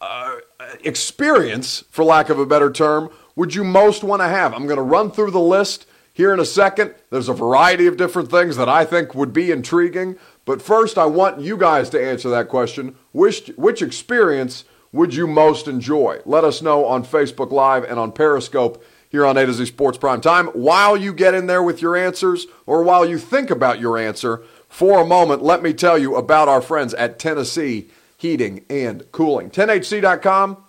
uh, 0.00 0.36
experience, 0.82 1.84
for 1.90 2.04
lack 2.04 2.28
of 2.30 2.38
a 2.38 2.46
better 2.46 2.70
term, 2.70 3.10
would 3.36 3.54
you 3.54 3.64
most 3.64 4.02
want 4.02 4.20
to 4.20 4.28
have? 4.28 4.52
I'm 4.52 4.66
going 4.66 4.76
to 4.76 4.82
run 4.82 5.10
through 5.10 5.30
the 5.30 5.40
list 5.40 5.86
here 6.12 6.32
in 6.34 6.40
a 6.40 6.44
second. 6.44 6.94
There's 7.10 7.28
a 7.28 7.34
variety 7.34 7.86
of 7.86 7.96
different 7.96 8.30
things 8.30 8.56
that 8.56 8.68
I 8.68 8.84
think 8.84 9.14
would 9.14 9.32
be 9.32 9.50
intriguing. 9.50 10.16
But 10.44 10.60
first, 10.60 10.98
I 10.98 11.06
want 11.06 11.40
you 11.40 11.56
guys 11.56 11.90
to 11.90 12.04
answer 12.04 12.28
that 12.30 12.48
question. 12.48 12.96
Which, 13.12 13.48
which 13.56 13.82
experience 13.82 14.64
would 14.92 15.14
you 15.14 15.26
most 15.26 15.68
enjoy? 15.68 16.20
Let 16.24 16.44
us 16.44 16.62
know 16.62 16.84
on 16.84 17.04
Facebook 17.04 17.52
Live 17.52 17.84
and 17.84 17.98
on 17.98 18.12
Periscope 18.12 18.82
here 19.08 19.24
on 19.24 19.36
A 19.36 19.46
to 19.46 19.52
Z 19.52 19.66
Sports 19.66 19.98
Prime 19.98 20.20
Time. 20.20 20.46
While 20.48 20.96
you 20.96 21.12
get 21.12 21.34
in 21.34 21.46
there 21.46 21.62
with 21.62 21.80
your 21.80 21.96
answers 21.96 22.46
or 22.66 22.82
while 22.82 23.06
you 23.06 23.18
think 23.18 23.50
about 23.50 23.78
your 23.78 23.98
answer, 23.98 24.42
for 24.72 25.02
a 25.02 25.06
moment, 25.06 25.42
let 25.42 25.62
me 25.62 25.74
tell 25.74 25.98
you 25.98 26.16
about 26.16 26.48
our 26.48 26.62
friends 26.62 26.94
at 26.94 27.18
Tennessee 27.18 27.90
Heating 28.16 28.64
and 28.70 29.04
Cooling. 29.12 29.50
TennHC.com, 29.50 30.64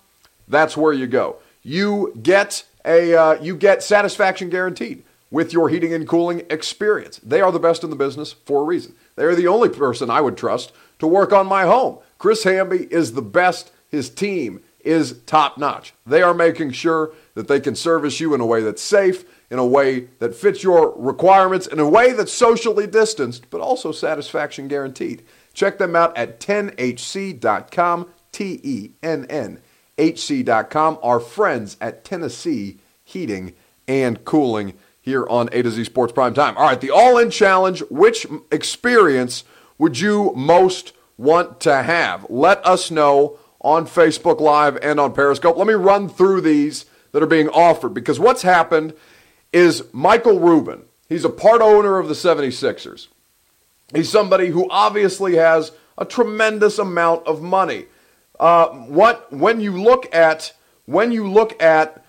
that's 0.46 0.76
where 0.76 0.92
you 0.92 1.08
go. 1.08 1.38
You 1.64 2.14
get 2.22 2.66
a 2.84 3.16
uh, 3.16 3.42
you 3.42 3.56
get 3.56 3.82
satisfaction 3.82 4.50
guaranteed 4.50 5.06
with 5.34 5.52
your 5.52 5.68
heating 5.68 5.92
and 5.92 6.08
cooling 6.08 6.44
experience. 6.52 7.20
They 7.24 7.42
are 7.42 7.52
the 7.52 7.58
best 7.58 7.84
in 7.84 7.90
the 7.90 7.96
business 7.96 8.32
for 8.32 8.62
a 8.62 8.66
reason. 8.66 8.94
They 9.16 9.24
are 9.24 9.34
the 9.34 9.48
only 9.48 9.68
person 9.68 10.12
I 10.12 10.22
would 10.22 10.38
trust 10.38 10.72
to 11.00 11.08
work 11.08 11.34
on 11.34 11.48
my 11.48 11.64
home. 11.64 11.98
Chris 12.20 12.44
Hamby 12.44 12.88
is 12.92 13.14
the 13.14 13.24
best 13.24 13.72
his 13.90 14.12
team 14.12 14.62
is 14.82 15.20
top 15.26 15.58
notch. 15.58 15.96
They 16.06 16.22
are 16.22 16.36
making 16.36 16.74
sure 16.74 17.14
that 17.34 17.48
they 17.48 17.60
can 17.60 17.74
service 17.74 18.20
you 18.20 18.36
in 18.36 18.42
a 18.42 18.46
way 18.46 18.62
that's 18.62 18.82
safe, 18.82 19.26
in 19.50 19.58
a 19.58 19.66
way 19.66 20.02
that 20.20 20.36
fits 20.36 20.62
your 20.62 20.94
requirements, 20.96 21.66
in 21.66 21.80
a 21.80 21.90
way 21.90 22.12
that's 22.12 22.32
socially 22.32 22.86
distanced, 22.86 23.50
but 23.50 23.60
also 23.60 23.92
satisfaction 23.92 24.68
guaranteed. 24.68 25.24
Check 25.56 25.80
them 25.80 25.96
out 25.96 26.16
at 26.16 26.40
TennHC.com, 26.40 28.08
T 28.32 28.60
E 28.62 28.92
N 29.02 29.26
N 29.32 29.62
HC.com, 29.98 31.00
our 31.02 31.20
friends 31.20 31.76
at 31.82 32.04
Tennessee 32.06 32.78
Heating 33.04 33.56
and 33.88 34.24
Cooling 34.26 34.74
here 35.04 35.28
on 35.28 35.50
A 35.52 35.62
to 35.62 35.70
Z 35.70 35.84
Sports 35.84 36.14
Prime 36.14 36.34
Time. 36.34 36.58
All 36.58 36.64
right, 36.64 36.80
the 36.80 36.90
All 36.90 37.18
In 37.20 37.30
Challenge. 37.30 37.82
Which 37.90 38.26
experience 38.52 39.44
would 39.78 40.00
you 40.00 40.32
most 40.36 40.94
want 41.18 41.60
to 41.62 41.84
have? 41.84 42.26
Let 42.30 42.66
us 42.66 42.90
know 42.90 43.38
on 43.60 43.86
Facebook 43.86 44.40
Live 44.40 44.78
and 44.82 45.00
on 45.00 45.14
Periscope. 45.14 45.58
Let 45.58 45.68
me 45.68 45.74
run 45.74 46.10
through 46.10 46.42
these 46.42 46.86
that 47.12 47.22
are 47.22 47.28
being 47.28 47.50
offered 47.50 47.94
because 47.94 48.20
what's 48.20 48.42
happened 48.42 48.94
is 49.52 49.84
Michael 49.92 50.40
Rubin. 50.40 50.84
He's 51.10 51.26
a 51.26 51.30
part 51.30 51.62
owner 51.62 52.00
of 52.00 52.08
the 52.08 52.16
76ers. 52.16 53.08
He's 53.94 54.10
somebody 54.10 54.48
who 54.48 54.68
obviously 54.70 55.36
has 55.36 55.74
a 55.98 56.06
tremendous 56.06 56.80
amount 56.80 57.28
of 57.28 57.42
money. 57.42 57.86
Uh, 58.40 58.70
what 58.70 59.32
when 59.32 59.60
you 59.60 59.80
look 59.80 60.14
at 60.16 60.54
when 60.86 61.12
you 61.12 61.30
look 61.30 61.62
at 61.62 62.03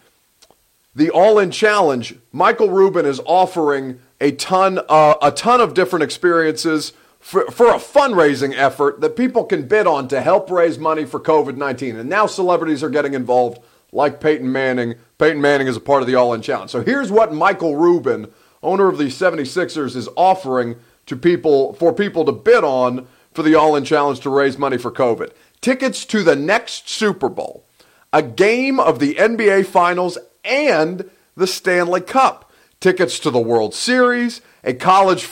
the 0.94 1.10
All 1.10 1.38
In 1.38 1.50
Challenge, 1.50 2.14
Michael 2.32 2.70
Rubin 2.70 3.06
is 3.06 3.20
offering 3.26 4.00
a 4.20 4.32
ton 4.32 4.80
uh, 4.88 5.14
a 5.20 5.30
ton 5.30 5.60
of 5.60 5.74
different 5.74 6.02
experiences 6.02 6.92
for, 7.18 7.50
for 7.50 7.68
a 7.68 7.78
fundraising 7.78 8.54
effort 8.54 9.00
that 9.00 9.16
people 9.16 9.44
can 9.44 9.66
bid 9.66 9.86
on 9.86 10.08
to 10.08 10.20
help 10.20 10.50
raise 10.50 10.78
money 10.78 11.04
for 11.04 11.18
COVID 11.18 11.56
19. 11.56 11.96
And 11.96 12.08
now 12.08 12.26
celebrities 12.26 12.82
are 12.82 12.90
getting 12.90 13.14
involved, 13.14 13.60
like 13.92 14.20
Peyton 14.20 14.50
Manning. 14.50 14.96
Peyton 15.18 15.40
Manning 15.40 15.66
is 15.66 15.76
a 15.76 15.80
part 15.80 16.02
of 16.02 16.06
the 16.06 16.14
All 16.14 16.32
In 16.34 16.42
Challenge. 16.42 16.70
So 16.70 16.82
here's 16.82 17.10
what 17.10 17.32
Michael 17.32 17.76
Rubin, 17.76 18.30
owner 18.62 18.88
of 18.88 18.98
the 18.98 19.04
76ers, 19.04 19.96
is 19.96 20.08
offering 20.16 20.76
to 21.06 21.16
people 21.16 21.74
for 21.74 21.92
people 21.92 22.24
to 22.24 22.32
bid 22.32 22.62
on 22.62 23.06
for 23.32 23.42
the 23.42 23.54
All 23.54 23.74
In 23.74 23.84
Challenge 23.84 24.20
to 24.20 24.30
raise 24.30 24.58
money 24.58 24.78
for 24.78 24.92
COVID. 24.92 25.32
Tickets 25.60 26.04
to 26.04 26.22
the 26.22 26.36
next 26.36 26.90
Super 26.90 27.30
Bowl, 27.30 27.64
a 28.12 28.22
game 28.22 28.78
of 28.78 28.98
the 28.98 29.14
NBA 29.14 29.64
Finals, 29.64 30.18
and 30.44 31.10
the 31.36 31.46
Stanley 31.46 32.00
Cup. 32.00 32.50
Tickets 32.80 33.18
to 33.20 33.30
the 33.30 33.40
World 33.40 33.74
Series 33.74 34.42
a 34.64 34.72
college 34.74 35.28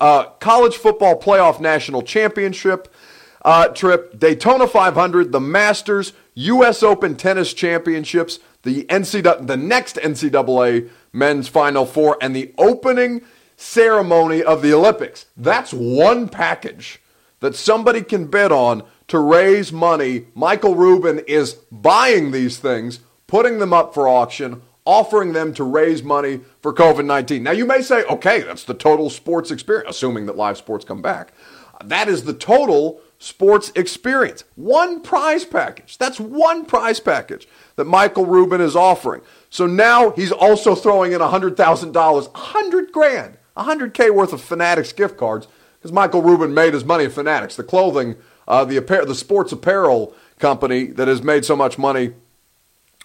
uh, 0.00 0.24
college 0.40 0.76
football 0.76 1.18
playoff 1.18 1.60
national 1.60 2.02
championship 2.02 2.92
uh, 3.44 3.68
trip, 3.68 4.18
Daytona 4.18 4.66
500, 4.66 5.30
the 5.30 5.40
Masters, 5.40 6.14
U.S. 6.34 6.82
Open 6.82 7.14
tennis 7.14 7.52
championships, 7.52 8.38
the 8.62 8.84
NCAA, 8.84 9.46
the 9.46 9.56
next 9.56 9.96
NCAA 9.96 10.88
men's 11.12 11.46
Final 11.48 11.84
Four, 11.84 12.16
and 12.20 12.34
the 12.34 12.54
opening 12.56 13.20
ceremony 13.56 14.42
of 14.42 14.62
the 14.62 14.72
Olympics. 14.72 15.26
That's 15.36 15.72
one 15.72 16.28
package 16.28 17.00
that 17.40 17.54
somebody 17.54 18.02
can 18.02 18.26
bid 18.26 18.50
on 18.50 18.82
to 19.08 19.18
raise 19.18 19.70
money. 19.70 20.26
Michael 20.34 20.74
Rubin 20.74 21.18
is 21.26 21.52
buying 21.70 22.30
these 22.30 22.56
things, 22.58 23.00
putting 23.34 23.58
them 23.58 23.72
up 23.72 23.92
for 23.92 24.06
auction 24.06 24.62
offering 24.84 25.32
them 25.32 25.52
to 25.52 25.64
raise 25.64 26.04
money 26.04 26.38
for 26.60 26.72
COVID 26.72 27.04
19. 27.04 27.42
Now, 27.42 27.50
you 27.50 27.66
may 27.66 27.82
say, 27.82 28.04
okay, 28.04 28.42
that's 28.42 28.62
the 28.62 28.74
total 28.74 29.10
sports 29.10 29.50
experience, 29.50 29.90
assuming 29.90 30.26
that 30.26 30.36
live 30.36 30.56
sports 30.56 30.84
come 30.84 31.02
back. 31.02 31.32
That 31.84 32.06
is 32.06 32.22
the 32.22 32.32
total 32.32 33.00
sports 33.18 33.72
experience. 33.74 34.44
One 34.54 35.00
prize 35.00 35.44
package. 35.44 35.98
That's 35.98 36.20
one 36.20 36.64
prize 36.64 37.00
package 37.00 37.48
that 37.74 37.86
Michael 37.86 38.24
Rubin 38.24 38.60
is 38.60 38.76
offering. 38.76 39.22
So 39.50 39.66
now 39.66 40.10
he's 40.10 40.30
also 40.30 40.76
throwing 40.76 41.10
in 41.10 41.20
$100,000, 41.20 41.92
100 41.92 42.92
grand, 42.92 43.38
100K 43.56 44.14
worth 44.14 44.32
of 44.32 44.42
Fanatics 44.42 44.92
gift 44.92 45.16
cards 45.16 45.48
because 45.80 45.90
Michael 45.90 46.22
Rubin 46.22 46.54
made 46.54 46.72
his 46.72 46.84
money 46.84 47.06
at 47.06 47.10
Fanatics, 47.10 47.56
the 47.56 47.64
clothing, 47.64 48.14
uh, 48.46 48.64
the, 48.64 48.78
the 48.78 49.14
sports 49.16 49.50
apparel 49.50 50.14
company 50.38 50.84
that 50.84 51.08
has 51.08 51.20
made 51.20 51.44
so 51.44 51.56
much 51.56 51.78
money 51.78 52.12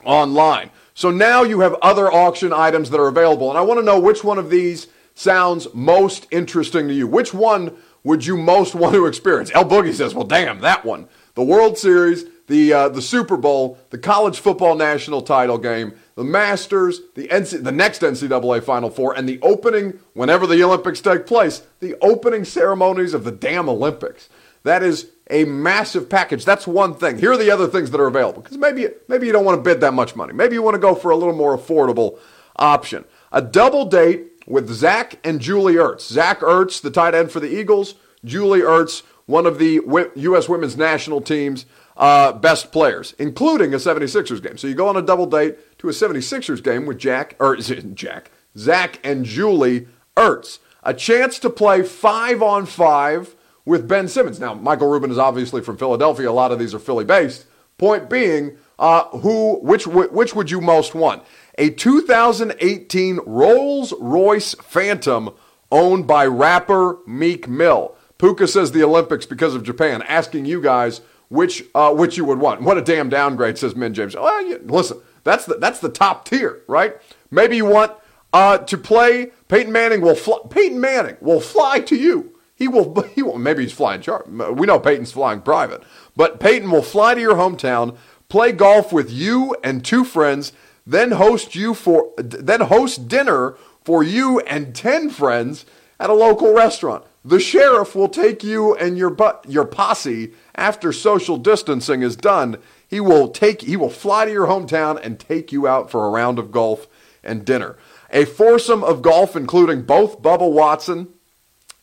online. 0.03 0.71
So 0.93 1.11
now 1.11 1.43
you 1.43 1.61
have 1.61 1.75
other 1.81 2.11
auction 2.11 2.51
items 2.51 2.89
that 2.89 2.99
are 2.99 3.07
available. 3.07 3.49
And 3.49 3.57
I 3.57 3.61
want 3.61 3.79
to 3.79 3.85
know 3.85 3.99
which 3.99 4.23
one 4.23 4.37
of 4.37 4.49
these 4.49 4.87
sounds 5.13 5.67
most 5.73 6.27
interesting 6.31 6.87
to 6.87 6.93
you. 6.93 7.07
Which 7.07 7.33
one 7.33 7.75
would 8.03 8.25
you 8.25 8.37
most 8.37 8.75
want 8.75 8.95
to 8.95 9.05
experience? 9.05 9.51
El 9.53 9.65
Boogie 9.65 9.93
says, 9.93 10.13
well, 10.13 10.25
damn, 10.25 10.59
that 10.61 10.85
one. 10.85 11.07
The 11.35 11.43
World 11.43 11.77
Series, 11.77 12.25
the, 12.47 12.73
uh, 12.73 12.89
the 12.89 13.01
Super 13.01 13.37
Bowl, 13.37 13.77
the 13.91 13.97
college 13.97 14.39
football 14.39 14.75
national 14.75 15.21
title 15.21 15.57
game, 15.57 15.93
the 16.15 16.23
Masters, 16.23 16.99
the, 17.15 17.27
NC- 17.29 17.63
the 17.63 17.71
next 17.71 18.01
NCAA 18.01 18.63
Final 18.63 18.89
Four, 18.89 19.15
and 19.15 19.27
the 19.29 19.39
opening, 19.41 19.99
whenever 20.13 20.45
the 20.45 20.61
Olympics 20.63 20.99
take 20.99 21.25
place, 21.25 21.61
the 21.79 21.95
opening 22.01 22.43
ceremonies 22.43 23.13
of 23.13 23.23
the 23.23 23.31
damn 23.31 23.69
Olympics. 23.69 24.27
That 24.63 24.83
is 24.83 25.11
a 25.29 25.45
massive 25.45 26.09
package. 26.09 26.45
That's 26.45 26.65
one 26.65 26.95
thing. 26.95 27.17
Here 27.17 27.31
are 27.31 27.37
the 27.37 27.51
other 27.51 27.67
things 27.67 27.91
that 27.91 28.01
are 28.01 28.07
available 28.07 28.41
because 28.41 28.57
maybe 28.57 28.87
maybe 29.07 29.27
you 29.27 29.31
don't 29.31 29.45
want 29.45 29.57
to 29.57 29.61
bid 29.61 29.81
that 29.81 29.93
much 29.93 30.15
money. 30.15 30.33
Maybe 30.33 30.55
you 30.55 30.61
want 30.61 30.75
to 30.75 30.79
go 30.79 30.95
for 30.95 31.11
a 31.11 31.15
little 31.15 31.35
more 31.35 31.57
affordable 31.57 32.19
option. 32.55 33.05
A 33.31 33.41
double 33.41 33.85
date 33.85 34.43
with 34.47 34.69
Zach 34.69 35.19
and 35.23 35.39
Julie 35.39 35.75
Ertz. 35.75 36.01
Zach 36.01 36.39
Ertz, 36.39 36.81
the 36.81 36.91
tight 36.91 37.13
end 37.13 37.31
for 37.31 37.39
the 37.39 37.47
Eagles. 37.47 37.95
Julie 38.25 38.61
Ertz, 38.61 39.03
one 39.27 39.45
of 39.45 39.59
the 39.59 39.81
U.S. 40.15 40.49
women's 40.49 40.75
national 40.75 41.21
team's 41.21 41.65
uh, 41.95 42.31
best 42.33 42.71
players, 42.71 43.13
including 43.19 43.73
a 43.73 43.77
76ers 43.77 44.41
game. 44.41 44.57
So 44.57 44.67
you 44.67 44.73
go 44.73 44.87
on 44.87 44.97
a 44.97 45.01
double 45.01 45.25
date 45.25 45.77
to 45.79 45.89
a 45.89 45.91
76ers 45.91 46.63
game 46.63 46.85
with 46.85 46.97
Jack, 46.97 47.35
or 47.39 47.55
Jack, 47.93 48.31
Zach 48.57 48.99
and 49.03 49.23
Julie 49.23 49.87
Ertz. 50.17 50.59
A 50.81 50.93
chance 50.93 51.39
to 51.39 51.49
play 51.49 51.83
five 51.83 52.41
on 52.41 52.65
five 52.65 53.35
with 53.69 53.87
Ben 53.87 54.07
Simmons. 54.07 54.39
Now, 54.39 54.55
Michael 54.55 54.89
Rubin 54.89 55.11
is 55.11 55.19
obviously 55.19 55.61
from 55.61 55.77
Philadelphia. 55.77 56.29
A 56.29 56.33
lot 56.33 56.51
of 56.51 56.59
these 56.59 56.73
are 56.73 56.79
Philly 56.79 57.05
based. 57.05 57.45
Point 57.77 58.09
being, 58.09 58.57
uh, 58.79 59.03
who, 59.19 59.59
which, 59.61 59.87
which 59.87 60.35
would 60.35 60.51
you 60.51 60.59
most 60.59 60.95
want? 60.95 61.23
A 61.57 61.69
2018 61.69 63.19
Rolls 63.25 63.93
Royce 63.99 64.55
Phantom 64.55 65.29
owned 65.71 66.07
by 66.07 66.25
rapper 66.25 66.97
Meek 67.07 67.47
Mill. 67.47 67.95
Puka 68.17 68.47
says 68.47 68.71
the 68.71 68.83
Olympics 68.83 69.25
because 69.25 69.55
of 69.55 69.63
Japan. 69.63 70.01
Asking 70.01 70.45
you 70.45 70.61
guys 70.61 71.01
which 71.29 71.63
uh, 71.75 71.93
which 71.93 72.17
you 72.17 72.25
would 72.25 72.39
want. 72.39 72.61
What 72.61 72.77
a 72.77 72.81
damn 72.81 73.07
downgrade, 73.07 73.57
says 73.57 73.75
Min 73.75 73.93
James. 73.93 74.15
Well, 74.15 74.45
yeah, 74.45 74.57
listen, 74.63 74.99
that's 75.23 75.45
the 75.45 75.55
that's 75.55 75.79
the 75.79 75.89
top 75.89 76.25
tier, 76.25 76.63
right? 76.67 76.97
Maybe 77.29 77.55
you 77.55 77.65
want 77.65 77.93
uh, 78.33 78.57
to 78.57 78.77
play. 78.77 79.31
Peyton 79.47 79.71
Manning 79.71 80.01
will 80.01 80.15
fly. 80.15 80.39
Peyton 80.49 80.81
Manning 80.81 81.17
will 81.21 81.39
fly 81.39 81.79
to 81.81 81.95
you 81.95 82.38
he 82.59 82.67
will, 82.67 83.01
he 83.15 83.23
will, 83.23 83.39
maybe 83.39 83.63
he's 83.63 83.73
flying 83.73 84.01
char. 84.01 84.23
We 84.27 84.67
know 84.67 84.79
Peyton's 84.79 85.13
flying 85.13 85.41
private, 85.41 85.81
but 86.15 86.39
Peyton 86.39 86.69
will 86.69 86.83
fly 86.83 87.15
to 87.15 87.21
your 87.21 87.35
hometown, 87.35 87.97
play 88.27 88.51
golf 88.51 88.93
with 88.93 89.09
you 89.09 89.55
and 89.63 89.83
two 89.83 90.03
friends, 90.03 90.51
then 90.85 91.11
host 91.11 91.55
you 91.55 91.73
for, 91.73 92.11
then 92.17 92.61
host 92.61 93.07
dinner 93.07 93.55
for 93.83 94.03
you 94.03 94.39
and 94.41 94.75
10 94.75 95.09
friends 95.09 95.65
at 95.99 96.09
a 96.09 96.13
local 96.13 96.53
restaurant. 96.53 97.05
The 97.23 97.39
sheriff 97.39 97.95
will 97.95 98.07
take 98.07 98.43
you 98.43 98.75
and 98.75 98.97
your 98.97 99.09
but 99.09 99.45
your 99.47 99.65
posse 99.65 100.33
after 100.55 100.93
social 100.93 101.37
distancing 101.37 102.01
is 102.01 102.15
done. 102.15 102.57
He 102.87 102.99
will 102.99 103.27
take 103.27 103.61
he 103.61 103.75
will 103.75 103.89
fly 103.89 104.25
to 104.25 104.31
your 104.31 104.47
hometown 104.47 104.99
and 105.03 105.19
take 105.19 105.51
you 105.51 105.67
out 105.67 105.91
for 105.91 106.05
a 106.05 106.09
round 106.09 106.39
of 106.39 106.51
golf 106.51 106.87
and 107.21 107.43
dinner. 107.43 107.77
A 108.11 108.23
foursome 108.23 108.83
of 108.83 109.01
golf 109.01 109.35
including 109.35 109.81
both 109.81 110.21
Bubba 110.21 110.49
Watson 110.49 111.09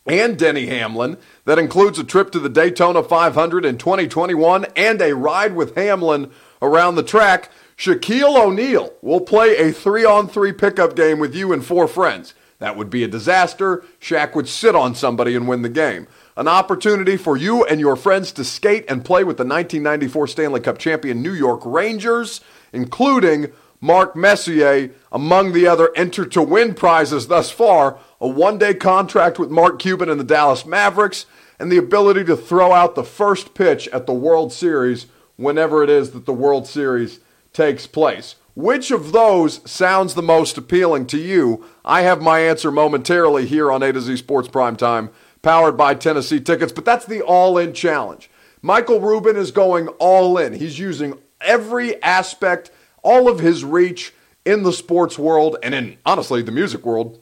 and 0.07 0.37
Denny 0.37 0.67
Hamlin 0.67 1.17
that 1.45 1.59
includes 1.59 1.99
a 1.99 2.03
trip 2.03 2.31
to 2.31 2.39
the 2.39 2.49
Daytona 2.49 3.03
500 3.03 3.65
in 3.65 3.77
2021 3.77 4.65
and 4.75 5.01
a 5.01 5.15
ride 5.15 5.55
with 5.55 5.75
Hamlin 5.75 6.31
around 6.61 6.95
the 6.95 7.03
track. 7.03 7.49
Shaquille 7.77 8.43
O'Neal 8.43 8.93
will 9.01 9.21
play 9.21 9.57
a 9.57 9.71
three 9.71 10.03
on 10.03 10.27
three 10.27 10.51
pickup 10.51 10.95
game 10.95 11.19
with 11.19 11.35
you 11.35 11.53
and 11.53 11.63
four 11.63 11.87
friends. 11.87 12.33
That 12.59 12.75
would 12.75 12.89
be 12.89 13.03
a 13.03 13.07
disaster. 13.07 13.83
Shaq 14.01 14.33
would 14.33 14.47
sit 14.47 14.75
on 14.75 14.95
somebody 14.95 15.35
and 15.35 15.47
win 15.47 15.61
the 15.61 15.69
game. 15.69 16.07
An 16.35 16.47
opportunity 16.47 17.15
for 17.15 17.37
you 17.37 17.63
and 17.65 17.79
your 17.79 17.95
friends 17.95 18.31
to 18.33 18.43
skate 18.43 18.85
and 18.89 19.05
play 19.05 19.23
with 19.23 19.37
the 19.37 19.43
1994 19.43 20.27
Stanley 20.27 20.59
Cup 20.59 20.79
champion 20.79 21.21
New 21.21 21.33
York 21.33 21.61
Rangers, 21.65 22.41
including 22.73 23.51
Mark 23.79 24.15
Messier 24.15 24.89
among 25.11 25.53
the 25.53 25.67
other 25.67 25.91
enter 25.95 26.25
to 26.25 26.41
win 26.41 26.73
prizes 26.73 27.27
thus 27.27 27.51
far 27.51 27.99
a 28.19 28.27
one 28.27 28.57
day 28.57 28.73
contract 28.73 29.39
with 29.39 29.49
Mark 29.49 29.79
Cuban 29.79 30.09
and 30.09 30.19
the 30.19 30.23
Dallas 30.23 30.65
Mavericks, 30.65 31.25
and 31.59 31.71
the 31.71 31.77
ability 31.77 32.23
to 32.25 32.37
throw 32.37 32.71
out 32.71 32.95
the 32.95 33.03
first 33.03 33.53
pitch 33.53 33.87
at 33.89 34.05
the 34.05 34.13
World 34.13 34.53
Series 34.53 35.07
whenever 35.35 35.83
it 35.83 35.89
is 35.89 36.11
that 36.11 36.25
the 36.25 36.33
World 36.33 36.67
Series 36.67 37.19
takes 37.53 37.87
place. 37.87 38.35
Which 38.55 38.89
of 38.89 39.11
those 39.11 39.69
sounds 39.69 40.13
the 40.15 40.23
most 40.23 40.57
appealing 40.57 41.05
to 41.07 41.17
you? 41.17 41.65
I 41.85 42.01
have 42.01 42.21
my 42.21 42.39
answer 42.39 42.71
momentarily 42.71 43.45
here 43.45 43.71
on 43.71 43.83
A 43.83 43.93
to 43.93 44.01
Z 44.01 44.17
Sports 44.17 44.49
Prime 44.49 44.75
Time, 44.75 45.11
powered 45.41 45.77
by 45.77 45.93
Tennessee 45.93 46.39
Tickets, 46.39 46.71
but 46.71 46.85
that's 46.85 47.05
the 47.05 47.21
all 47.21 47.57
in 47.57 47.73
challenge. 47.73 48.29
Michael 48.61 48.99
Rubin 48.99 49.35
is 49.35 49.51
going 49.51 49.87
all 49.99 50.37
in. 50.37 50.53
He's 50.53 50.79
using 50.79 51.19
every 51.39 52.01
aspect, 52.01 52.71
all 53.03 53.29
of 53.29 53.39
his 53.39 53.63
reach 53.63 54.13
in 54.43 54.63
the 54.63 54.73
sports 54.73 55.19
world 55.19 55.57
and 55.61 55.75
in, 55.75 55.97
honestly, 56.05 56.41
the 56.41 56.51
music 56.51 56.85
world 56.85 57.19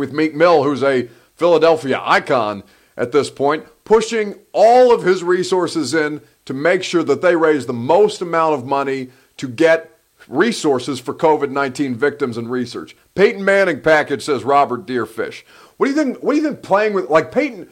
with 0.00 0.12
Meek 0.12 0.34
Mill, 0.34 0.64
who's 0.64 0.82
a 0.82 1.08
Philadelphia 1.36 2.02
icon 2.04 2.64
at 2.96 3.12
this 3.12 3.30
point, 3.30 3.64
pushing 3.84 4.34
all 4.52 4.92
of 4.92 5.04
his 5.04 5.22
resources 5.22 5.94
in 5.94 6.20
to 6.44 6.52
make 6.52 6.82
sure 6.82 7.04
that 7.04 7.22
they 7.22 7.36
raise 7.36 7.66
the 7.66 7.72
most 7.72 8.20
amount 8.20 8.54
of 8.54 8.66
money 8.66 9.10
to 9.36 9.46
get 9.48 9.96
resources 10.28 11.00
for 11.00 11.14
COVID 11.14 11.50
19 11.50 11.94
victims 11.94 12.36
and 12.36 12.50
research. 12.50 12.96
Peyton 13.14 13.44
Manning 13.44 13.80
package, 13.80 14.22
says 14.22 14.44
Robert 14.44 14.86
Deerfish. 14.86 15.44
What 15.76 15.86
do 15.86 15.92
you 15.92 15.96
think? 15.96 16.22
What 16.22 16.34
do 16.34 16.40
you 16.40 16.46
think 16.46 16.62
playing 16.62 16.92
with, 16.92 17.08
like 17.08 17.32
Peyton, 17.32 17.68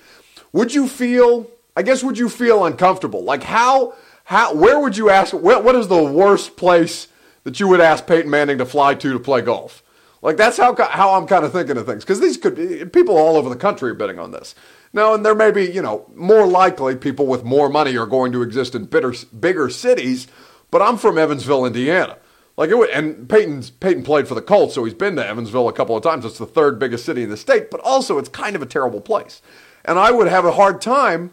would 0.53 0.75
you 0.75 0.89
feel, 0.89 1.51
I 1.77 1.83
guess, 1.83 2.03
would 2.03 2.19
you 2.19 2.29
feel 2.29 2.65
uncomfortable? 2.65 3.23
Like, 3.23 3.43
how, 3.43 3.95
how 4.25 4.55
where 4.55 4.81
would 4.81 4.97
you 4.97 5.11
ask? 5.11 5.35
What, 5.35 5.65
what 5.65 5.75
is 5.75 5.89
the 5.89 6.03
worst 6.03 6.57
place 6.57 7.09
that 7.45 7.61
you 7.61 7.69
would 7.69 7.81
ask 7.81 8.07
Peyton 8.07 8.31
Manning 8.31 8.59
to 8.59 8.67
fly 8.67 8.95
to 8.95 9.13
to 9.13 9.19
play 9.19 9.43
golf? 9.43 9.83
Like 10.23 10.37
that's 10.37 10.57
how 10.57 10.75
how 10.75 11.15
I'm 11.15 11.27
kind 11.27 11.45
of 11.45 11.53
thinking 11.53 11.77
of 11.77 11.87
things 11.87 12.05
because 12.05 12.21
these 12.21 12.37
could 12.37 12.57
be 12.57 12.85
people 12.87 13.17
all 13.17 13.37
over 13.37 13.49
the 13.49 13.57
country 13.57 13.91
are 13.91 13.95
betting 13.95 14.19
on 14.19 14.33
this. 14.33 14.55
Now, 14.93 15.15
and 15.15 15.25
there 15.25 15.35
may 15.35 15.51
be 15.51 15.71
you 15.71 15.83
know 15.83 16.11
more 16.15 16.47
likely 16.47 16.97
people 16.97 17.27
with 17.27 17.45
more 17.45 17.69
money 17.69 17.97
are 17.97 18.07
going 18.07 18.33
to 18.33 18.43
exist 18.43 18.75
in 18.75 18.87
bitter, 18.87 19.15
bigger 19.39 19.71
cities, 19.71 20.27
but 20.71 20.83
I'm 20.83 20.97
from 20.97 21.19
Evansville, 21.19 21.67
Indiana. 21.67 22.17
Like 22.57 22.71
it 22.71 22.77
would, 22.77 22.91
and 22.91 23.29
Peyton's 23.29 23.71
Peyton 23.71 24.03
played 24.03 24.27
for 24.27 24.35
the 24.35 24.43
Colts, 24.43 24.75
so 24.75 24.83
he's 24.83 24.95
been 24.95 25.15
to 25.15 25.27
Evansville 25.27 25.69
a 25.69 25.73
couple 25.73 25.97
of 25.97 26.03
times. 26.03 26.25
It's 26.25 26.39
the 26.39 26.47
third 26.47 26.81
biggest 26.81 27.05
city 27.05 27.23
in 27.23 27.31
the 27.31 27.37
state, 27.37 27.71
but 27.71 27.81
also 27.81 28.19
it's 28.19 28.29
kind 28.29 28.57
of 28.57 28.63
a 28.63 28.67
terrible 28.67 29.01
place. 29.01 29.41
And 29.85 29.97
I 29.97 30.11
would 30.11 30.27
have 30.27 30.45
a 30.45 30.53
hard 30.53 30.81
time 30.81 31.31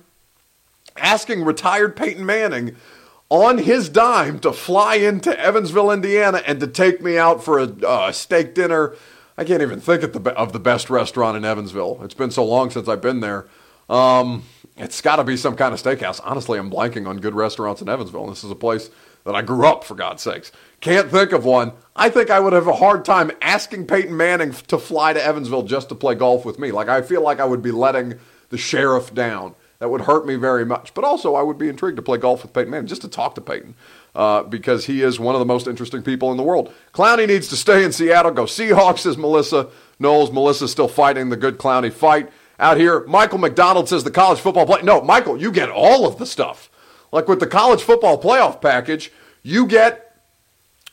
asking 0.97 1.43
retired 1.43 1.95
Peyton 1.95 2.25
Manning 2.25 2.75
on 3.29 3.57
his 3.57 3.89
dime 3.89 4.39
to 4.39 4.53
fly 4.53 4.95
into 4.95 5.37
Evansville, 5.39 5.91
Indiana, 5.91 6.41
and 6.45 6.59
to 6.59 6.67
take 6.67 7.01
me 7.01 7.17
out 7.17 7.43
for 7.43 7.59
a 7.59 7.63
uh, 7.85 8.11
steak 8.11 8.53
dinner. 8.53 8.95
I 9.37 9.43
can't 9.43 9.61
even 9.61 9.79
think 9.79 10.03
of 10.03 10.13
the, 10.13 10.31
of 10.31 10.53
the 10.53 10.59
best 10.59 10.89
restaurant 10.89 11.35
in 11.35 11.43
Evansville. 11.43 11.99
It's 12.03 12.13
been 12.13 12.31
so 12.31 12.45
long 12.45 12.69
since 12.69 12.87
I've 12.87 13.01
been 13.01 13.19
there. 13.19 13.47
Um, 13.89 14.43
it's 14.77 15.01
got 15.01 15.17
to 15.17 15.23
be 15.23 15.37
some 15.37 15.55
kind 15.55 15.73
of 15.73 15.81
steakhouse. 15.81 16.21
Honestly, 16.23 16.59
I'm 16.59 16.71
blanking 16.71 17.07
on 17.07 17.17
good 17.17 17.33
restaurants 17.33 17.81
in 17.81 17.89
Evansville. 17.89 18.27
This 18.27 18.43
is 18.43 18.51
a 18.51 18.55
place 18.55 18.89
that 19.25 19.35
I 19.35 19.41
grew 19.41 19.65
up, 19.65 19.83
for 19.83 19.95
God's 19.95 20.21
sakes. 20.21 20.51
Can't 20.81 21.09
think 21.09 21.31
of 21.31 21.45
one. 21.45 21.73
I 21.95 22.09
think 22.09 22.29
I 22.29 22.39
would 22.39 22.53
have 22.53 22.67
a 22.67 22.75
hard 22.75 23.03
time 23.03 23.31
asking 23.41 23.87
Peyton 23.87 24.15
Manning 24.15 24.51
to 24.51 24.77
fly 24.77 25.13
to 25.13 25.23
Evansville 25.23 25.63
just 25.63 25.89
to 25.89 25.95
play 25.95 26.13
golf 26.13 26.45
with 26.45 26.59
me. 26.59 26.71
Like, 26.71 26.89
I 26.89 27.01
feel 27.01 27.21
like 27.21 27.39
I 27.39 27.45
would 27.45 27.63
be 27.63 27.71
letting 27.71 28.19
the 28.49 28.57
sheriff 28.57 29.13
down. 29.13 29.55
That 29.79 29.89
would 29.89 30.01
hurt 30.01 30.25
me 30.25 30.35
very 30.35 30.65
much. 30.65 30.93
But 30.93 31.03
also, 31.03 31.35
I 31.35 31.41
would 31.41 31.57
be 31.57 31.67
intrigued 31.67 31.97
to 31.97 32.01
play 32.01 32.17
golf 32.17 32.43
with 32.43 32.53
Peyton 32.53 32.71
Manning, 32.71 32.87
just 32.87 33.01
to 33.01 33.07
talk 33.07 33.35
to 33.35 33.41
Peyton, 33.41 33.75
uh, 34.15 34.43
because 34.43 34.85
he 34.85 35.01
is 35.01 35.19
one 35.19 35.35
of 35.35 35.39
the 35.39 35.45
most 35.45 35.67
interesting 35.67 36.01
people 36.01 36.31
in 36.31 36.37
the 36.37 36.43
world. 36.43 36.73
Clowney 36.93 37.27
needs 37.27 37.47
to 37.49 37.57
stay 37.57 37.83
in 37.83 37.91
Seattle. 37.91 38.31
Go 38.31 38.45
Seahawks, 38.45 38.99
says 38.99 39.17
Melissa 39.17 39.67
Knowles. 39.99 40.31
Melissa's 40.31 40.71
still 40.71 40.87
fighting 40.87 41.29
the 41.29 41.37
good 41.37 41.57
Clowney 41.57 41.91
fight. 41.91 42.31
Out 42.57 42.77
here, 42.77 43.05
Michael 43.05 43.37
McDonald 43.37 43.89
says 43.89 44.05
the 44.05 44.11
college 44.11 44.39
football 44.39 44.65
play. 44.65 44.81
No, 44.81 45.01
Michael, 45.01 45.39
you 45.39 45.51
get 45.51 45.69
all 45.69 46.07
of 46.07 46.17
the 46.17 46.25
stuff. 46.25 46.69
Like 47.11 47.27
with 47.27 47.39
the 47.41 47.47
college 47.47 47.81
football 47.81 48.21
playoff 48.21 48.61
package, 48.61 49.11
you 49.43 49.67
get 49.67 50.05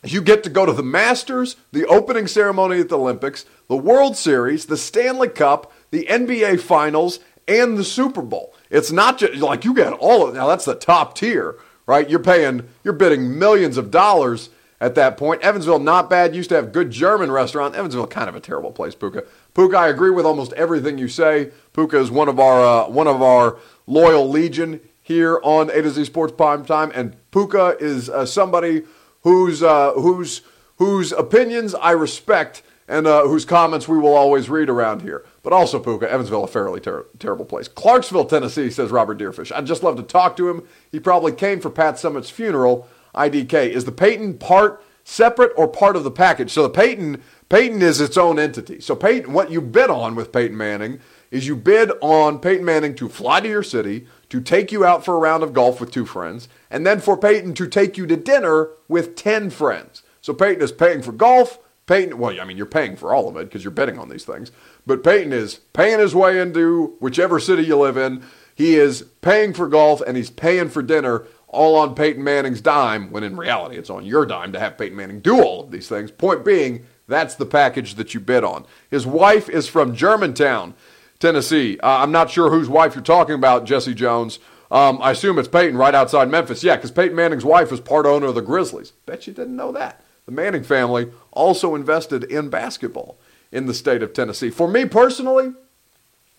you 0.04 0.20
get 0.20 0.42
to 0.42 0.50
go 0.50 0.66
to 0.66 0.72
the 0.72 0.82
Masters, 0.82 1.56
the 1.70 1.86
opening 1.86 2.26
ceremony 2.26 2.80
at 2.80 2.88
the 2.88 2.98
Olympics, 2.98 3.44
the 3.68 3.76
World 3.76 4.16
Series, 4.16 4.66
the 4.66 4.76
Stanley 4.76 5.28
Cup, 5.28 5.72
the 5.92 6.06
NBA 6.10 6.60
Finals, 6.60 7.20
and 7.48 7.76
the 7.76 7.84
Super 7.84 8.22
Bowl. 8.22 8.54
It's 8.70 8.92
not 8.92 9.18
just 9.18 9.34
like 9.34 9.64
you 9.64 9.74
get 9.74 9.92
all 9.92 10.26
of 10.26 10.34
now 10.34 10.46
that's 10.46 10.64
the 10.64 10.74
top 10.74 11.14
tier, 11.14 11.56
right? 11.86 12.08
You're 12.08 12.20
paying 12.20 12.68
you're 12.84 12.94
bidding 12.94 13.38
millions 13.38 13.76
of 13.76 13.90
dollars 13.90 14.50
at 14.80 14.96
that 14.96 15.16
point. 15.16 15.42
Evansville 15.42 15.78
not 15.78 16.10
bad, 16.10 16.34
used 16.34 16.48
to 16.48 16.56
have 16.56 16.72
good 16.72 16.90
German 16.90 17.30
restaurant. 17.30 17.76
Evansville 17.76 18.08
kind 18.08 18.28
of 18.28 18.34
a 18.34 18.40
terrible 18.40 18.72
place, 18.72 18.94
Puka. 18.94 19.24
Puka, 19.54 19.76
I 19.76 19.88
agree 19.88 20.10
with 20.10 20.26
almost 20.26 20.52
everything 20.54 20.98
you 20.98 21.08
say. 21.08 21.52
Puka 21.72 21.98
is 21.98 22.10
one 22.10 22.28
of 22.28 22.40
our 22.40 22.86
uh, 22.86 22.88
one 22.88 23.06
of 23.06 23.22
our 23.22 23.58
loyal 23.86 24.28
legion 24.28 24.80
here 25.02 25.40
on 25.42 25.70
A 25.70 25.82
to 25.82 25.90
Z 25.90 26.04
Sports 26.06 26.32
Prime 26.36 26.64
Time, 26.64 26.90
and 26.94 27.16
Puka 27.30 27.76
is 27.78 28.10
uh, 28.10 28.26
somebody 28.26 28.82
whose 29.22 29.62
uh, 29.62 29.92
whose 29.92 30.42
whose 30.76 31.12
opinions 31.12 31.74
I 31.74 31.92
respect 31.92 32.62
and 32.92 33.06
uh, 33.06 33.26
whose 33.26 33.46
comments 33.46 33.88
we 33.88 33.98
will 33.98 34.12
always 34.12 34.50
read 34.50 34.68
around 34.68 35.00
here. 35.00 35.24
But 35.42 35.54
also 35.54 35.80
Puka, 35.80 36.10
Evansville, 36.12 36.44
a 36.44 36.46
fairly 36.46 36.78
ter- 36.78 37.06
terrible 37.18 37.46
place. 37.46 37.66
Clarksville, 37.66 38.26
Tennessee, 38.26 38.68
says 38.68 38.90
Robert 38.90 39.18
Deerfish. 39.18 39.50
I'd 39.50 39.66
just 39.66 39.82
love 39.82 39.96
to 39.96 40.02
talk 40.02 40.36
to 40.36 40.50
him. 40.50 40.68
He 40.90 41.00
probably 41.00 41.32
came 41.32 41.58
for 41.58 41.70
Pat 41.70 41.94
Summitt's 41.94 42.28
funeral. 42.28 42.86
IDK 43.14 43.70
is 43.70 43.86
the 43.86 43.92
Peyton 43.92 44.36
part 44.36 44.84
separate 45.04 45.52
or 45.56 45.66
part 45.66 45.96
of 45.96 46.04
the 46.04 46.10
package? 46.10 46.50
So 46.50 46.62
the 46.62 46.68
Peyton 46.68 47.22
Peyton 47.48 47.80
is 47.80 47.98
its 48.00 48.18
own 48.18 48.38
entity. 48.38 48.80
So 48.80 48.94
Peyton, 48.94 49.32
what 49.32 49.50
you 49.50 49.62
bid 49.62 49.88
on 49.88 50.14
with 50.14 50.30
Peyton 50.30 50.56
Manning 50.56 51.00
is 51.30 51.46
you 51.46 51.56
bid 51.56 51.90
on 52.02 52.40
Peyton 52.40 52.64
Manning 52.64 52.94
to 52.96 53.08
fly 53.08 53.40
to 53.40 53.48
your 53.48 53.62
city, 53.62 54.06
to 54.28 54.40
take 54.40 54.70
you 54.70 54.84
out 54.84 55.02
for 55.02 55.14
a 55.14 55.18
round 55.18 55.42
of 55.42 55.54
golf 55.54 55.80
with 55.80 55.90
two 55.90 56.04
friends, 56.04 56.46
and 56.70 56.86
then 56.86 57.00
for 57.00 57.16
Peyton 57.16 57.54
to 57.54 57.66
take 57.66 57.96
you 57.96 58.06
to 58.06 58.16
dinner 58.16 58.68
with 58.86 59.16
10 59.16 59.48
friends. 59.48 60.02
So 60.20 60.34
Peyton 60.34 60.62
is 60.62 60.72
paying 60.72 61.02
for 61.02 61.12
golf. 61.12 61.58
Peyton, 61.86 62.18
well, 62.18 62.40
I 62.40 62.44
mean, 62.44 62.56
you're 62.56 62.66
paying 62.66 62.96
for 62.96 63.12
all 63.12 63.28
of 63.28 63.36
it 63.36 63.44
because 63.44 63.64
you're 63.64 63.72
betting 63.72 63.98
on 63.98 64.08
these 64.08 64.24
things. 64.24 64.52
But 64.86 65.02
Peyton 65.02 65.32
is 65.32 65.56
paying 65.72 65.98
his 65.98 66.14
way 66.14 66.40
into 66.40 66.96
whichever 67.00 67.40
city 67.40 67.64
you 67.64 67.76
live 67.76 67.96
in. 67.96 68.22
He 68.54 68.76
is 68.76 69.02
paying 69.20 69.52
for 69.52 69.66
golf 69.66 70.00
and 70.00 70.16
he's 70.16 70.30
paying 70.30 70.68
for 70.68 70.82
dinner 70.82 71.26
all 71.48 71.76
on 71.76 71.94
Peyton 71.94 72.24
Manning's 72.24 72.60
dime, 72.60 73.10
when 73.10 73.22
in 73.22 73.36
reality 73.36 73.76
it's 73.76 73.90
on 73.90 74.06
your 74.06 74.24
dime 74.24 74.52
to 74.52 74.58
have 74.58 74.78
Peyton 74.78 74.96
Manning 74.96 75.20
do 75.20 75.42
all 75.42 75.64
of 75.64 75.70
these 75.70 75.88
things. 75.88 76.10
Point 76.10 76.44
being, 76.44 76.86
that's 77.06 77.34
the 77.34 77.44
package 77.46 77.96
that 77.96 78.14
you 78.14 78.20
bid 78.20 78.42
on. 78.42 78.64
His 78.90 79.06
wife 79.06 79.48
is 79.50 79.68
from 79.68 79.94
Germantown, 79.94 80.74
Tennessee. 81.18 81.78
Uh, 81.80 81.98
I'm 81.98 82.12
not 82.12 82.30
sure 82.30 82.50
whose 82.50 82.70
wife 82.70 82.94
you're 82.94 83.04
talking 83.04 83.34
about, 83.34 83.66
Jesse 83.66 83.94
Jones. 83.94 84.38
Um, 84.70 84.98
I 85.02 85.10
assume 85.10 85.38
it's 85.38 85.48
Peyton 85.48 85.76
right 85.76 85.94
outside 85.94 86.30
Memphis. 86.30 86.64
Yeah, 86.64 86.76
because 86.76 86.90
Peyton 86.90 87.14
Manning's 87.16 87.44
wife 87.44 87.70
is 87.70 87.80
part 87.80 88.06
owner 88.06 88.28
of 88.28 88.34
the 88.34 88.40
Grizzlies. 88.40 88.92
Bet 89.04 89.26
you 89.26 89.34
didn't 89.34 89.56
know 89.56 89.72
that. 89.72 90.02
The 90.26 90.32
Manning 90.32 90.64
family 90.64 91.10
also 91.30 91.74
invested 91.74 92.24
in 92.24 92.48
basketball 92.48 93.18
in 93.50 93.66
the 93.66 93.74
state 93.74 94.02
of 94.02 94.12
Tennessee. 94.12 94.50
For 94.50 94.68
me 94.68 94.86
personally, 94.86 95.52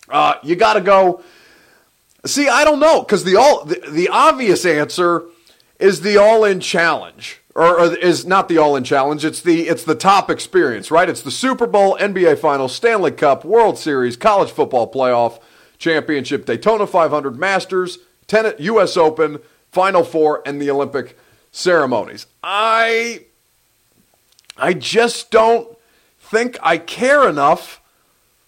uh, 0.09 0.35
you 0.43 0.55
got 0.55 0.73
to 0.73 0.81
go. 0.81 1.21
See, 2.25 2.47
I 2.47 2.63
don't 2.63 2.79
know 2.79 3.01
because 3.01 3.23
the 3.23 3.35
all 3.35 3.65
the, 3.65 3.81
the 3.89 4.09
obvious 4.09 4.65
answer 4.65 5.23
is 5.79 6.01
the 6.01 6.17
all 6.17 6.45
in 6.45 6.59
challenge 6.59 7.41
or, 7.55 7.79
or, 7.79 7.95
is 7.95 8.25
not 8.25 8.47
the 8.47 8.57
all-in 8.57 8.83
challenge. 8.83 9.23
It's 9.25 9.41
the 9.41 9.67
it's 9.67 9.83
the 9.83 9.95
top 9.95 10.29
experience, 10.29 10.91
right? 10.91 11.09
It's 11.09 11.21
the 11.21 11.31
Super 11.31 11.67
Bowl, 11.67 11.97
NBA 11.97 12.39
Finals, 12.39 12.75
Stanley 12.75 13.11
Cup, 13.11 13.45
World 13.45 13.77
Series, 13.77 14.17
College 14.17 14.51
Football 14.51 14.91
Playoff, 14.91 15.39
Championship, 15.77 16.45
Daytona 16.45 16.87
500, 16.87 17.37
Masters, 17.37 17.99
Tennis, 18.27 18.55
U.S. 18.59 18.97
Open, 18.97 19.39
Final 19.71 20.03
Four, 20.03 20.41
and 20.45 20.61
the 20.61 20.71
Olympic 20.71 21.17
ceremonies. 21.51 22.25
I 22.43 23.25
I 24.57 24.73
just 24.73 25.31
don't 25.31 25.77
think 26.19 26.57
I 26.61 26.77
care 26.77 27.27
enough. 27.27 27.81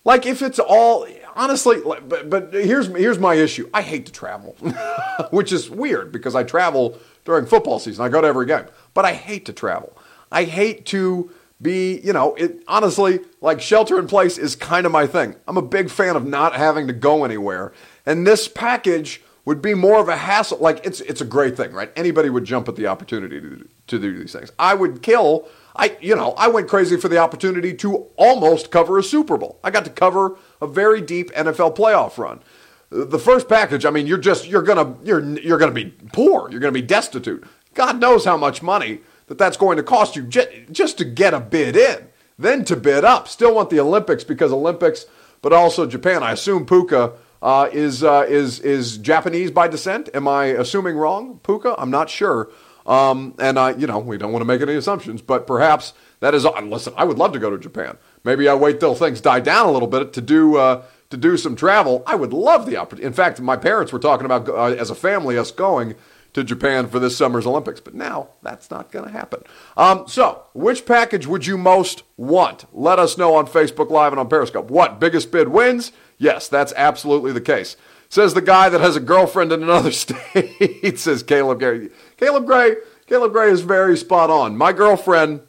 Like 0.04 0.26
if 0.26 0.42
it's 0.42 0.60
all 0.60 1.08
honestly, 1.36 1.82
but 1.84 2.30
but 2.30 2.54
here's 2.54 2.88
here's 2.88 3.20
my 3.20 3.36
issue. 3.36 3.70
I 3.74 3.82
hate 3.82 4.06
to 4.06 4.12
travel, 4.12 4.56
which 5.32 5.52
is 5.52 5.70
weird 5.70 6.12
because 6.12 6.36
I 6.36 6.44
travel 6.44 6.98
during 7.24 7.46
football 7.46 7.80
season. 7.80 8.06
I 8.06 8.10
go 8.10 8.22
to 8.22 8.28
every 8.28 8.46
game 8.46 8.66
but 8.96 9.06
I 9.06 9.14
hate 9.14 9.46
to 9.46 9.54
travel. 9.54 9.96
I 10.32 10.46
hate 10.46 10.88
to 10.88 11.30
be, 11.62 12.00
you 12.00 12.14
know, 12.14 12.34
it 12.36 12.64
honestly, 12.68 13.20
like 13.42 13.62
shelter 13.62 14.00
in 14.00 14.08
place 14.08 14.40
is 14.40 14.56
kind 14.56 14.88
of 14.88 14.92
my 14.92 15.06
thing. 15.06 15.36
I'm 15.48 15.58
a 15.58 15.62
big 15.62 15.92
fan 15.92 16.16
of 16.16 16.26
not 16.26 16.56
having 16.56 16.88
to 16.88 16.94
go 16.94 17.24
anywhere. 17.24 17.72
And 18.08 18.26
this 18.26 18.48
package 18.48 19.22
would 19.44 19.62
be 19.62 19.76
more 19.76 20.00
of 20.00 20.10
a 20.10 20.18
hassle. 20.18 20.58
Like 20.58 20.84
it's 20.84 21.02
it's 21.02 21.22
a 21.22 21.26
great 21.26 21.56
thing, 21.56 21.72
right? 21.74 21.92
Anybody 21.96 22.32
would 22.32 22.46
jump 22.46 22.68
at 22.68 22.76
the 22.76 22.88
opportunity 22.88 23.40
to, 23.40 23.68
to 23.88 24.00
do 24.00 24.18
these 24.18 24.32
things. 24.32 24.52
I 24.58 24.74
would 24.74 25.04
kill 25.04 25.48
I 25.76 25.98
you 26.02 26.16
know, 26.16 26.34
I 26.34 26.48
went 26.48 26.68
crazy 26.68 26.98
for 26.98 27.10
the 27.10 27.18
opportunity 27.18 27.74
to 27.76 28.08
almost 28.16 28.72
cover 28.72 28.98
a 28.98 29.04
Super 29.04 29.38
Bowl. 29.38 29.60
I 29.64 29.72
got 29.72 29.86
to 29.86 29.92
cover 29.92 30.38
a 30.62 30.68
very 30.68 31.02
deep 31.02 31.32
NFL 31.32 31.76
playoff 31.76 32.18
run. 32.18 32.42
The 32.90 33.20
first 33.20 33.50
package, 33.50 33.86
I 33.86 33.90
mean, 33.90 34.08
you're 34.08 34.18
just 34.18 34.48
you're 34.48 34.62
to 34.64 34.96
you're 35.04 35.22
you're 35.40 35.58
to 35.58 35.72
be 35.72 35.94
poor. 36.14 36.50
You're 36.50 36.62
to 36.62 36.72
be 36.72 36.82
destitute. 36.82 37.44
God 37.74 38.00
knows 38.00 38.26
how 38.26 38.38
much 38.38 38.62
money 38.62 39.02
that 39.28 39.38
that's 39.38 39.58
going 39.58 39.78
to 39.78 39.84
cost 39.84 40.16
you 40.16 40.24
just 40.24 40.50
just 40.72 40.98
to 41.00 41.06
get 41.06 41.34
a 41.34 41.40
bid 41.40 41.76
in, 41.76 42.08
then 42.38 42.64
to 42.66 42.76
bid 42.76 43.04
up. 43.04 43.28
Still 43.28 43.54
want 43.54 43.70
the 43.70 43.80
Olympics 43.80 44.24
because 44.24 44.52
Olympics, 44.52 45.06
but 45.42 45.52
also 45.52 45.86
Japan. 45.86 46.24
I 46.24 46.32
assume 46.32 46.66
Puka 46.66 47.14
uh, 47.42 47.70
is 47.72 48.04
uh, 48.04 48.26
is 48.28 48.60
is 48.60 48.98
Japanese 48.98 49.52
by 49.52 49.68
descent. 49.68 50.10
Am 50.14 50.28
I 50.28 50.46
assuming 50.46 50.98
wrong, 50.98 51.40
Puka? 51.44 51.76
I'm 51.78 51.92
not 51.92 52.10
sure. 52.10 52.50
Um, 52.86 53.34
and 53.40 53.58
I, 53.58 53.72
you 53.72 53.88
know, 53.88 54.00
we 54.00 54.18
don't 54.18 54.32
want 54.32 54.42
to 54.42 54.46
make 54.46 54.62
any 54.62 54.76
assumptions, 54.76 55.22
but 55.22 55.48
perhaps 55.48 55.94
that 56.20 56.36
is. 56.36 56.46
Listen, 56.46 56.94
I 56.96 57.04
would 57.04 57.18
love 57.18 57.34
to 57.34 57.40
go 57.40 57.50
to 57.50 57.58
Japan. 57.58 57.98
Maybe 58.24 58.48
I 58.48 58.54
wait 58.54 58.80
till 58.80 58.96
things 58.96 59.22
die 59.22 59.40
down 59.40 59.68
a 59.68 59.72
little 59.72 59.88
bit 59.88 60.14
to 60.14 60.22
do 60.22 60.58
uh, 60.58 60.84
to 61.10 61.18
do 61.18 61.38
some 61.38 61.56
travel. 61.56 62.04
I 62.06 62.16
would 62.16 62.34
love 62.34 62.66
the 62.66 62.78
opportunity. 62.78 63.08
In 63.08 63.14
fact, 63.14 63.42
my 63.42 63.58
parents 63.58 63.92
were 63.92 64.00
talking 64.00 64.26
about 64.26 64.48
uh, 64.48 64.66
as 64.66 64.90
a 64.90 64.96
family 64.96 65.38
us 65.38 65.52
going 65.52 65.96
to 66.34 66.44
Japan 66.44 66.90
for 66.90 67.00
this 67.00 67.16
summer's 67.16 67.48
Olympics. 67.48 67.80
But 67.80 67.96
now 67.96 68.30
that's 68.44 68.70
not 68.70 68.92
going 68.92 69.06
to 69.06 69.12
happen. 69.12 69.42
Um, 69.78 70.06
so, 70.08 70.44
which 70.54 70.86
package 70.86 71.26
would 71.26 71.48
you 71.48 71.58
most 71.58 72.04
want? 72.18 72.66
Let 72.74 73.00
us 73.00 73.18
know 73.18 73.36
on 73.36 73.48
Facebook 73.48 73.90
Live 73.90 74.12
and 74.12 74.20
on 74.20 74.28
Periscope. 74.28 74.70
What? 74.70 75.00
Biggest 75.00 75.32
bid 75.32 75.48
wins? 75.48 75.92
Yes, 76.18 76.48
that's 76.48 76.74
absolutely 76.76 77.32
the 77.32 77.42
case. 77.42 77.78
Says 78.10 78.34
the 78.34 78.42
guy 78.42 78.70
that 78.70 78.82
has 78.82 78.96
a 78.96 79.00
girlfriend 79.02 79.52
in 79.52 79.64
another 79.64 79.92
state, 79.94 81.00
says 81.00 81.24
Caleb 81.24 81.60
Gray. 81.60 81.90
Caleb 82.18 82.46
Gray, 82.46 82.76
Caleb 83.08 83.32
Gray 83.32 83.52
is 83.52 83.62
very 83.62 83.98
spot 83.98 84.30
on. 84.30 84.58
My 84.58 84.72
girlfriend 84.74 85.42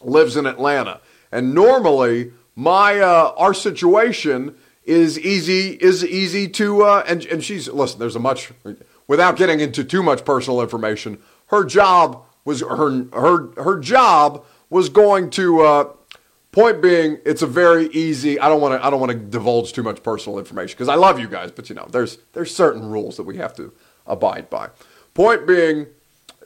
lives 0.00 0.36
in 0.36 0.46
Atlanta. 0.46 1.00
And 1.32 1.54
normally, 1.54 2.32
my 2.54 3.00
uh, 3.00 3.34
our 3.36 3.54
situation 3.54 4.54
is 4.84 5.18
easy 5.18 5.70
is 5.70 6.04
easy 6.04 6.46
to 6.48 6.82
uh, 6.82 7.04
and 7.06 7.24
and 7.26 7.42
she's 7.42 7.68
listen. 7.68 7.98
There's 7.98 8.16
a 8.16 8.20
much 8.20 8.52
without 9.06 9.36
getting 9.36 9.60
into 9.60 9.82
too 9.82 10.02
much 10.02 10.24
personal 10.24 10.60
information, 10.60 11.18
her 11.46 11.64
job 11.64 12.22
was 12.44 12.60
her 12.60 13.04
her 13.12 13.62
her 13.62 13.80
job 13.80 14.44
was 14.70 14.88
going 14.88 15.30
to. 15.30 15.60
Uh, 15.60 15.88
point 16.52 16.80
being, 16.80 17.18
it's 17.26 17.42
a 17.42 17.48
very 17.48 17.88
easy. 17.88 18.38
I 18.38 18.48
don't 18.48 18.60
want 18.60 18.80
to. 18.80 18.86
I 18.86 18.90
don't 18.90 19.00
want 19.00 19.10
to 19.10 19.18
divulge 19.18 19.72
too 19.72 19.82
much 19.82 20.04
personal 20.04 20.38
information 20.38 20.76
because 20.76 20.88
I 20.88 20.94
love 20.94 21.18
you 21.18 21.28
guys, 21.28 21.50
but 21.50 21.68
you 21.68 21.74
know, 21.74 21.88
there's 21.90 22.18
there's 22.32 22.54
certain 22.54 22.88
rules 22.90 23.16
that 23.16 23.24
we 23.24 23.38
have 23.38 23.54
to 23.56 23.72
abide 24.06 24.48
by. 24.50 24.68
Point 25.14 25.46
being, 25.46 25.86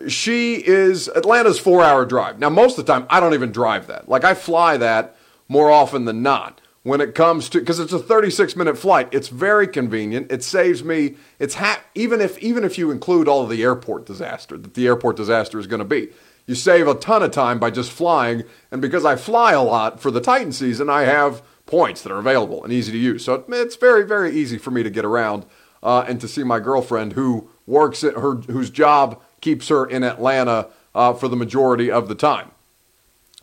she 0.06 0.56
is 0.56 1.08
Atlanta's 1.08 1.58
four 1.58 1.82
hour 1.82 2.04
drive. 2.04 2.38
Now, 2.38 2.50
most 2.50 2.78
of 2.78 2.86
the 2.86 2.92
time, 2.92 3.06
I 3.10 3.18
don't 3.18 3.34
even 3.34 3.50
drive 3.50 3.86
that. 3.88 4.08
Like, 4.08 4.24
I 4.24 4.34
fly 4.34 4.76
that 4.76 5.16
more 5.48 5.70
often 5.70 6.04
than 6.04 6.22
not 6.22 6.60
when 6.82 7.00
it 7.00 7.14
comes 7.14 7.48
to 7.50 7.58
because 7.58 7.78
it's 7.80 7.92
a 7.92 7.98
36 7.98 8.54
minute 8.56 8.78
flight 8.78 9.08
it's 9.10 9.28
very 9.28 9.66
convenient 9.66 10.30
it 10.30 10.42
saves 10.44 10.84
me 10.84 11.16
it's 11.38 11.54
ha- 11.54 11.82
even 11.94 12.20
if 12.20 12.38
even 12.38 12.64
if 12.64 12.78
you 12.78 12.90
include 12.90 13.26
all 13.26 13.42
of 13.42 13.50
the 13.50 13.62
airport 13.62 14.06
disaster 14.06 14.56
that 14.56 14.74
the 14.74 14.86
airport 14.86 15.16
disaster 15.16 15.58
is 15.58 15.66
going 15.66 15.80
to 15.80 15.84
be 15.84 16.08
you 16.46 16.54
save 16.54 16.86
a 16.86 16.94
ton 16.94 17.22
of 17.22 17.30
time 17.30 17.58
by 17.58 17.70
just 17.70 17.90
flying 17.90 18.42
and 18.70 18.80
because 18.80 19.04
i 19.04 19.16
fly 19.16 19.52
a 19.52 19.62
lot 19.62 20.00
for 20.00 20.10
the 20.10 20.20
titan 20.20 20.52
season 20.52 20.88
i 20.88 21.02
have 21.02 21.42
points 21.66 22.02
that 22.02 22.12
are 22.12 22.18
available 22.18 22.62
and 22.64 22.72
easy 22.72 22.92
to 22.92 22.98
use 22.98 23.24
so 23.24 23.44
it's 23.48 23.76
very 23.76 24.06
very 24.06 24.34
easy 24.34 24.56
for 24.56 24.70
me 24.70 24.82
to 24.82 24.90
get 24.90 25.04
around 25.04 25.44
uh, 25.82 26.04
and 26.08 26.20
to 26.20 26.28
see 26.28 26.42
my 26.42 26.58
girlfriend 26.58 27.12
who 27.12 27.50
works 27.68 28.02
at 28.02 28.14
her 28.14 28.34
whose 28.34 28.70
job 28.70 29.20
keeps 29.40 29.68
her 29.68 29.86
in 29.86 30.02
Atlanta 30.02 30.68
uh, 30.94 31.12
for 31.12 31.28
the 31.28 31.36
majority 31.36 31.90
of 31.90 32.08
the 32.08 32.14
time. 32.14 32.50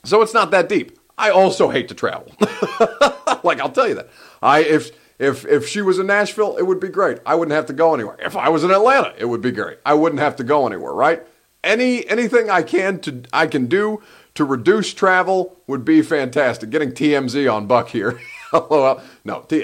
So 0.03 0.21
it's 0.21 0.33
not 0.33 0.51
that 0.51 0.67
deep. 0.67 0.97
I 1.17 1.29
also 1.29 1.69
hate 1.69 1.87
to 1.87 1.95
travel. 1.95 2.31
like 3.43 3.59
I'll 3.59 3.71
tell 3.71 3.87
you 3.87 3.95
that. 3.95 4.09
I 4.41 4.59
if 4.59 4.91
if 5.17 5.45
if 5.45 5.67
she 5.67 5.81
was 5.81 5.99
in 5.99 6.07
Nashville, 6.07 6.57
it 6.57 6.63
would 6.63 6.79
be 6.79 6.89
great. 6.89 7.19
I 7.25 7.35
wouldn't 7.35 7.55
have 7.55 7.67
to 7.67 7.73
go 7.73 7.93
anywhere. 7.93 8.17
If 8.19 8.35
I 8.35 8.49
was 8.49 8.63
in 8.63 8.71
Atlanta, 8.71 9.13
it 9.17 9.25
would 9.25 9.41
be 9.41 9.51
great. 9.51 9.77
I 9.85 9.93
wouldn't 9.93 10.19
have 10.19 10.35
to 10.37 10.43
go 10.43 10.67
anywhere, 10.67 10.93
right? 10.93 11.23
Any 11.63 12.07
anything 12.09 12.49
I 12.49 12.63
can 12.63 12.99
to 13.01 13.23
I 13.31 13.47
can 13.47 13.67
do 13.67 14.03
to 14.35 14.43
reduce 14.43 14.93
travel 14.93 15.57
would 15.67 15.85
be 15.85 16.01
fantastic. 16.01 16.69
Getting 16.69 16.91
TMZ 16.91 17.51
on 17.51 17.65
Buck 17.65 17.89
here. 17.89 18.19
no, 18.53 18.99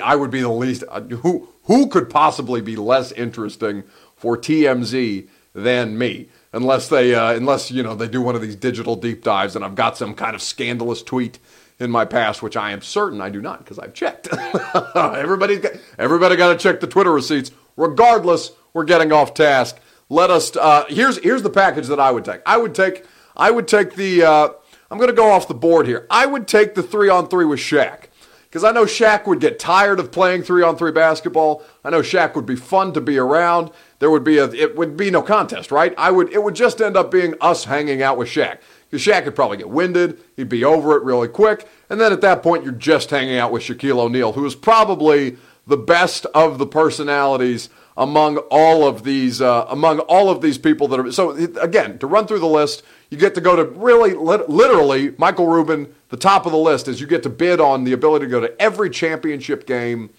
I 0.03 0.15
would 0.15 0.31
be 0.31 0.41
the 0.41 0.49
least. 0.49 0.83
Uh, 0.87 1.01
who 1.01 1.49
who 1.63 1.87
could 1.87 2.09
possibly 2.09 2.61
be 2.61 2.75
less 2.75 3.11
interesting 3.11 3.83
for 4.21 4.37
TMZ 4.37 5.27
than 5.53 5.97
me? 5.97 6.29
Unless 6.53 6.89
they, 6.89 7.15
uh, 7.15 7.33
unless 7.33 7.71
you 7.71 7.81
know, 7.81 7.95
they 7.95 8.07
do 8.07 8.21
one 8.21 8.35
of 8.35 8.41
these 8.41 8.55
digital 8.55 8.95
deep 8.95 9.23
dives, 9.23 9.55
and 9.55 9.65
I've 9.65 9.75
got 9.75 9.97
some 9.97 10.13
kind 10.13 10.35
of 10.35 10.41
scandalous 10.41 11.01
tweet 11.01 11.39
in 11.79 11.89
my 11.89 12.05
past, 12.05 12.43
which 12.43 12.55
I 12.55 12.71
am 12.71 12.81
certain 12.81 13.19
I 13.21 13.29
do 13.29 13.41
not 13.41 13.59
because 13.59 13.79
I've 13.79 13.93
checked. 13.93 14.27
everybody, 14.95 15.57
got, 15.57 15.71
everybody 15.97 16.35
got 16.35 16.49
to 16.53 16.57
check 16.57 16.79
the 16.79 16.87
Twitter 16.87 17.11
receipts. 17.11 17.51
Regardless, 17.75 18.51
we're 18.73 18.83
getting 18.83 19.11
off 19.11 19.33
task. 19.33 19.77
Let 20.07 20.29
us. 20.29 20.55
Uh, 20.55 20.85
here's 20.89 21.17
here's 21.23 21.41
the 21.41 21.49
package 21.49 21.87
that 21.87 21.99
I 21.99 22.11
would 22.11 22.25
take. 22.25 22.41
I 22.45 22.57
would 22.57 22.75
take. 22.75 23.05
I 23.35 23.49
would 23.49 23.67
take 23.67 23.95
the. 23.95 24.23
Uh, 24.23 24.49
I'm 24.91 24.97
going 24.97 25.09
to 25.09 25.15
go 25.15 25.31
off 25.31 25.47
the 25.47 25.53
board 25.53 25.87
here. 25.87 26.05
I 26.09 26.25
would 26.25 26.47
take 26.47 26.75
the 26.75 26.83
three 26.83 27.09
on 27.09 27.29
three 27.29 27.45
with 27.45 27.59
Shaq 27.59 28.07
because 28.51 28.65
I 28.65 28.73
know 28.73 28.83
Shaq 28.83 29.27
would 29.27 29.39
get 29.39 29.59
tired 29.59 29.97
of 29.97 30.11
playing 30.11 30.43
three 30.43 30.61
on 30.61 30.75
three 30.75 30.91
basketball. 30.91 31.63
I 31.85 31.89
know 31.89 32.01
Shaq 32.01 32.35
would 32.35 32.45
be 32.45 32.57
fun 32.57 32.91
to 32.93 32.99
be 32.99 33.17
around. 33.17 33.71
There 33.99 34.11
would 34.11 34.25
be 34.25 34.39
a 34.39 34.51
it 34.51 34.75
would 34.75 34.97
be 34.97 35.09
no 35.09 35.21
contest, 35.21 35.71
right? 35.71 35.93
I 35.97 36.11
would 36.11 36.33
it 36.33 36.43
would 36.43 36.53
just 36.53 36.81
end 36.81 36.97
up 36.97 37.11
being 37.11 37.33
us 37.39 37.63
hanging 37.63 38.01
out 38.01 38.17
with 38.17 38.27
Shaq. 38.27 38.57
Because 38.89 39.05
Shaq 39.05 39.23
would 39.23 39.37
probably 39.37 39.55
get 39.55 39.69
winded, 39.69 40.19
he'd 40.35 40.49
be 40.49 40.65
over 40.65 40.97
it 40.97 41.03
really 41.03 41.29
quick, 41.29 41.65
and 41.89 42.01
then 42.01 42.11
at 42.11 42.19
that 42.21 42.43
point 42.43 42.65
you're 42.65 42.73
just 42.73 43.09
hanging 43.09 43.37
out 43.37 43.53
with 43.53 43.63
Shaquille 43.63 43.99
O'Neal, 43.99 44.33
who 44.33 44.45
is 44.45 44.53
probably 44.53 45.37
the 45.65 45.77
best 45.77 46.25
of 46.33 46.57
the 46.57 46.67
personalities 46.67 47.69
among 47.95 48.37
all 48.49 48.85
of 48.85 49.03
these 49.03 49.41
uh, 49.41 49.65
among 49.69 49.99
all 49.99 50.29
of 50.29 50.41
these 50.41 50.57
people 50.57 50.89
that 50.89 50.99
are 50.99 51.11
so 51.11 51.31
again 51.31 51.97
to 51.99 52.07
run 52.07 52.27
through 52.27 52.39
the 52.39 52.47
list 52.47 52.83
you 53.11 53.17
get 53.17 53.35
to 53.35 53.41
go 53.41 53.55
to 53.55 53.65
really 53.65 54.13
literally 54.13 55.13
michael 55.17 55.47
rubin 55.47 55.93
the 56.09 56.17
top 56.17 56.45
of 56.45 56.51
the 56.51 56.57
list 56.57 56.87
is 56.87 56.99
you 56.99 57.05
get 57.05 57.21
to 57.23 57.29
bid 57.29 57.61
on 57.61 57.83
the 57.83 57.93
ability 57.93 58.25
to 58.25 58.31
go 58.31 58.39
to 58.39 58.61
every 58.61 58.89
championship 58.89 59.67
game 59.67 60.09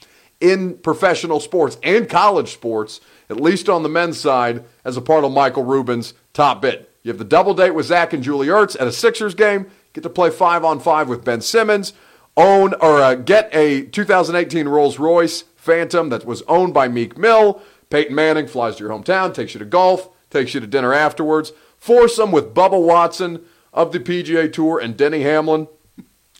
in 0.40 0.76
professional 0.78 1.40
sports 1.40 1.76
and 1.82 2.08
college 2.08 2.52
sports 2.52 3.00
at 3.28 3.40
least 3.40 3.68
on 3.68 3.82
the 3.82 3.88
men's 3.88 4.18
side 4.18 4.64
as 4.84 4.96
a 4.96 5.00
part 5.00 5.24
of 5.24 5.32
michael 5.32 5.64
rubin's 5.64 6.14
top 6.32 6.62
bid 6.62 6.86
you 7.02 7.10
have 7.10 7.18
the 7.18 7.24
double 7.24 7.54
date 7.54 7.72
with 7.72 7.86
zach 7.86 8.12
and 8.12 8.22
julie 8.22 8.46
ertz 8.46 8.80
at 8.80 8.86
a 8.86 8.92
sixers 8.92 9.34
game 9.34 9.68
get 9.92 10.02
to 10.02 10.10
play 10.10 10.30
five 10.30 10.64
on 10.64 10.78
five 10.78 11.08
with 11.08 11.24
ben 11.24 11.40
simmons 11.40 11.92
own 12.36 12.72
or 12.74 13.00
uh, 13.00 13.14
get 13.14 13.48
a 13.54 13.82
2018 13.82 14.68
rolls 14.68 14.98
royce 14.98 15.44
Phantom 15.62 16.08
that 16.08 16.24
was 16.24 16.42
owned 16.48 16.74
by 16.74 16.88
Meek 16.88 17.16
Mill. 17.16 17.62
Peyton 17.88 18.16
Manning 18.16 18.48
flies 18.48 18.76
to 18.76 18.84
your 18.84 18.92
hometown, 18.92 19.32
takes 19.32 19.54
you 19.54 19.60
to 19.60 19.64
golf, 19.64 20.08
takes 20.28 20.54
you 20.54 20.60
to 20.60 20.66
dinner 20.66 20.92
afterwards. 20.92 21.52
Foursome 21.82 22.30
with 22.30 22.54
Bubba 22.54 22.80
Watson 22.80 23.44
of 23.72 23.90
the 23.90 23.98
PGA 23.98 24.52
Tour 24.52 24.78
and 24.78 24.96
Denny 24.96 25.22
Hamlin 25.22 25.66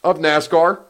of 0.05 0.19
NASCAR. 0.19 0.83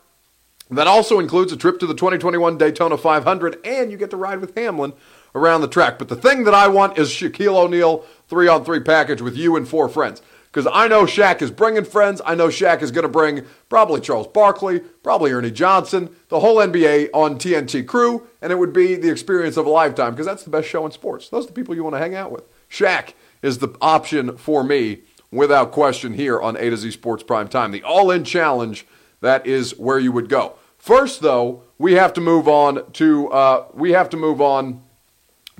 That 0.71 0.87
also 0.87 1.19
includes 1.19 1.53
a 1.53 1.57
trip 1.57 1.79
to 1.81 1.87
the 1.87 1.95
2021 1.95 2.59
Daytona 2.59 2.99
500, 2.99 3.59
and 3.65 3.91
you 3.91 3.97
get 3.97 4.11
to 4.11 4.17
ride 4.17 4.41
with 4.41 4.55
Hamlin 4.55 4.93
around 5.35 5.63
the 5.63 5.69
track. 5.69 5.99
But 5.99 6.09
the 6.09 6.17
thing 6.17 6.45
that 6.45 6.55
I 6.55 6.69
want 6.69 6.99
is 6.99 7.09
Shaquille 7.11 7.57
O'Neal 7.57 8.05
three 8.29 8.49
on 8.49 8.65
three 8.65 8.81
package 8.81 9.23
with 9.23 9.37
you 9.37 9.57
and 9.57 9.67
four 9.67 9.89
friends 9.89 10.21
because 10.51 10.71
I 10.71 10.87
know 10.87 11.05
Shaq 11.05 11.41
is 11.41 11.51
bringing 11.51 11.85
friends. 11.85 12.21
I 12.27 12.35
know 12.35 12.49
Shaq 12.49 12.83
is 12.83 12.91
going 12.91 13.05
to 13.05 13.09
bring 13.09 13.47
probably 13.71 14.03
Charles 14.03 14.27
Barkley, 14.27 14.81
probably 15.03 15.33
Ernie 15.33 15.51
Johnson, 15.51 16.15
the 16.29 16.41
whole 16.41 16.57
NBA 16.57 17.09
on 17.15 17.39
TNT 17.39 17.87
crew, 17.87 18.27
and 18.43 18.53
it 18.53 18.57
would 18.57 18.75
be 18.75 18.97
the 18.97 19.11
experience 19.11 19.57
of 19.57 19.65
a 19.65 19.71
lifetime 19.71 20.13
because 20.13 20.27
that's 20.27 20.45
the 20.45 20.51
best 20.51 20.69
show 20.69 20.85
in 20.85 20.93
sports. 20.93 21.31
Those 21.31 21.45
are 21.45 21.49
the 21.49 21.55
people 21.55 21.75
you 21.75 21.85
want 21.85 21.95
to 21.95 22.01
hang 22.01 22.15
out 22.15 22.31
with. 22.31 22.45
Shaq 22.71 23.15
is 23.43 23.59
the 23.59 23.76
option 23.80 24.36
for 24.36 24.64
me 24.64 25.01
without 25.30 25.72
question 25.72 26.14
here 26.14 26.40
on 26.40 26.57
A 26.57 26.70
to 26.70 26.76
Z 26.76 26.93
Sports 26.93 27.22
Prime 27.22 27.49
Time. 27.49 27.72
The 27.72 27.82
All 27.82 28.11
In 28.11 28.24
Challenge, 28.24 28.86
that 29.20 29.47
is 29.47 29.76
where 29.78 29.99
you 29.99 30.12
would 30.12 30.28
go. 30.28 30.55
First, 30.78 31.20
though, 31.20 31.62
we 31.78 31.93
have 31.95 32.12
to 32.14 32.20
move 32.20 32.49
on 32.49 32.90
to 32.93 33.28
uh, 33.30 33.66
we 33.74 33.93
have 33.93 34.09
to 34.11 34.16
move 34.16 34.40
on 34.40 34.82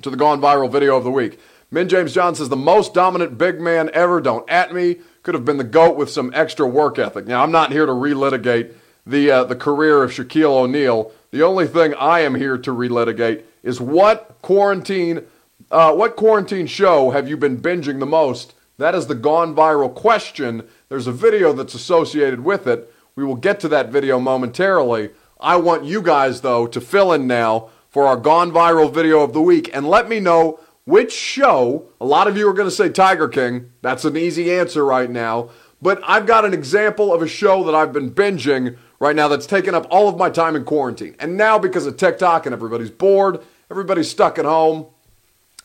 to 0.01 0.09
the 0.09 0.17
gone 0.17 0.41
viral 0.41 0.71
video 0.71 0.97
of 0.97 1.03
the 1.03 1.11
week. 1.11 1.39
Min 1.71 1.89
James 1.89 2.13
John 2.13 2.35
says 2.35 2.49
the 2.49 2.55
most 2.55 2.93
dominant 2.93 3.37
big 3.37 3.59
man 3.59 3.89
ever. 3.93 4.21
Don't 4.21 4.47
at 4.49 4.73
me. 4.73 4.97
Could 5.23 5.33
have 5.33 5.45
been 5.45 5.57
the 5.57 5.63
goat 5.63 5.95
with 5.95 6.09
some 6.09 6.31
extra 6.35 6.67
work 6.67 6.99
ethic. 6.99 7.25
Now 7.25 7.41
I'm 7.41 7.51
not 7.51 7.71
here 7.71 7.85
to 7.85 7.91
relitigate 7.91 8.73
the 9.07 9.31
uh, 9.31 9.43
the 9.45 9.55
career 9.55 10.03
of 10.03 10.11
Shaquille 10.11 10.63
O'Neal. 10.63 11.11
The 11.31 11.41
only 11.41 11.67
thing 11.67 11.93
I 11.95 12.19
am 12.19 12.35
here 12.35 12.57
to 12.57 12.71
relitigate 12.71 13.43
is 13.63 13.81
what 13.81 14.37
quarantine 14.41 15.25
uh, 15.73 15.91
what 15.91 16.15
quarantine 16.15 16.67
show 16.67 17.09
have 17.09 17.27
you 17.27 17.35
been 17.35 17.59
binging 17.59 17.99
the 17.99 18.05
most? 18.05 18.53
That 18.77 18.93
is 18.93 19.07
the 19.07 19.15
gone 19.15 19.55
viral 19.55 19.93
question. 19.93 20.67
There's 20.87 21.07
a 21.07 21.11
video 21.11 21.51
that's 21.51 21.73
associated 21.73 22.41
with 22.41 22.67
it. 22.67 22.93
We 23.15 23.25
will 23.25 23.35
get 23.35 23.59
to 23.61 23.67
that 23.69 23.89
video 23.89 24.19
momentarily. 24.19 25.09
I 25.41 25.55
want 25.55 25.83
you 25.83 26.03
guys 26.03 26.41
though 26.41 26.67
to 26.67 26.79
fill 26.79 27.11
in 27.11 27.25
now 27.25 27.69
for 27.89 28.05
our 28.05 28.17
gone 28.17 28.51
viral 28.51 28.93
video 28.93 29.21
of 29.21 29.33
the 29.33 29.41
week 29.41 29.69
and 29.73 29.89
let 29.89 30.07
me 30.07 30.19
know 30.19 30.59
which 30.85 31.11
show, 31.11 31.87
a 31.99 32.05
lot 32.05 32.27
of 32.27 32.37
you 32.37 32.47
are 32.47 32.53
going 32.53 32.69
to 32.69 32.75
say 32.75 32.89
Tiger 32.89 33.27
King. 33.27 33.71
That's 33.81 34.05
an 34.05 34.15
easy 34.15 34.53
answer 34.53 34.85
right 34.85 35.09
now. 35.09 35.49
But 35.81 36.01
I've 36.05 36.27
got 36.27 36.45
an 36.45 36.53
example 36.53 37.11
of 37.11 37.23
a 37.23 37.27
show 37.27 37.63
that 37.63 37.73
I've 37.73 37.93
been 37.93 38.11
binging 38.11 38.77
right 38.99 39.15
now 39.15 39.27
that's 39.27 39.47
taken 39.47 39.73
up 39.73 39.87
all 39.89 40.07
of 40.07 40.17
my 40.17 40.29
time 40.29 40.55
in 40.55 40.65
quarantine. 40.65 41.15
And 41.19 41.35
now, 41.35 41.57
because 41.57 41.85
of 41.85 41.97
TikTok 41.97 42.45
and 42.45 42.53
everybody's 42.53 42.91
bored, 42.91 43.41
everybody's 43.71 44.09
stuck 44.09 44.37
at 44.37 44.45
home, 44.45 44.87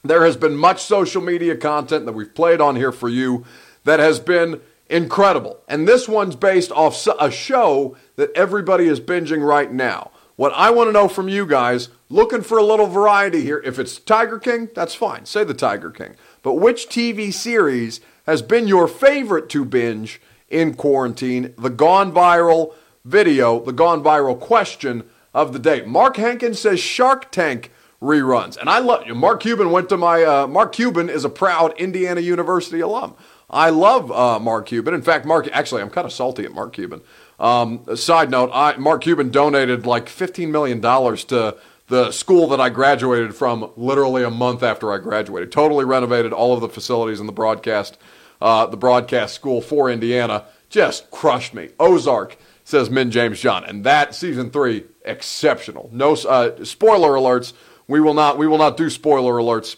there 0.05 0.25
has 0.25 0.37
been 0.37 0.55
much 0.55 0.83
social 0.83 1.23
media 1.23 1.57
content 1.57 2.07
that 2.07 2.13
we've 2.13 2.35
played 2.35 2.61
on 2.61 2.77
here 2.77 2.93
for 2.93 3.09
you 3.09 3.45
that 3.85 4.01
has 4.01 4.21
been 4.21 4.61
incredible. 4.89 5.61
And 5.69 5.87
this 5.87 6.09
one's 6.09 6.37
based 6.37 6.73
off 6.73 7.07
a 7.21 7.31
show 7.31 7.97
that 8.17 8.31
everybody 8.35 8.87
is 8.87 9.01
binging 9.01 9.47
right 9.47 9.73
now. 9.73 10.11
What 10.37 10.53
I 10.55 10.71
want 10.71 10.89
to 10.89 10.93
know 10.93 11.09
from 11.09 11.29
you 11.29 11.47
guys, 11.47 11.89
looking 12.09 12.43
for 12.43 12.59
a 12.59 12.63
little 12.63 12.87
variety 12.87 13.43
here. 13.43 13.61
If 13.65 13.79
it's 13.79 13.99
Tiger 13.99 14.39
King, 14.39 14.69
that's 14.75 14.95
fine. 14.95 15.27
Say 15.27 15.43
the 15.43 15.53
Tiger 15.53 15.91
King. 15.91 16.15
But 16.43 16.55
which 16.55 16.89
TV 16.89 17.33
series 17.33 18.01
has 18.25 18.41
been 18.41 18.69
your 18.69 18.87
favorite 18.87 19.49
to 19.51 19.65
binge 19.65 20.21
in 20.49 20.75
quarantine? 20.75 21.55
The 21.59 21.71
gone 21.71 22.13
viral 22.13 22.75
video, 23.05 23.59
the 23.59 23.73
gone 23.73 24.03
viral 24.03 24.39
question 24.39 25.03
of 25.35 25.53
the 25.53 25.59
day. 25.59 25.83
Mark 25.83 26.17
Hankins 26.17 26.61
says 26.61 26.79
Shark 26.79 27.33
Tank 27.33 27.73
reruns. 28.01 28.57
And 28.57 28.71
I 28.71 28.79
love 28.79 29.07
Mark 29.09 29.41
Cuban 29.41 29.71
went 29.71 29.89
to 29.89 29.97
my 29.97 30.23
uh, 30.23 30.47
Mark 30.47 30.73
Cuban 30.73 31.09
is 31.09 31.25
a 31.25 31.29
proud 31.29 31.79
Indiana 31.79 32.21
University 32.21 32.81
alum. 32.81 33.15
I 33.51 33.71
love 33.71 34.13
uh, 34.13 34.39
Mark 34.39 34.67
Cuban. 34.67 34.95
In 34.95 35.03
fact, 35.03 35.25
Mark 35.25 35.49
actually 35.53 35.83
I'm 35.83 35.91
kind 35.91 36.07
of 36.07 36.13
salty 36.13 36.45
at 36.45 36.53
Mark 36.53 36.75
Cuban. 36.75 37.01
Um, 37.39 37.85
side 37.97 38.31
note, 38.31 38.51
I, 38.53 38.77
Mark 38.77 39.03
Cuban 39.03 39.31
donated 39.31 39.87
like 39.87 40.07
$15 40.07 40.51
million 40.51 40.81
to 40.81 41.57
the 41.87 42.11
school 42.11 42.49
that 42.49 42.61
I 42.61 42.69
graduated 42.69 43.35
from 43.35 43.71
literally 43.77 44.23
a 44.23 44.31
month 44.31 44.63
after 44.63 44.93
I 44.93 44.99
graduated. 44.99 45.51
Totally 45.51 45.85
renovated 45.85 46.33
all 46.33 46.53
of 46.53 46.61
the 46.61 46.69
facilities 46.69 47.21
in 47.21 47.27
the 47.27 47.33
broadcast, 47.33 47.97
uh, 48.41 48.67
the 48.67 48.77
broadcast 48.77 49.35
school 49.35 49.61
for 49.61 49.91
Indiana. 49.91 50.45
Just 50.69 51.11
crushed 51.11 51.55
me. 51.55 51.71
Ozark 51.81 52.37
says 52.65 52.91
Min 52.91 53.11
James 53.11 53.41
John, 53.41 53.65
and 53.65 53.83
that 53.85 54.15
season 54.15 54.51
three 54.51 54.85
exceptional. 55.05 55.89
No 55.91 56.13
uh, 56.13 56.63
spoiler 56.65 57.13
alerts. 57.13 57.55
We 57.89 58.01
will 58.01 58.15
not. 58.15 58.39
We 58.39 58.47
will 58.47 58.59
not 58.59 58.77
do 58.77 58.91
spoiler 58.91 59.35
alerts 59.35 59.77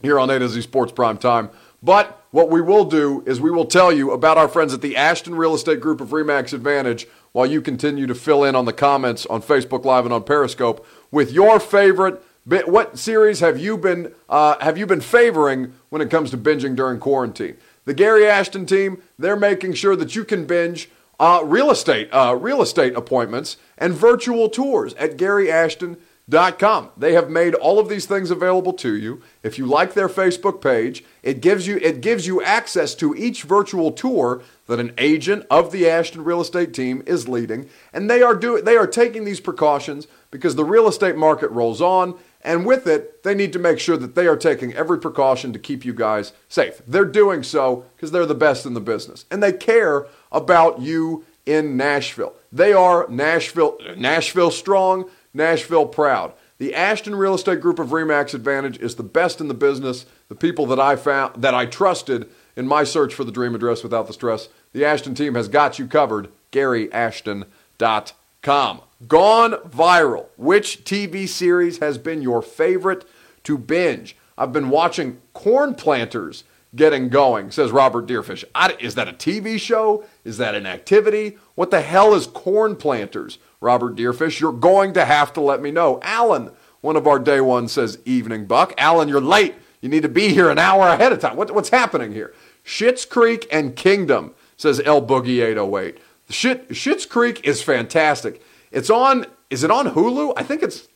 here 0.00 0.18
on 0.18 0.30
A 0.30 0.38
to 0.38 0.48
Z 0.48 0.62
Sports 0.62 0.92
Prime 0.92 1.18
Time. 1.18 1.50
But 1.82 2.22
what 2.30 2.48
we 2.50 2.60
will 2.60 2.84
do 2.84 3.22
is 3.26 3.40
we 3.40 3.50
will 3.50 3.66
tell 3.66 3.92
you 3.92 4.12
about 4.12 4.38
our 4.38 4.48
friends 4.48 4.72
at 4.72 4.80
the 4.80 4.96
Ashton 4.96 5.34
Real 5.34 5.54
Estate 5.54 5.80
Group 5.80 6.00
of 6.00 6.10
Remax 6.10 6.52
Advantage 6.52 7.06
while 7.32 7.46
you 7.46 7.60
continue 7.60 8.06
to 8.06 8.14
fill 8.14 8.44
in 8.44 8.54
on 8.54 8.64
the 8.64 8.72
comments 8.72 9.26
on 9.26 9.42
Facebook 9.42 9.84
Live 9.84 10.04
and 10.04 10.14
on 10.14 10.22
Periscope 10.22 10.86
with 11.10 11.32
your 11.32 11.60
favorite. 11.60 12.22
What 12.46 12.98
series 12.98 13.40
have 13.40 13.58
you 13.58 13.76
been 13.76 14.14
uh, 14.28 14.56
have 14.60 14.78
you 14.78 14.86
been 14.86 15.00
favoring 15.00 15.74
when 15.88 16.00
it 16.00 16.10
comes 16.10 16.30
to 16.30 16.38
binging 16.38 16.76
during 16.76 17.00
quarantine? 17.00 17.56
The 17.84 17.94
Gary 17.94 18.26
Ashton 18.26 18.66
team, 18.66 19.02
they're 19.18 19.36
making 19.36 19.74
sure 19.74 19.96
that 19.96 20.14
you 20.14 20.24
can 20.24 20.46
binge 20.46 20.88
uh, 21.18 21.42
real 21.44 21.70
estate 21.70 22.08
uh, 22.12 22.36
real 22.38 22.62
estate 22.62 22.94
appointments 22.94 23.56
and 23.76 23.94
virtual 23.94 24.48
tours 24.48 24.94
at 24.94 25.16
GaryAshton.com. 26.30 26.90
They 26.96 27.12
have 27.12 27.30
made 27.30 27.54
all 27.54 27.78
of 27.78 27.88
these 27.88 28.06
things 28.06 28.30
available 28.30 28.72
to 28.74 28.96
you. 28.96 29.22
If 29.42 29.58
you 29.58 29.66
like 29.66 29.94
their 29.94 30.08
Facebook 30.08 30.60
page, 30.60 31.04
it 31.22 31.40
gives 31.40 31.66
you 31.66 31.78
it 31.78 32.00
gives 32.00 32.26
you 32.26 32.42
access 32.42 32.94
to 32.96 33.14
each 33.14 33.42
virtual 33.42 33.92
tour 33.92 34.42
that 34.66 34.80
an 34.80 34.92
agent 34.98 35.46
of 35.50 35.70
the 35.70 35.88
Ashton 35.88 36.24
real 36.24 36.40
estate 36.40 36.74
team 36.74 37.02
is 37.06 37.28
leading, 37.28 37.68
and 37.92 38.10
they 38.10 38.22
are 38.22 38.34
doing 38.34 38.64
they 38.64 38.76
are 38.76 38.86
taking 38.86 39.24
these 39.24 39.40
precautions 39.40 40.08
because 40.30 40.56
the 40.56 40.64
real 40.64 40.88
estate 40.88 41.16
market 41.16 41.50
rolls 41.50 41.80
on 41.80 42.18
and 42.42 42.64
with 42.64 42.86
it, 42.86 43.24
they 43.24 43.34
need 43.34 43.52
to 43.54 43.58
make 43.58 43.80
sure 43.80 43.96
that 43.96 44.14
they 44.14 44.28
are 44.28 44.36
taking 44.36 44.72
every 44.74 45.00
precaution 45.00 45.52
to 45.52 45.58
keep 45.58 45.84
you 45.84 45.92
guys 45.92 46.32
safe. 46.48 46.80
They're 46.86 47.04
doing 47.04 47.42
so 47.42 47.84
because 47.96 48.12
they're 48.12 48.24
the 48.24 48.36
best 48.36 48.64
in 48.64 48.74
the 48.74 48.80
business. 48.80 49.24
And 49.32 49.42
they 49.42 49.52
care 49.52 50.06
about 50.30 50.80
you 50.80 51.24
in 51.44 51.76
Nashville. 51.76 52.34
They 52.52 52.72
are 52.72 53.06
Nashville, 53.08 53.78
Nashville 53.96 54.52
strong, 54.52 55.10
Nashville 55.36 55.86
proud. 55.86 56.32
The 56.58 56.74
Ashton 56.74 57.14
Real 57.14 57.34
Estate 57.34 57.60
Group 57.60 57.78
of 57.78 57.90
Remax 57.90 58.32
Advantage 58.32 58.78
is 58.78 58.96
the 58.96 59.02
best 59.02 59.40
in 59.40 59.48
the 59.48 59.54
business. 59.54 60.06
The 60.28 60.34
people 60.34 60.64
that 60.66 60.80
I 60.80 60.96
found 60.96 61.42
that 61.42 61.54
I 61.54 61.66
trusted 61.66 62.30
in 62.56 62.66
my 62.66 62.82
search 62.82 63.14
for 63.14 63.24
the 63.24 63.30
dream 63.30 63.54
address 63.54 63.82
without 63.82 64.06
the 64.06 64.14
stress. 64.14 64.48
The 64.72 64.84
Ashton 64.84 65.14
team 65.14 65.34
has 65.34 65.48
got 65.48 65.78
you 65.78 65.86
covered. 65.86 66.28
GaryAshton.com. 66.52 68.80
Gone 69.06 69.52
viral. 69.52 70.26
Which 70.36 70.84
TV 70.84 71.28
series 71.28 71.78
has 71.78 71.98
been 71.98 72.22
your 72.22 72.40
favorite 72.40 73.04
to 73.44 73.58
binge? 73.58 74.16
I've 74.38 74.52
been 74.52 74.70
watching 74.70 75.20
Corn 75.34 75.74
Planters 75.74 76.44
getting 76.76 77.08
going, 77.08 77.50
says 77.50 77.72
Robert 77.72 78.06
Deerfish. 78.06 78.44
is 78.80 78.94
that 78.94 79.08
a 79.08 79.12
TV 79.12 79.58
show? 79.58 80.04
Is 80.24 80.38
that 80.38 80.54
an 80.54 80.66
activity? 80.66 81.38
What 81.54 81.70
the 81.70 81.80
hell 81.80 82.14
is 82.14 82.26
Corn 82.26 82.76
Planters? 82.76 83.38
Robert 83.60 83.96
Deerfish, 83.96 84.38
you're 84.38 84.52
going 84.52 84.92
to 84.92 85.04
have 85.04 85.32
to 85.32 85.40
let 85.40 85.60
me 85.60 85.70
know. 85.70 85.98
Alan, 86.02 86.50
one 86.82 86.96
of 86.96 87.06
our 87.06 87.18
day 87.18 87.40
one, 87.40 87.68
says 87.68 87.98
Evening 88.04 88.46
Buck. 88.46 88.74
Alan, 88.78 89.08
you're 89.08 89.20
late. 89.20 89.54
You 89.80 89.88
need 89.88 90.02
to 90.02 90.08
be 90.08 90.28
here 90.28 90.50
an 90.50 90.58
hour 90.58 90.88
ahead 90.88 91.12
of 91.12 91.20
time. 91.20 91.36
What, 91.36 91.52
what's 91.52 91.70
happening 91.70 92.12
here? 92.12 92.34
Schitt's 92.64 93.04
Creek 93.04 93.46
and 93.50 93.76
Kingdom, 93.76 94.34
says 94.56 94.80
El 94.84 95.02
Boogie 95.02 95.42
808. 95.42 95.98
Shit, 96.28 96.68
Schitt's 96.70 97.06
Creek 97.06 97.46
is 97.46 97.62
fantastic. 97.62 98.42
It's 98.72 98.90
on. 98.90 99.26
Is 99.48 99.62
it 99.62 99.70
on 99.70 99.92
Hulu? 99.92 100.32
I 100.36 100.42
think 100.42 100.62
it's. 100.62 100.88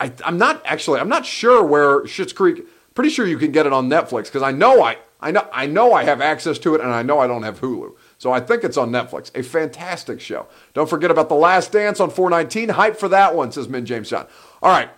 I, 0.00 0.12
am 0.24 0.38
not 0.38 0.62
actually. 0.64 1.00
I'm 1.00 1.08
not 1.08 1.26
sure 1.26 1.62
where 1.62 2.02
Schitt's 2.02 2.32
Creek. 2.32 2.64
Pretty 2.98 3.10
sure 3.10 3.28
you 3.28 3.38
can 3.38 3.52
get 3.52 3.64
it 3.64 3.72
on 3.72 3.88
Netflix 3.88 4.24
because 4.24 4.42
I 4.42 4.50
know 4.50 4.82
I. 4.82 4.96
I 5.20 5.30
know. 5.30 5.48
I 5.52 5.66
know 5.66 5.92
I 5.92 6.02
have 6.02 6.20
access 6.20 6.58
to 6.58 6.74
it, 6.74 6.80
and 6.80 6.90
I 6.90 7.04
know 7.04 7.20
I 7.20 7.28
don't 7.28 7.44
have 7.44 7.60
Hulu. 7.60 7.92
So 8.18 8.32
I 8.32 8.40
think 8.40 8.64
it's 8.64 8.76
on 8.76 8.90
Netflix. 8.90 9.30
A 9.38 9.44
fantastic 9.44 10.20
show. 10.20 10.48
Don't 10.74 10.90
forget 10.90 11.12
about 11.12 11.28
The 11.28 11.36
Last 11.36 11.70
Dance 11.70 12.00
on 12.00 12.10
419. 12.10 12.70
Hype 12.70 12.96
for 12.96 13.08
that 13.10 13.36
one, 13.36 13.52
says 13.52 13.68
Min 13.68 13.86
James 13.86 14.10
John. 14.10 14.26
All 14.60 14.72
right. 14.72 14.90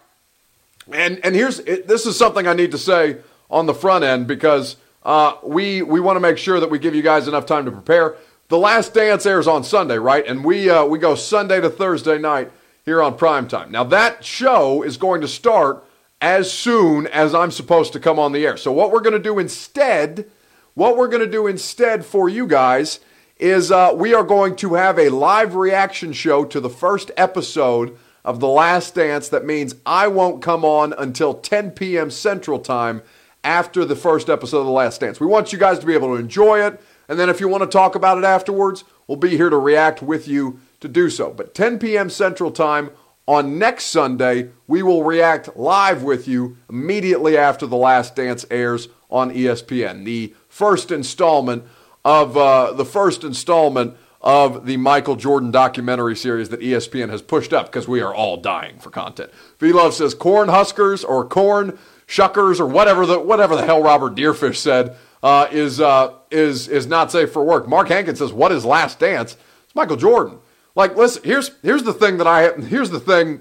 And 0.90 1.20
and 1.22 1.34
here's 1.34 1.58
it, 1.58 1.88
this 1.88 2.06
is 2.06 2.16
something 2.16 2.46
I 2.46 2.54
need 2.54 2.70
to 2.70 2.78
say 2.78 3.18
on 3.50 3.66
the 3.66 3.74
front 3.74 4.02
end 4.02 4.26
because 4.26 4.78
uh, 5.02 5.34
we 5.42 5.82
we 5.82 6.00
want 6.00 6.16
to 6.16 6.20
make 6.20 6.38
sure 6.38 6.58
that 6.58 6.70
we 6.70 6.78
give 6.78 6.94
you 6.94 7.02
guys 7.02 7.28
enough 7.28 7.44
time 7.44 7.66
to 7.66 7.70
prepare. 7.70 8.16
The 8.48 8.56
Last 8.56 8.94
Dance 8.94 9.26
airs 9.26 9.46
on 9.46 9.62
Sunday, 9.62 9.98
right? 9.98 10.26
And 10.26 10.42
we 10.42 10.70
uh, 10.70 10.86
we 10.86 10.98
go 10.98 11.16
Sunday 11.16 11.60
to 11.60 11.68
Thursday 11.68 12.16
night 12.16 12.50
here 12.86 13.02
on 13.02 13.18
prime 13.18 13.46
time. 13.46 13.70
Now 13.70 13.84
that 13.84 14.24
show 14.24 14.82
is 14.82 14.96
going 14.96 15.20
to 15.20 15.28
start 15.28 15.84
as 16.20 16.52
soon 16.52 17.06
as 17.06 17.34
I'm 17.34 17.50
supposed 17.50 17.92
to 17.94 18.00
come 18.00 18.18
on 18.18 18.32
the 18.32 18.46
air. 18.46 18.56
So 18.56 18.72
what 18.72 18.90
we're 18.90 19.00
going 19.00 19.14
to 19.14 19.18
do 19.18 19.38
instead, 19.38 20.30
what 20.74 20.96
we're 20.96 21.08
going 21.08 21.24
to 21.24 21.30
do 21.30 21.46
instead 21.46 22.04
for 22.04 22.28
you 22.28 22.46
guys 22.46 23.00
is 23.38 23.72
uh, 23.72 23.92
we 23.94 24.12
are 24.12 24.22
going 24.22 24.54
to 24.56 24.74
have 24.74 24.98
a 24.98 25.08
live 25.08 25.54
reaction 25.54 26.12
show 26.12 26.44
to 26.44 26.60
the 26.60 26.68
first 26.68 27.10
episode 27.16 27.96
of 28.22 28.38
The 28.38 28.48
Last 28.48 28.94
Dance. 28.94 29.30
That 29.30 29.46
means 29.46 29.76
I 29.86 30.08
won't 30.08 30.42
come 30.42 30.62
on 30.64 30.92
until 30.98 31.32
10 31.32 31.70
p.m. 31.70 32.10
Central 32.10 32.58
Time 32.58 33.02
after 33.42 33.86
the 33.86 33.96
first 33.96 34.28
episode 34.28 34.60
of 34.60 34.66
The 34.66 34.72
Last 34.72 35.00
Dance. 35.00 35.20
We 35.20 35.26
want 35.26 35.54
you 35.54 35.58
guys 35.58 35.78
to 35.78 35.86
be 35.86 35.94
able 35.94 36.08
to 36.08 36.20
enjoy 36.20 36.64
it. 36.66 36.80
And 37.08 37.18
then 37.18 37.30
if 37.30 37.40
you 37.40 37.48
want 37.48 37.62
to 37.62 37.66
talk 37.66 37.94
about 37.94 38.18
it 38.18 38.24
afterwards, 38.24 38.84
we'll 39.06 39.16
be 39.16 39.36
here 39.36 39.50
to 39.50 39.56
react 39.56 40.02
with 40.02 40.28
you 40.28 40.60
to 40.80 40.88
do 40.88 41.08
so. 41.08 41.30
But 41.30 41.54
10 41.54 41.78
p.m. 41.78 42.10
Central 42.10 42.50
Time 42.50 42.90
on 43.30 43.60
next 43.60 43.84
Sunday, 43.84 44.50
we 44.66 44.82
will 44.82 45.04
react 45.04 45.56
live 45.56 46.02
with 46.02 46.26
you 46.26 46.56
immediately 46.68 47.38
after 47.38 47.64
The 47.64 47.76
Last 47.76 48.16
Dance 48.16 48.44
airs 48.50 48.88
on 49.08 49.30
ESPN. 49.30 50.04
The 50.04 50.34
first 50.48 50.90
installment 50.90 51.62
of 52.04 52.36
uh, 52.36 52.72
the 52.72 52.84
first 52.84 53.22
installment 53.22 53.96
of 54.20 54.66
the 54.66 54.76
Michael 54.78 55.14
Jordan 55.14 55.52
documentary 55.52 56.16
series 56.16 56.48
that 56.48 56.58
ESPN 56.58 57.08
has 57.08 57.22
pushed 57.22 57.52
up 57.52 57.66
because 57.66 57.86
we 57.86 58.00
are 58.00 58.12
all 58.12 58.36
dying 58.36 58.80
for 58.80 58.90
content. 58.90 59.30
V 59.60 59.72
Love 59.72 59.94
says 59.94 60.12
corn 60.12 60.48
huskers 60.48 61.04
or 61.04 61.24
corn 61.24 61.78
shuckers 62.08 62.58
or 62.58 62.66
whatever 62.66 63.06
the 63.06 63.20
whatever 63.20 63.54
the 63.54 63.64
hell 63.64 63.80
Robert 63.80 64.16
Deerfish 64.16 64.58
said 64.58 64.96
uh, 65.22 65.46
is 65.52 65.80
uh, 65.80 66.14
is 66.32 66.66
is 66.66 66.88
not 66.88 67.12
safe 67.12 67.30
for 67.30 67.44
work. 67.44 67.68
Mark 67.68 67.90
Hankins 67.90 68.18
says, 68.18 68.32
"What 68.32 68.50
is 68.50 68.64
Last 68.64 68.98
Dance?" 68.98 69.36
It's 69.66 69.74
Michael 69.76 69.96
Jordan. 69.96 70.39
Like, 70.74 70.96
listen, 70.96 71.22
here's 71.24 71.50
here's 71.62 71.82
the 71.82 71.92
thing 71.92 72.18
that 72.18 72.26
I 72.26 72.52
here's 72.60 72.90
the 72.90 73.00
thing, 73.00 73.40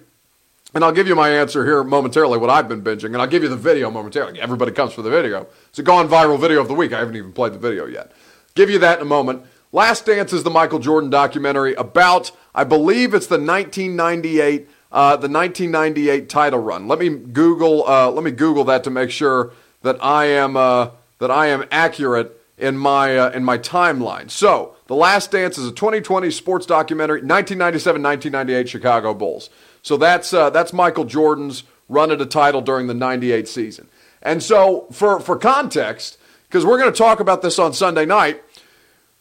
and 0.74 0.84
I'll 0.84 0.92
give 0.92 1.08
you 1.08 1.16
my 1.16 1.30
answer 1.30 1.66
here 1.66 1.84
momentarily. 1.84 2.38
What 2.38 2.50
I've 2.50 2.68
been 2.68 2.82
binging, 2.82 3.06
and 3.06 3.18
I'll 3.18 3.28
give 3.28 3.44
you 3.44 3.50
the 3.50 3.58
video 3.58 3.92
momentarily. 3.92 4.40
Everybody 4.40 4.72
comes 4.72 4.94
for 4.94 5.02
the 5.02 5.10
video. 5.10 5.48
It's 5.70 5.80
a 5.80 5.84
gone 5.84 6.08
viral 6.08 6.40
video 6.40 6.62
of 6.62 6.68
the 6.68 6.74
week. 6.74 6.94
I 6.94 7.00
haven't 7.00 7.16
even 7.16 7.34
played 7.34 7.54
the 7.54 7.60
video 7.60 7.86
yet. 7.86 8.12
Give 8.56 8.70
you 8.70 8.80
that 8.80 9.00
in 9.00 9.04
a 9.04 9.10
moment. 9.10 9.44
Last 9.72 10.06
Dance 10.06 10.34
is 10.34 10.44
the 10.44 10.50
Michael 10.50 10.80
Jordan 10.80 11.12
documentary 11.12 11.76
about, 11.76 12.32
I 12.56 12.64
believe 12.64 13.14
it's 13.14 13.28
the 13.28 13.36
1998, 13.36 14.68
uh, 14.92 15.12
the 15.12 15.30
1998 15.30 16.28
title 16.28 16.60
run. 16.60 16.88
Let 16.88 16.98
me 16.98 17.10
Google, 17.10 17.88
uh, 17.88 18.10
let 18.10 18.24
me 18.24 18.32
Google 18.32 18.64
that 18.64 18.84
to 18.86 18.90
make 18.90 19.12
sure 19.12 19.52
that 19.84 20.04
I 20.04 20.26
am. 20.26 20.58
Uh, 20.58 20.90
that 21.20 21.30
I 21.30 21.48
am 21.48 21.66
accurate 21.70 22.42
in 22.58 22.78
my 22.78 23.18
uh, 23.18 23.30
in 23.30 23.44
my 23.44 23.58
timeline. 23.58 24.32
So, 24.32 24.76
The 24.90 24.96
Last 24.96 25.30
Dance 25.30 25.60
is 25.60 25.68
a 25.68 25.72
2020 25.72 26.32
sports 26.32 26.66
documentary, 26.66 27.22
1997-1998 27.22 28.68
Chicago 28.68 29.14
Bulls. 29.14 29.52
So 29.84 29.98
that's 29.98 30.34
uh, 30.34 30.50
that's 30.50 30.74
Michael 30.74 31.06
Jordan's 31.06 31.62
run 31.88 32.10
at 32.10 32.20
a 32.20 32.26
title 32.26 32.60
during 32.60 32.88
the 32.88 32.96
98 32.96 33.48
season. 33.48 33.88
And 34.24 34.42
so, 34.42 34.88
for 34.92 35.20
for 35.20 35.38
context, 35.38 36.18
because 36.48 36.66
we're 36.66 36.80
going 36.80 36.92
to 36.92 36.98
talk 36.98 37.20
about 37.20 37.44
this 37.44 37.60
on 37.60 37.72
Sunday 37.72 38.08
night, 38.08 38.42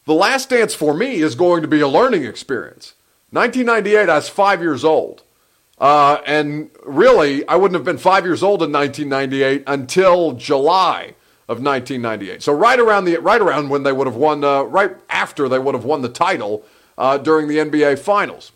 The 0.05 0.15
Last 0.15 0.49
Dance 0.49 0.73
for 0.73 0.95
me 0.95 1.17
is 1.17 1.35
going 1.35 1.61
to 1.61 1.67
be 1.67 1.81
a 1.81 1.87
learning 1.87 2.25
experience. 2.25 2.95
1998, 3.29 4.09
I 4.09 4.15
was 4.15 4.27
five 4.27 4.61
years 4.61 4.83
old. 4.83 5.21
Uh, 5.77 6.19
and 6.25 6.71
really, 6.83 7.47
I 7.47 7.57
wouldn't 7.57 7.75
have 7.75 7.85
been 7.85 7.99
five 7.99 8.25
years 8.25 8.41
old 8.41 8.63
in 8.63 8.71
1998 8.71 9.65
until 9.67 10.31
July 10.31 11.13
of 11.49 11.63
1998. 11.63 12.43
So 12.43 12.53
right 12.53 12.79
around 12.79 13.05
the 13.05 13.17
right 13.17 13.41
around 13.41 13.69
when 13.69 13.81
they 13.81 13.91
would 13.91 14.05
have 14.05 14.15
won, 14.15 14.43
uh, 14.43 14.61
right 14.63 14.95
after 15.09 15.49
they 15.49 15.57
would 15.57 15.73
have 15.73 15.83
won 15.83 16.03
the 16.03 16.09
title 16.09 16.63
uh, 16.95 17.17
during 17.17 17.47
the 17.47 17.57
NBA 17.57 17.97
Finals. 17.97 18.51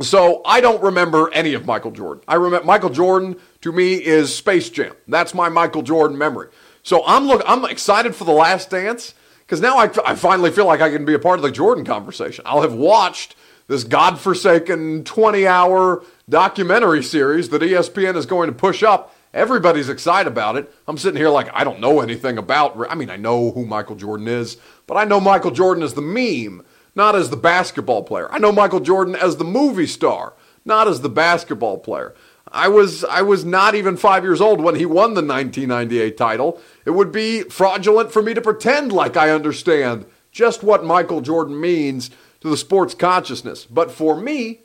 So 0.00 0.40
I 0.44 0.60
don't 0.60 0.80
remember 0.80 1.28
any 1.32 1.54
of 1.54 1.66
Michael 1.66 1.90
Jordan. 1.90 2.22
I 2.28 2.36
remember 2.36 2.64
Michael 2.64 2.90
Jordan 2.90 3.36
to 3.62 3.72
me 3.72 3.94
is 3.94 4.32
Space 4.32 4.70
Jam. 4.70 4.94
That's 5.08 5.34
my 5.34 5.48
Michael 5.48 5.82
Jordan 5.82 6.16
memory. 6.16 6.50
So 6.84 7.04
I'm 7.04 7.26
look 7.26 7.42
I'm 7.44 7.64
excited 7.64 8.14
for 8.14 8.22
the 8.22 8.32
Last 8.32 8.70
Dance 8.70 9.14
because 9.40 9.60
now 9.60 9.76
I, 9.76 9.90
I 10.06 10.14
finally 10.14 10.52
feel 10.52 10.66
like 10.66 10.80
I 10.80 10.90
can 10.90 11.04
be 11.04 11.14
a 11.14 11.18
part 11.18 11.40
of 11.40 11.42
the 11.42 11.50
Jordan 11.50 11.84
conversation. 11.84 12.44
I'll 12.46 12.62
have 12.62 12.74
watched 12.74 13.34
this 13.66 13.82
godforsaken 13.82 15.02
20 15.02 15.48
hour 15.48 16.04
documentary 16.28 17.02
series 17.02 17.48
that 17.48 17.60
ESPN 17.60 18.14
is 18.14 18.24
going 18.24 18.46
to 18.46 18.54
push 18.54 18.84
up 18.84 19.16
Everybody's 19.34 19.88
excited 19.88 20.30
about 20.30 20.56
it. 20.56 20.72
I'm 20.86 20.98
sitting 20.98 21.18
here 21.18 21.28
like 21.28 21.48
I 21.52 21.64
don't 21.64 21.80
know 21.80 22.00
anything 22.00 22.38
about. 22.38 22.90
I 22.90 22.94
mean, 22.94 23.10
I 23.10 23.16
know 23.16 23.50
who 23.50 23.66
Michael 23.66 23.96
Jordan 23.96 24.28
is, 24.28 24.56
but 24.86 24.96
I 24.96 25.04
know 25.04 25.20
Michael 25.20 25.50
Jordan 25.50 25.82
as 25.82 25.94
the 25.94 26.00
meme, 26.02 26.64
not 26.94 27.14
as 27.14 27.30
the 27.30 27.36
basketball 27.36 28.02
player. 28.02 28.32
I 28.32 28.38
know 28.38 28.52
Michael 28.52 28.80
Jordan 28.80 29.14
as 29.14 29.36
the 29.36 29.44
movie 29.44 29.86
star, 29.86 30.34
not 30.64 30.88
as 30.88 31.02
the 31.02 31.10
basketball 31.10 31.78
player. 31.78 32.14
I 32.50 32.68
was 32.68 33.04
I 33.04 33.22
was 33.22 33.44
not 33.44 33.74
even 33.74 33.96
5 33.96 34.24
years 34.24 34.40
old 34.40 34.60
when 34.60 34.76
he 34.76 34.86
won 34.86 35.14
the 35.14 35.22
1998 35.22 36.16
title. 36.16 36.60
It 36.86 36.92
would 36.92 37.12
be 37.12 37.42
fraudulent 37.42 38.12
for 38.12 38.22
me 38.22 38.32
to 38.32 38.40
pretend 38.40 38.92
like 38.92 39.16
I 39.16 39.30
understand 39.30 40.06
just 40.32 40.62
what 40.62 40.84
Michael 40.84 41.20
Jordan 41.20 41.60
means 41.60 42.10
to 42.40 42.48
the 42.48 42.56
sports 42.56 42.94
consciousness. 42.94 43.64
But 43.66 43.90
for 43.90 44.18
me, 44.18 44.62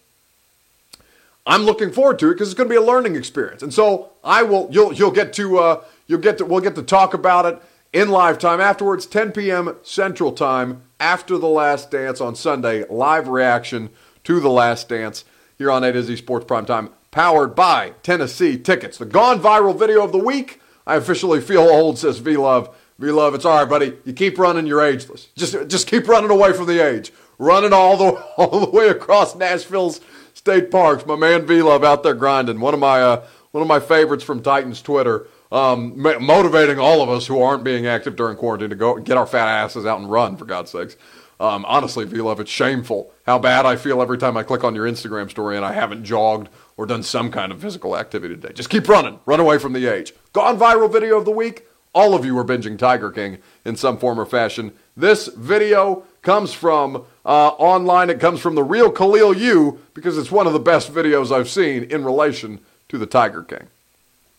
I'm 1.45 1.63
looking 1.63 1.91
forward 1.91 2.19
to 2.19 2.29
it 2.29 2.33
because 2.35 2.49
it's 2.49 2.57
going 2.57 2.69
to 2.69 2.73
be 2.73 2.77
a 2.77 2.81
learning 2.81 3.15
experience. 3.15 3.61
And 3.61 3.73
so 3.73 4.11
I 4.23 4.43
will, 4.43 4.69
you'll, 4.71 4.93
you'll 4.93 5.11
get 5.11 5.33
to, 5.33 5.59
uh, 5.59 5.83
You'll 6.07 6.19
get 6.19 6.37
to, 6.39 6.45
we'll 6.45 6.61
get 6.61 6.75
to 6.75 6.83
talk 6.83 7.13
about 7.13 7.45
it 7.45 7.61
in 7.93 8.09
live 8.09 8.37
time 8.37 8.59
afterwards, 8.59 9.05
10 9.05 9.31
p.m. 9.31 9.75
Central 9.83 10.31
Time 10.31 10.81
after 10.99 11.37
the 11.37 11.47
last 11.47 11.91
dance 11.91 12.19
on 12.19 12.35
Sunday. 12.35 12.85
Live 12.89 13.27
reaction 13.27 13.89
to 14.25 14.39
the 14.39 14.49
last 14.49 14.89
dance 14.89 15.23
here 15.57 15.71
on 15.71 15.83
A 15.83 15.91
to 15.93 16.03
Z 16.03 16.17
Sports 16.17 16.45
Prime 16.45 16.65
Time, 16.65 16.89
powered 17.11 17.55
by 17.55 17.93
Tennessee 18.03 18.57
Tickets. 18.57 18.97
The 18.97 19.05
gone 19.05 19.39
viral 19.39 19.77
video 19.77 20.03
of 20.03 20.11
the 20.11 20.17
week. 20.17 20.59
I 20.85 20.95
officially 20.95 21.39
feel 21.39 21.61
old, 21.61 21.97
says 21.97 22.19
V 22.19 22.35
Love. 22.35 22.75
V 22.99 23.11
Love, 23.11 23.33
it's 23.33 23.45
all 23.45 23.59
right, 23.59 23.69
buddy. 23.69 23.93
You 24.03 24.13
keep 24.13 24.37
running, 24.37 24.67
you're 24.67 24.81
ageless. 24.81 25.29
Just 25.35 25.53
just 25.67 25.87
keep 25.87 26.07
running 26.07 26.31
away 26.31 26.51
from 26.51 26.67
the 26.67 26.79
age. 26.79 27.13
Running 27.39 27.73
all 27.73 27.95
the 27.95 28.11
all 28.37 28.59
the 28.65 28.69
way 28.69 28.89
across 28.89 29.35
Nashville's 29.35 30.01
state 30.43 30.69
parks. 30.69 31.05
My 31.05 31.15
man 31.15 31.45
V 31.45 31.61
Love 31.61 31.85
out 31.85 32.03
there 32.03 32.13
grinding. 32.13 32.59
One 32.59 32.73
of 32.73 32.79
my 32.79 33.01
uh, 33.01 33.25
one 33.51 33.61
of 33.61 33.67
my 33.67 33.79
favorites 33.79 34.25
from 34.25 34.41
Titans 34.41 34.81
Twitter. 34.81 35.27
Um, 35.53 35.93
motivating 35.95 36.79
all 36.79 37.01
of 37.01 37.09
us 37.09 37.27
who 37.27 37.39
aren't 37.39 37.63
being 37.63 37.85
active 37.85 38.15
during 38.15 38.35
quarantine 38.35 38.71
to 38.71 38.75
go 38.75 38.97
get 38.97 39.17
our 39.17 39.27
fat 39.27 39.47
asses 39.47 39.85
out 39.85 39.99
and 39.99 40.09
run, 40.09 40.35
for 40.35 40.45
God's 40.45 40.71
sakes. 40.71 40.97
Um, 41.39 41.63
honestly, 41.65 42.05
V 42.05 42.21
Love, 42.21 42.39
it's 42.39 42.49
shameful 42.49 43.11
how 43.25 43.37
bad 43.37 43.65
I 43.65 43.75
feel 43.75 44.01
every 44.01 44.17
time 44.17 44.35
I 44.35 44.43
click 44.43 44.63
on 44.63 44.75
your 44.75 44.87
Instagram 44.87 45.29
story 45.29 45.55
and 45.55 45.63
I 45.63 45.71
haven't 45.71 46.03
jogged 46.03 46.49
or 46.75 46.85
done 46.85 47.03
some 47.03 47.31
kind 47.31 47.51
of 47.51 47.61
physical 47.61 47.95
activity 47.95 48.35
today. 48.35 48.51
Just 48.51 48.69
keep 48.69 48.89
running. 48.89 49.19
Run 49.25 49.39
away 49.39 49.59
from 49.59 49.73
the 49.73 49.85
age. 49.85 50.13
Gone 50.33 50.57
viral 50.57 50.91
video 50.91 51.19
of 51.19 51.25
the 51.25 51.31
week. 51.31 51.67
All 51.93 52.15
of 52.15 52.25
you 52.25 52.37
are 52.39 52.43
binging 52.43 52.77
Tiger 52.77 53.11
King 53.11 53.37
in 53.63 53.75
some 53.75 53.97
form 53.97 54.19
or 54.19 54.25
fashion. 54.25 54.73
This 54.97 55.27
video 55.27 56.03
comes 56.23 56.53
from 56.53 57.05
uh, 57.25 57.49
online. 57.49 58.09
It 58.09 58.19
comes 58.19 58.39
from 58.39 58.55
the 58.55 58.63
real 58.63 58.89
Khalil 58.89 59.35
U 59.37 59.79
because 59.93 60.17
it's 60.17 60.31
one 60.31 60.47
of 60.47 60.53
the 60.53 60.59
best 60.59 60.91
videos 60.91 61.31
I've 61.31 61.49
seen 61.49 61.83
in 61.83 62.03
relation 62.03 62.59
to 62.89 62.97
the 62.97 63.05
Tiger 63.05 63.43
King. 63.43 63.67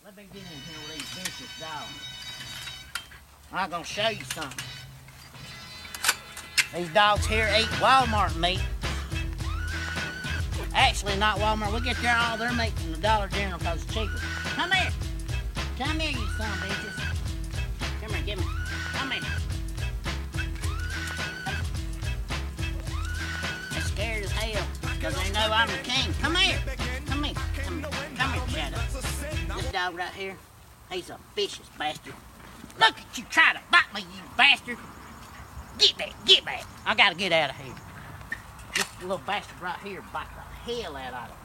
Let 0.03 0.17
me 0.17 0.23
get 0.33 0.41
in 0.41 0.47
here 0.47 0.77
with 0.87 0.97
these 0.97 1.23
vicious 1.23 1.59
dogs. 1.59 3.03
I'm 3.53 3.69
gonna 3.69 3.83
show 3.85 4.09
you 4.09 4.23
something. 4.25 4.65
These 6.75 6.89
dogs 6.89 7.25
here 7.25 7.49
eat 7.57 7.67
Walmart 7.79 8.35
meat. 8.37 8.59
Actually, 10.73 11.15
not 11.15 11.37
Walmart. 11.37 11.73
We 11.73 11.79
get 11.79 11.95
their 12.01 12.17
all 12.17 12.37
their 12.37 12.51
meat 12.51 12.73
from 12.73 12.91
the 12.91 12.97
Dollar 12.97 13.29
General 13.29 13.59
because 13.59 13.83
it's 13.83 13.93
cheaper. 13.93 14.17
Come 14.17 14.71
here. 14.71 14.91
Come 15.77 15.99
here, 15.99 16.11
you 16.11 16.27
son 16.37 16.51
of 16.51 16.57
bitches. 16.57 18.01
Come 18.01 18.13
here, 18.13 18.23
give 18.25 18.39
me. 18.39 18.45
Come 18.93 19.11
here. 19.11 19.44
Because 24.81 25.15
they 25.15 25.31
know 25.31 25.49
I'm 25.51 25.67
the 25.67 25.77
king. 25.83 26.13
Come 26.21 26.35
here. 26.35 26.59
Come 27.05 27.23
here. 27.23 27.35
Come 27.63 27.81
here. 27.81 27.89
Come 28.17 28.33
here, 28.33 28.47
Shadow. 28.49 28.77
This 29.55 29.71
dog 29.71 29.95
right 29.95 30.13
here, 30.13 30.35
he's 30.91 31.09
a 31.09 31.17
vicious 31.35 31.69
bastard. 31.77 32.13
Look 32.79 32.97
at 32.97 33.17
you 33.17 33.25
try 33.29 33.53
to 33.53 33.59
bite 33.71 33.93
me, 33.93 34.01
you 34.01 34.21
bastard. 34.37 34.77
Get 35.77 35.97
back, 35.97 36.13
get 36.25 36.45
back. 36.45 36.65
I 36.85 36.95
gotta 36.95 37.15
get 37.15 37.31
out 37.31 37.51
of 37.51 37.55
here. 37.57 37.75
This 38.75 38.85
little 39.01 39.21
bastard 39.25 39.61
right 39.61 39.79
here 39.83 40.03
bite 40.13 40.27
the 40.35 40.71
hell 40.71 40.95
out 40.95 41.13
of 41.13 41.29
him. 41.29 41.37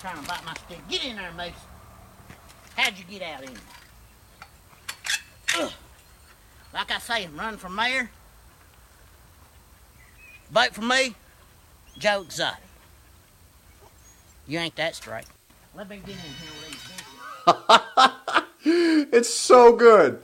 Trying 0.00 0.22
to 0.22 0.28
bite 0.28 0.44
my 0.44 0.54
stick. 0.54 0.78
Get 0.88 1.04
in 1.04 1.16
there, 1.16 1.32
Moose. 1.36 1.52
How'd 2.76 2.98
you 2.98 3.04
get 3.10 3.22
out 3.22 3.44
in 3.44 3.54
there? 3.54 3.62
Ugh. 5.64 5.72
Like 6.72 6.90
I 6.90 6.98
say, 6.98 7.28
run 7.34 7.56
from 7.56 7.74
mayor. 7.74 8.10
Vote 10.50 10.74
for 10.74 10.82
me, 10.82 11.14
Joe 11.98 12.22
Exotic. 12.22 12.60
You 14.46 14.58
ain't 14.58 14.76
that 14.76 14.94
straight. 14.94 15.26
Let 15.76 15.90
me 15.90 15.96
get 15.96 16.08
in 16.08 16.14
here 16.16 16.50
with 16.64 17.84
these. 17.84 18.14
It's 19.10 19.32
so 19.32 19.74
good. 19.74 20.20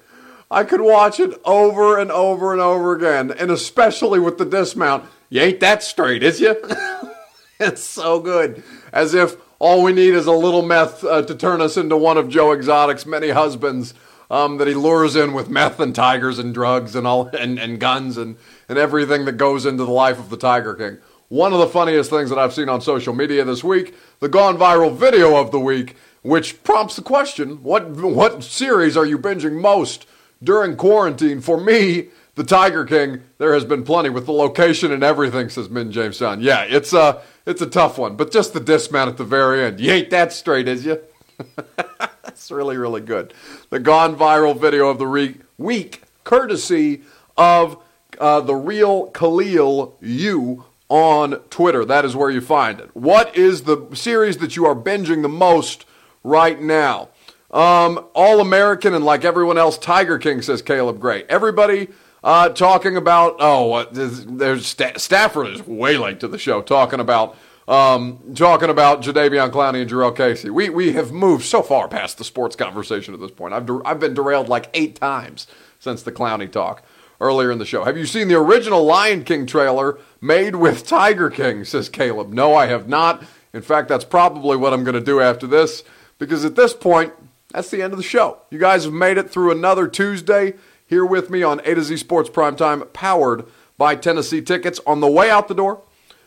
I 0.50 0.64
could 0.64 0.80
watch 0.80 1.18
it 1.18 1.40
over 1.44 1.98
and 1.98 2.10
over 2.10 2.52
and 2.52 2.60
over 2.60 2.94
again, 2.94 3.30
and 3.30 3.50
especially 3.50 4.20
with 4.20 4.38
the 4.38 4.44
dismount. 4.44 5.04
You 5.30 5.40
ain't 5.40 5.60
that 5.60 5.82
straight, 5.82 6.22
is 6.22 6.40
you? 6.40 6.56
it's 7.60 7.82
so 7.82 8.20
good. 8.20 8.62
As 8.92 9.14
if 9.14 9.36
all 9.58 9.82
we 9.82 9.92
need 9.92 10.14
is 10.14 10.26
a 10.26 10.32
little 10.32 10.62
meth 10.62 11.02
uh, 11.02 11.22
to 11.22 11.34
turn 11.34 11.60
us 11.60 11.76
into 11.76 11.96
one 11.96 12.18
of 12.18 12.28
Joe 12.28 12.52
Exotic's 12.52 13.06
many 13.06 13.30
husbands 13.30 13.94
um, 14.30 14.58
that 14.58 14.68
he 14.68 14.74
lures 14.74 15.16
in 15.16 15.32
with 15.32 15.48
meth 15.48 15.80
and 15.80 15.94
tigers 15.94 16.38
and 16.38 16.52
drugs 16.52 16.94
and 16.94 17.06
all 17.06 17.28
and, 17.28 17.58
and 17.58 17.80
guns 17.80 18.16
and, 18.16 18.36
and 18.68 18.78
everything 18.78 19.24
that 19.24 19.38
goes 19.38 19.64
into 19.64 19.84
the 19.84 19.90
life 19.90 20.18
of 20.18 20.28
the 20.28 20.36
Tiger 20.36 20.74
King. 20.74 20.98
One 21.28 21.52
of 21.52 21.58
the 21.58 21.66
funniest 21.66 22.10
things 22.10 22.30
that 22.30 22.38
I've 22.38 22.52
seen 22.52 22.68
on 22.68 22.80
social 22.80 23.14
media 23.14 23.44
this 23.44 23.64
week, 23.64 23.94
the 24.20 24.28
gone 24.28 24.58
viral 24.58 24.94
video 24.94 25.36
of 25.36 25.50
the 25.50 25.60
week, 25.60 25.96
which 26.22 26.62
prompts 26.62 26.96
the 26.96 27.02
question: 27.02 27.62
What 27.62 27.90
what 27.90 28.44
series 28.44 28.96
are 28.96 29.06
you 29.06 29.18
binging 29.18 29.60
most 29.60 30.06
during 30.42 30.76
quarantine? 30.76 31.40
For 31.40 31.58
me, 31.58 32.08
the 32.34 32.44
Tiger 32.44 32.84
King. 32.84 33.22
There 33.38 33.54
has 33.54 33.64
been 33.64 33.84
plenty 33.84 34.10
with 34.10 34.26
the 34.26 34.32
location 34.32 34.92
and 34.92 35.02
everything, 35.02 35.48
says 35.48 35.70
Min 35.70 35.92
Jameson. 35.92 36.40
Yeah, 36.40 36.62
it's 36.62 36.92
a 36.92 37.22
it's 37.46 37.62
a 37.62 37.66
tough 37.66 37.98
one, 37.98 38.16
but 38.16 38.30
just 38.30 38.52
the 38.52 38.60
dismount 38.60 39.10
at 39.10 39.16
the 39.16 39.24
very 39.24 39.64
end. 39.64 39.80
You 39.80 39.92
ain't 39.92 40.10
that 40.10 40.32
straight, 40.32 40.68
is 40.68 40.84
you? 40.84 41.00
That's 41.76 42.50
really 42.50 42.76
really 42.76 43.00
good. 43.00 43.32
The 43.70 43.80
gone 43.80 44.16
viral 44.16 44.58
video 44.58 44.88
of 44.88 44.98
the 44.98 45.06
re- 45.06 45.36
week, 45.56 46.02
courtesy 46.24 47.02
of 47.36 47.78
uh, 48.18 48.40
the 48.40 48.54
real 48.54 49.06
Khalil 49.08 49.96
U 50.00 50.64
on 50.88 51.32
Twitter. 51.50 51.84
That 51.84 52.04
is 52.04 52.14
where 52.14 52.30
you 52.30 52.40
find 52.40 52.80
it. 52.80 52.90
What 52.94 53.36
is 53.36 53.62
the 53.62 53.88
series 53.94 54.38
that 54.38 54.56
you 54.56 54.66
are 54.66 54.76
binging 54.76 55.22
the 55.22 55.28
most 55.28 55.84
right 56.22 56.60
now? 56.60 57.08
Um, 57.50 58.06
All 58.14 58.40
American 58.40 58.94
and 58.94 59.04
like 59.04 59.24
everyone 59.24 59.58
else, 59.58 59.78
Tiger 59.78 60.18
King 60.18 60.42
says 60.42 60.60
Caleb 60.60 60.98
Gray. 60.98 61.24
Everybody 61.28 61.88
uh, 62.22 62.48
talking 62.48 62.96
about 62.96 63.36
oh, 63.38 63.84
there's, 63.92 64.66
Sta- 64.66 64.98
Stafford 64.98 65.48
is 65.48 65.66
way 65.66 65.96
late 65.96 66.20
to 66.20 66.28
the 66.28 66.38
show 66.38 66.62
talking 66.62 67.00
about 67.00 67.36
um, 67.68 68.34
talking 68.34 68.68
about 68.68 69.02
Jadeveon 69.02 69.50
Clowney 69.50 69.82
and 69.82 69.90
Jurrell 69.90 70.14
Casey. 70.14 70.50
We 70.50 70.68
we 70.68 70.92
have 70.92 71.12
moved 71.12 71.44
so 71.44 71.62
far 71.62 71.88
past 71.88 72.18
the 72.18 72.24
sports 72.24 72.56
conversation 72.56 73.14
at 73.14 73.20
this 73.20 73.30
point. 73.30 73.54
I've 73.54 73.66
der- 73.66 73.86
I've 73.86 74.00
been 74.00 74.14
derailed 74.14 74.48
like 74.48 74.68
eight 74.74 74.96
times 74.96 75.46
since 75.78 76.02
the 76.02 76.12
Clowney 76.12 76.50
talk 76.50 76.82
earlier 77.24 77.50
in 77.50 77.58
the 77.58 77.64
show. 77.64 77.84
Have 77.84 77.96
you 77.96 78.04
seen 78.04 78.28
the 78.28 78.38
original 78.38 78.84
Lion 78.84 79.24
King 79.24 79.46
trailer 79.46 79.98
made 80.20 80.56
with 80.56 80.86
Tiger 80.86 81.30
King? 81.30 81.64
Says 81.64 81.88
Caleb. 81.88 82.32
No, 82.32 82.54
I 82.54 82.66
have 82.66 82.86
not. 82.86 83.24
In 83.54 83.62
fact, 83.62 83.88
that's 83.88 84.04
probably 84.04 84.56
what 84.58 84.74
I'm 84.74 84.84
going 84.84 84.94
to 84.94 85.00
do 85.00 85.20
after 85.20 85.46
this 85.46 85.84
because 86.18 86.44
at 86.44 86.54
this 86.54 86.74
point, 86.74 87.14
that's 87.50 87.70
the 87.70 87.82
end 87.82 87.92
of 87.92 87.96
the 87.96 88.02
show. 88.02 88.38
You 88.50 88.58
guys 88.58 88.84
have 88.84 88.92
made 88.92 89.16
it 89.16 89.30
through 89.30 89.52
another 89.52 89.88
Tuesday 89.88 90.54
here 90.86 91.06
with 91.06 91.30
me 91.30 91.42
on 91.42 91.60
A 91.60 91.74
to 91.74 91.82
Z 91.82 91.96
Sports 91.96 92.28
Primetime, 92.28 92.92
powered 92.92 93.46
by 93.78 93.96
Tennessee 93.96 94.42
Tickets. 94.42 94.80
On 94.86 95.00
the 95.00 95.10
way 95.10 95.30
out 95.30 95.48
the 95.48 95.54
door, 95.54 95.80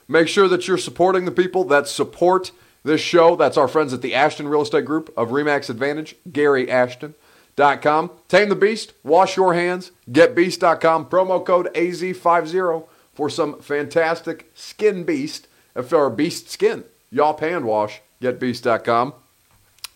make 0.08 0.28
sure 0.28 0.48
that 0.48 0.68
you're 0.68 0.78
supporting 0.78 1.26
the 1.26 1.32
people 1.32 1.64
that 1.66 1.88
support 1.88 2.52
this 2.84 3.02
show. 3.02 3.36
That's 3.36 3.58
our 3.58 3.68
friends 3.68 3.94
at 3.94 4.02
the 4.02 4.16
Ashton 4.16 4.48
Real 4.48 4.62
Estate 4.62 4.86
Group 4.86 5.14
of 5.16 5.30
Remax 5.30 5.70
Advantage, 5.70 6.16
Gary 6.32 6.72
Ashton. 6.72 7.14
Com. 7.58 8.12
Tame 8.28 8.50
the 8.50 8.56
Beast, 8.56 8.94
wash 9.04 9.36
your 9.36 9.56
hands, 9.56 9.92
getbeast.com, 10.12 11.08
promo 11.08 11.44
code 11.44 11.74
AZ50 11.74 12.88
for 13.16 13.32
some 13.32 13.60
fantastic 13.60 14.52
skin 14.54 15.04
beast, 15.04 15.48
or 15.76 16.10
beast 16.12 16.52
skin, 16.52 16.84
Yawp 17.12 17.40
hand 17.40 17.66
wash, 17.66 18.02
getbeast.com. 18.22 19.14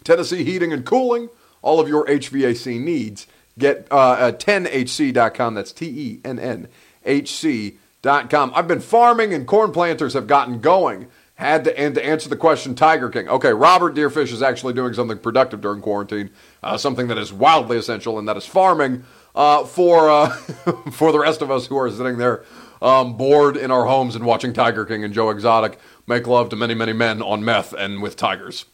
Tennessee 0.03 0.43
Heating 0.43 0.73
and 0.73 0.83
Cooling, 0.83 1.29
all 1.61 1.79
of 1.79 1.87
your 1.87 2.03
HVAC 2.07 2.79
needs. 2.79 3.27
Get 3.59 3.87
uh, 3.91 3.95
uh, 3.95 4.31
TennHC.com. 4.31 5.53
That's 5.53 5.71
T 5.71 5.85
E 5.85 6.21
N 6.25 6.39
N 6.39 6.67
H-C.com. 7.05 8.51
I've 8.55 8.67
been 8.67 8.79
farming 8.79 9.33
and 9.33 9.45
corn 9.45 9.71
planters 9.71 10.13
have 10.13 10.27
gotten 10.27 10.61
going. 10.61 11.07
Had 11.41 11.63
to, 11.63 11.79
and 11.79 11.95
to 11.95 12.05
answer 12.05 12.29
the 12.29 12.35
question, 12.35 12.75
Tiger 12.75 13.09
King. 13.09 13.27
Okay, 13.27 13.51
Robert 13.51 13.95
Deerfish 13.95 14.31
is 14.31 14.43
actually 14.43 14.73
doing 14.73 14.93
something 14.93 15.17
productive 15.17 15.59
during 15.59 15.81
quarantine, 15.81 16.29
uh, 16.61 16.77
something 16.77 17.07
that 17.07 17.17
is 17.17 17.33
wildly 17.33 17.77
essential, 17.77 18.19
and 18.19 18.27
that 18.27 18.37
is 18.37 18.45
farming 18.45 19.05
uh, 19.33 19.63
for 19.63 20.07
uh, 20.07 20.29
for 20.91 21.11
the 21.11 21.17
rest 21.17 21.41
of 21.41 21.49
us 21.49 21.65
who 21.65 21.75
are 21.77 21.89
sitting 21.89 22.19
there 22.19 22.43
um, 22.79 23.17
bored 23.17 23.57
in 23.57 23.71
our 23.71 23.85
homes 23.85 24.15
and 24.15 24.23
watching 24.23 24.53
Tiger 24.53 24.85
King 24.85 25.03
and 25.03 25.15
Joe 25.15 25.31
Exotic 25.31 25.79
make 26.05 26.27
love 26.27 26.49
to 26.49 26.55
many, 26.55 26.75
many 26.75 26.93
men 26.93 27.23
on 27.23 27.43
meth 27.43 27.73
and 27.73 28.03
with 28.03 28.15
tigers. 28.15 28.65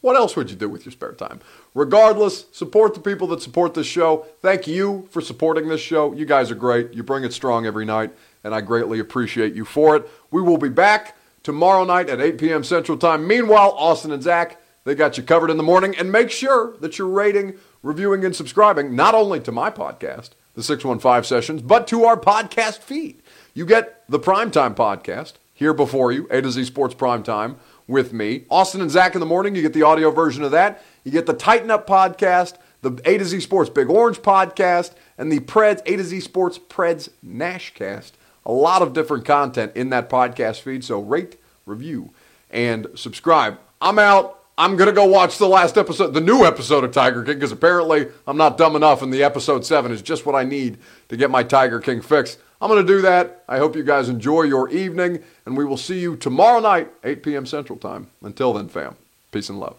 What 0.00 0.16
else 0.16 0.34
would 0.34 0.50
you 0.50 0.56
do 0.56 0.68
with 0.68 0.84
your 0.84 0.90
spare 0.90 1.12
time? 1.12 1.38
Regardless, 1.74 2.46
support 2.50 2.94
the 2.94 3.00
people 3.00 3.28
that 3.28 3.40
support 3.40 3.74
this 3.74 3.86
show. 3.86 4.26
Thank 4.42 4.66
you 4.66 5.06
for 5.12 5.20
supporting 5.20 5.68
this 5.68 5.80
show. 5.80 6.12
You 6.12 6.26
guys 6.26 6.50
are 6.50 6.56
great. 6.56 6.92
You 6.92 7.04
bring 7.04 7.22
it 7.22 7.32
strong 7.32 7.66
every 7.66 7.84
night, 7.84 8.10
and 8.42 8.52
I 8.52 8.62
greatly 8.62 8.98
appreciate 8.98 9.54
you 9.54 9.64
for 9.64 9.94
it. 9.94 10.10
We 10.32 10.42
will 10.42 10.58
be 10.58 10.70
back 10.70 11.15
tomorrow 11.46 11.84
night 11.84 12.10
at 12.10 12.20
8 12.20 12.38
p.m. 12.38 12.64
Central 12.64 12.98
Time. 12.98 13.24
Meanwhile, 13.24 13.72
Austin 13.78 14.10
and 14.10 14.20
Zach, 14.20 14.60
they 14.82 14.96
got 14.96 15.16
you 15.16 15.22
covered 15.22 15.48
in 15.48 15.56
the 15.56 15.62
morning. 15.62 15.96
And 15.96 16.10
make 16.10 16.32
sure 16.32 16.76
that 16.78 16.98
you're 16.98 17.06
rating, 17.06 17.54
reviewing, 17.84 18.24
and 18.24 18.34
subscribing 18.34 18.96
not 18.96 19.14
only 19.14 19.38
to 19.38 19.52
my 19.52 19.70
podcast, 19.70 20.30
the 20.54 20.64
615 20.64 21.22
Sessions, 21.22 21.62
but 21.62 21.86
to 21.86 22.02
our 22.02 22.18
podcast 22.18 22.78
feed. 22.78 23.22
You 23.54 23.64
get 23.64 24.02
the 24.08 24.18
Primetime 24.18 24.74
podcast 24.74 25.34
here 25.54 25.72
before 25.72 26.10
you, 26.10 26.26
A 26.32 26.42
to 26.42 26.50
Z 26.50 26.64
Sports 26.64 26.96
Primetime 26.96 27.54
with 27.86 28.12
me. 28.12 28.44
Austin 28.50 28.80
and 28.80 28.90
Zach 28.90 29.14
in 29.14 29.20
the 29.20 29.26
morning, 29.26 29.54
you 29.54 29.62
get 29.62 29.72
the 29.72 29.84
audio 29.84 30.10
version 30.10 30.42
of 30.42 30.50
that. 30.50 30.82
You 31.04 31.12
get 31.12 31.26
the 31.26 31.32
Tighten 31.32 31.70
Up 31.70 31.86
podcast, 31.86 32.56
the 32.82 33.00
A 33.04 33.18
to 33.18 33.24
Z 33.24 33.38
Sports 33.38 33.70
Big 33.70 33.88
Orange 33.88 34.18
podcast, 34.18 34.94
and 35.16 35.30
the 35.30 35.38
Preds 35.38 35.80
A 35.86 35.96
to 35.96 36.02
Z 36.02 36.18
Sports 36.22 36.58
Preds 36.58 37.08
Nashcast. 37.24 38.12
A 38.46 38.52
lot 38.52 38.80
of 38.80 38.92
different 38.92 39.24
content 39.24 39.72
in 39.74 39.90
that 39.90 40.08
podcast 40.08 40.60
feed, 40.60 40.84
so 40.84 41.00
rate, 41.00 41.36
review, 41.66 42.10
and 42.50 42.86
subscribe. 42.94 43.58
I'm 43.82 43.98
out. 43.98 44.44
I'm 44.56 44.76
going 44.76 44.88
to 44.88 44.94
go 44.94 45.04
watch 45.04 45.36
the 45.36 45.48
last 45.48 45.76
episode, 45.76 46.14
the 46.14 46.20
new 46.20 46.46
episode 46.46 46.82
of 46.82 46.92
Tiger 46.92 47.22
King, 47.22 47.34
because 47.34 47.52
apparently 47.52 48.06
I'm 48.26 48.38
not 48.38 48.56
dumb 48.56 48.74
enough, 48.74 49.02
and 49.02 49.12
the 49.12 49.22
episode 49.22 49.66
7 49.66 49.92
is 49.92 50.00
just 50.00 50.24
what 50.24 50.34
I 50.34 50.44
need 50.44 50.78
to 51.08 51.16
get 51.16 51.30
my 51.30 51.42
Tiger 51.42 51.80
King 51.80 52.00
fix. 52.00 52.38
I'm 52.60 52.70
going 52.70 52.86
to 52.86 52.90
do 52.90 53.02
that. 53.02 53.42
I 53.48 53.58
hope 53.58 53.76
you 53.76 53.82
guys 53.82 54.08
enjoy 54.08 54.42
your 54.42 54.70
evening, 54.70 55.22
and 55.44 55.58
we 55.58 55.66
will 55.66 55.76
see 55.76 55.98
you 55.98 56.16
tomorrow 56.16 56.60
night, 56.60 56.90
8 57.04 57.22
p.m. 57.22 57.44
Central 57.44 57.78
Time. 57.78 58.06
Until 58.22 58.54
then, 58.54 58.68
fam, 58.68 58.96
peace 59.30 59.50
and 59.50 59.60
love. 59.60 59.76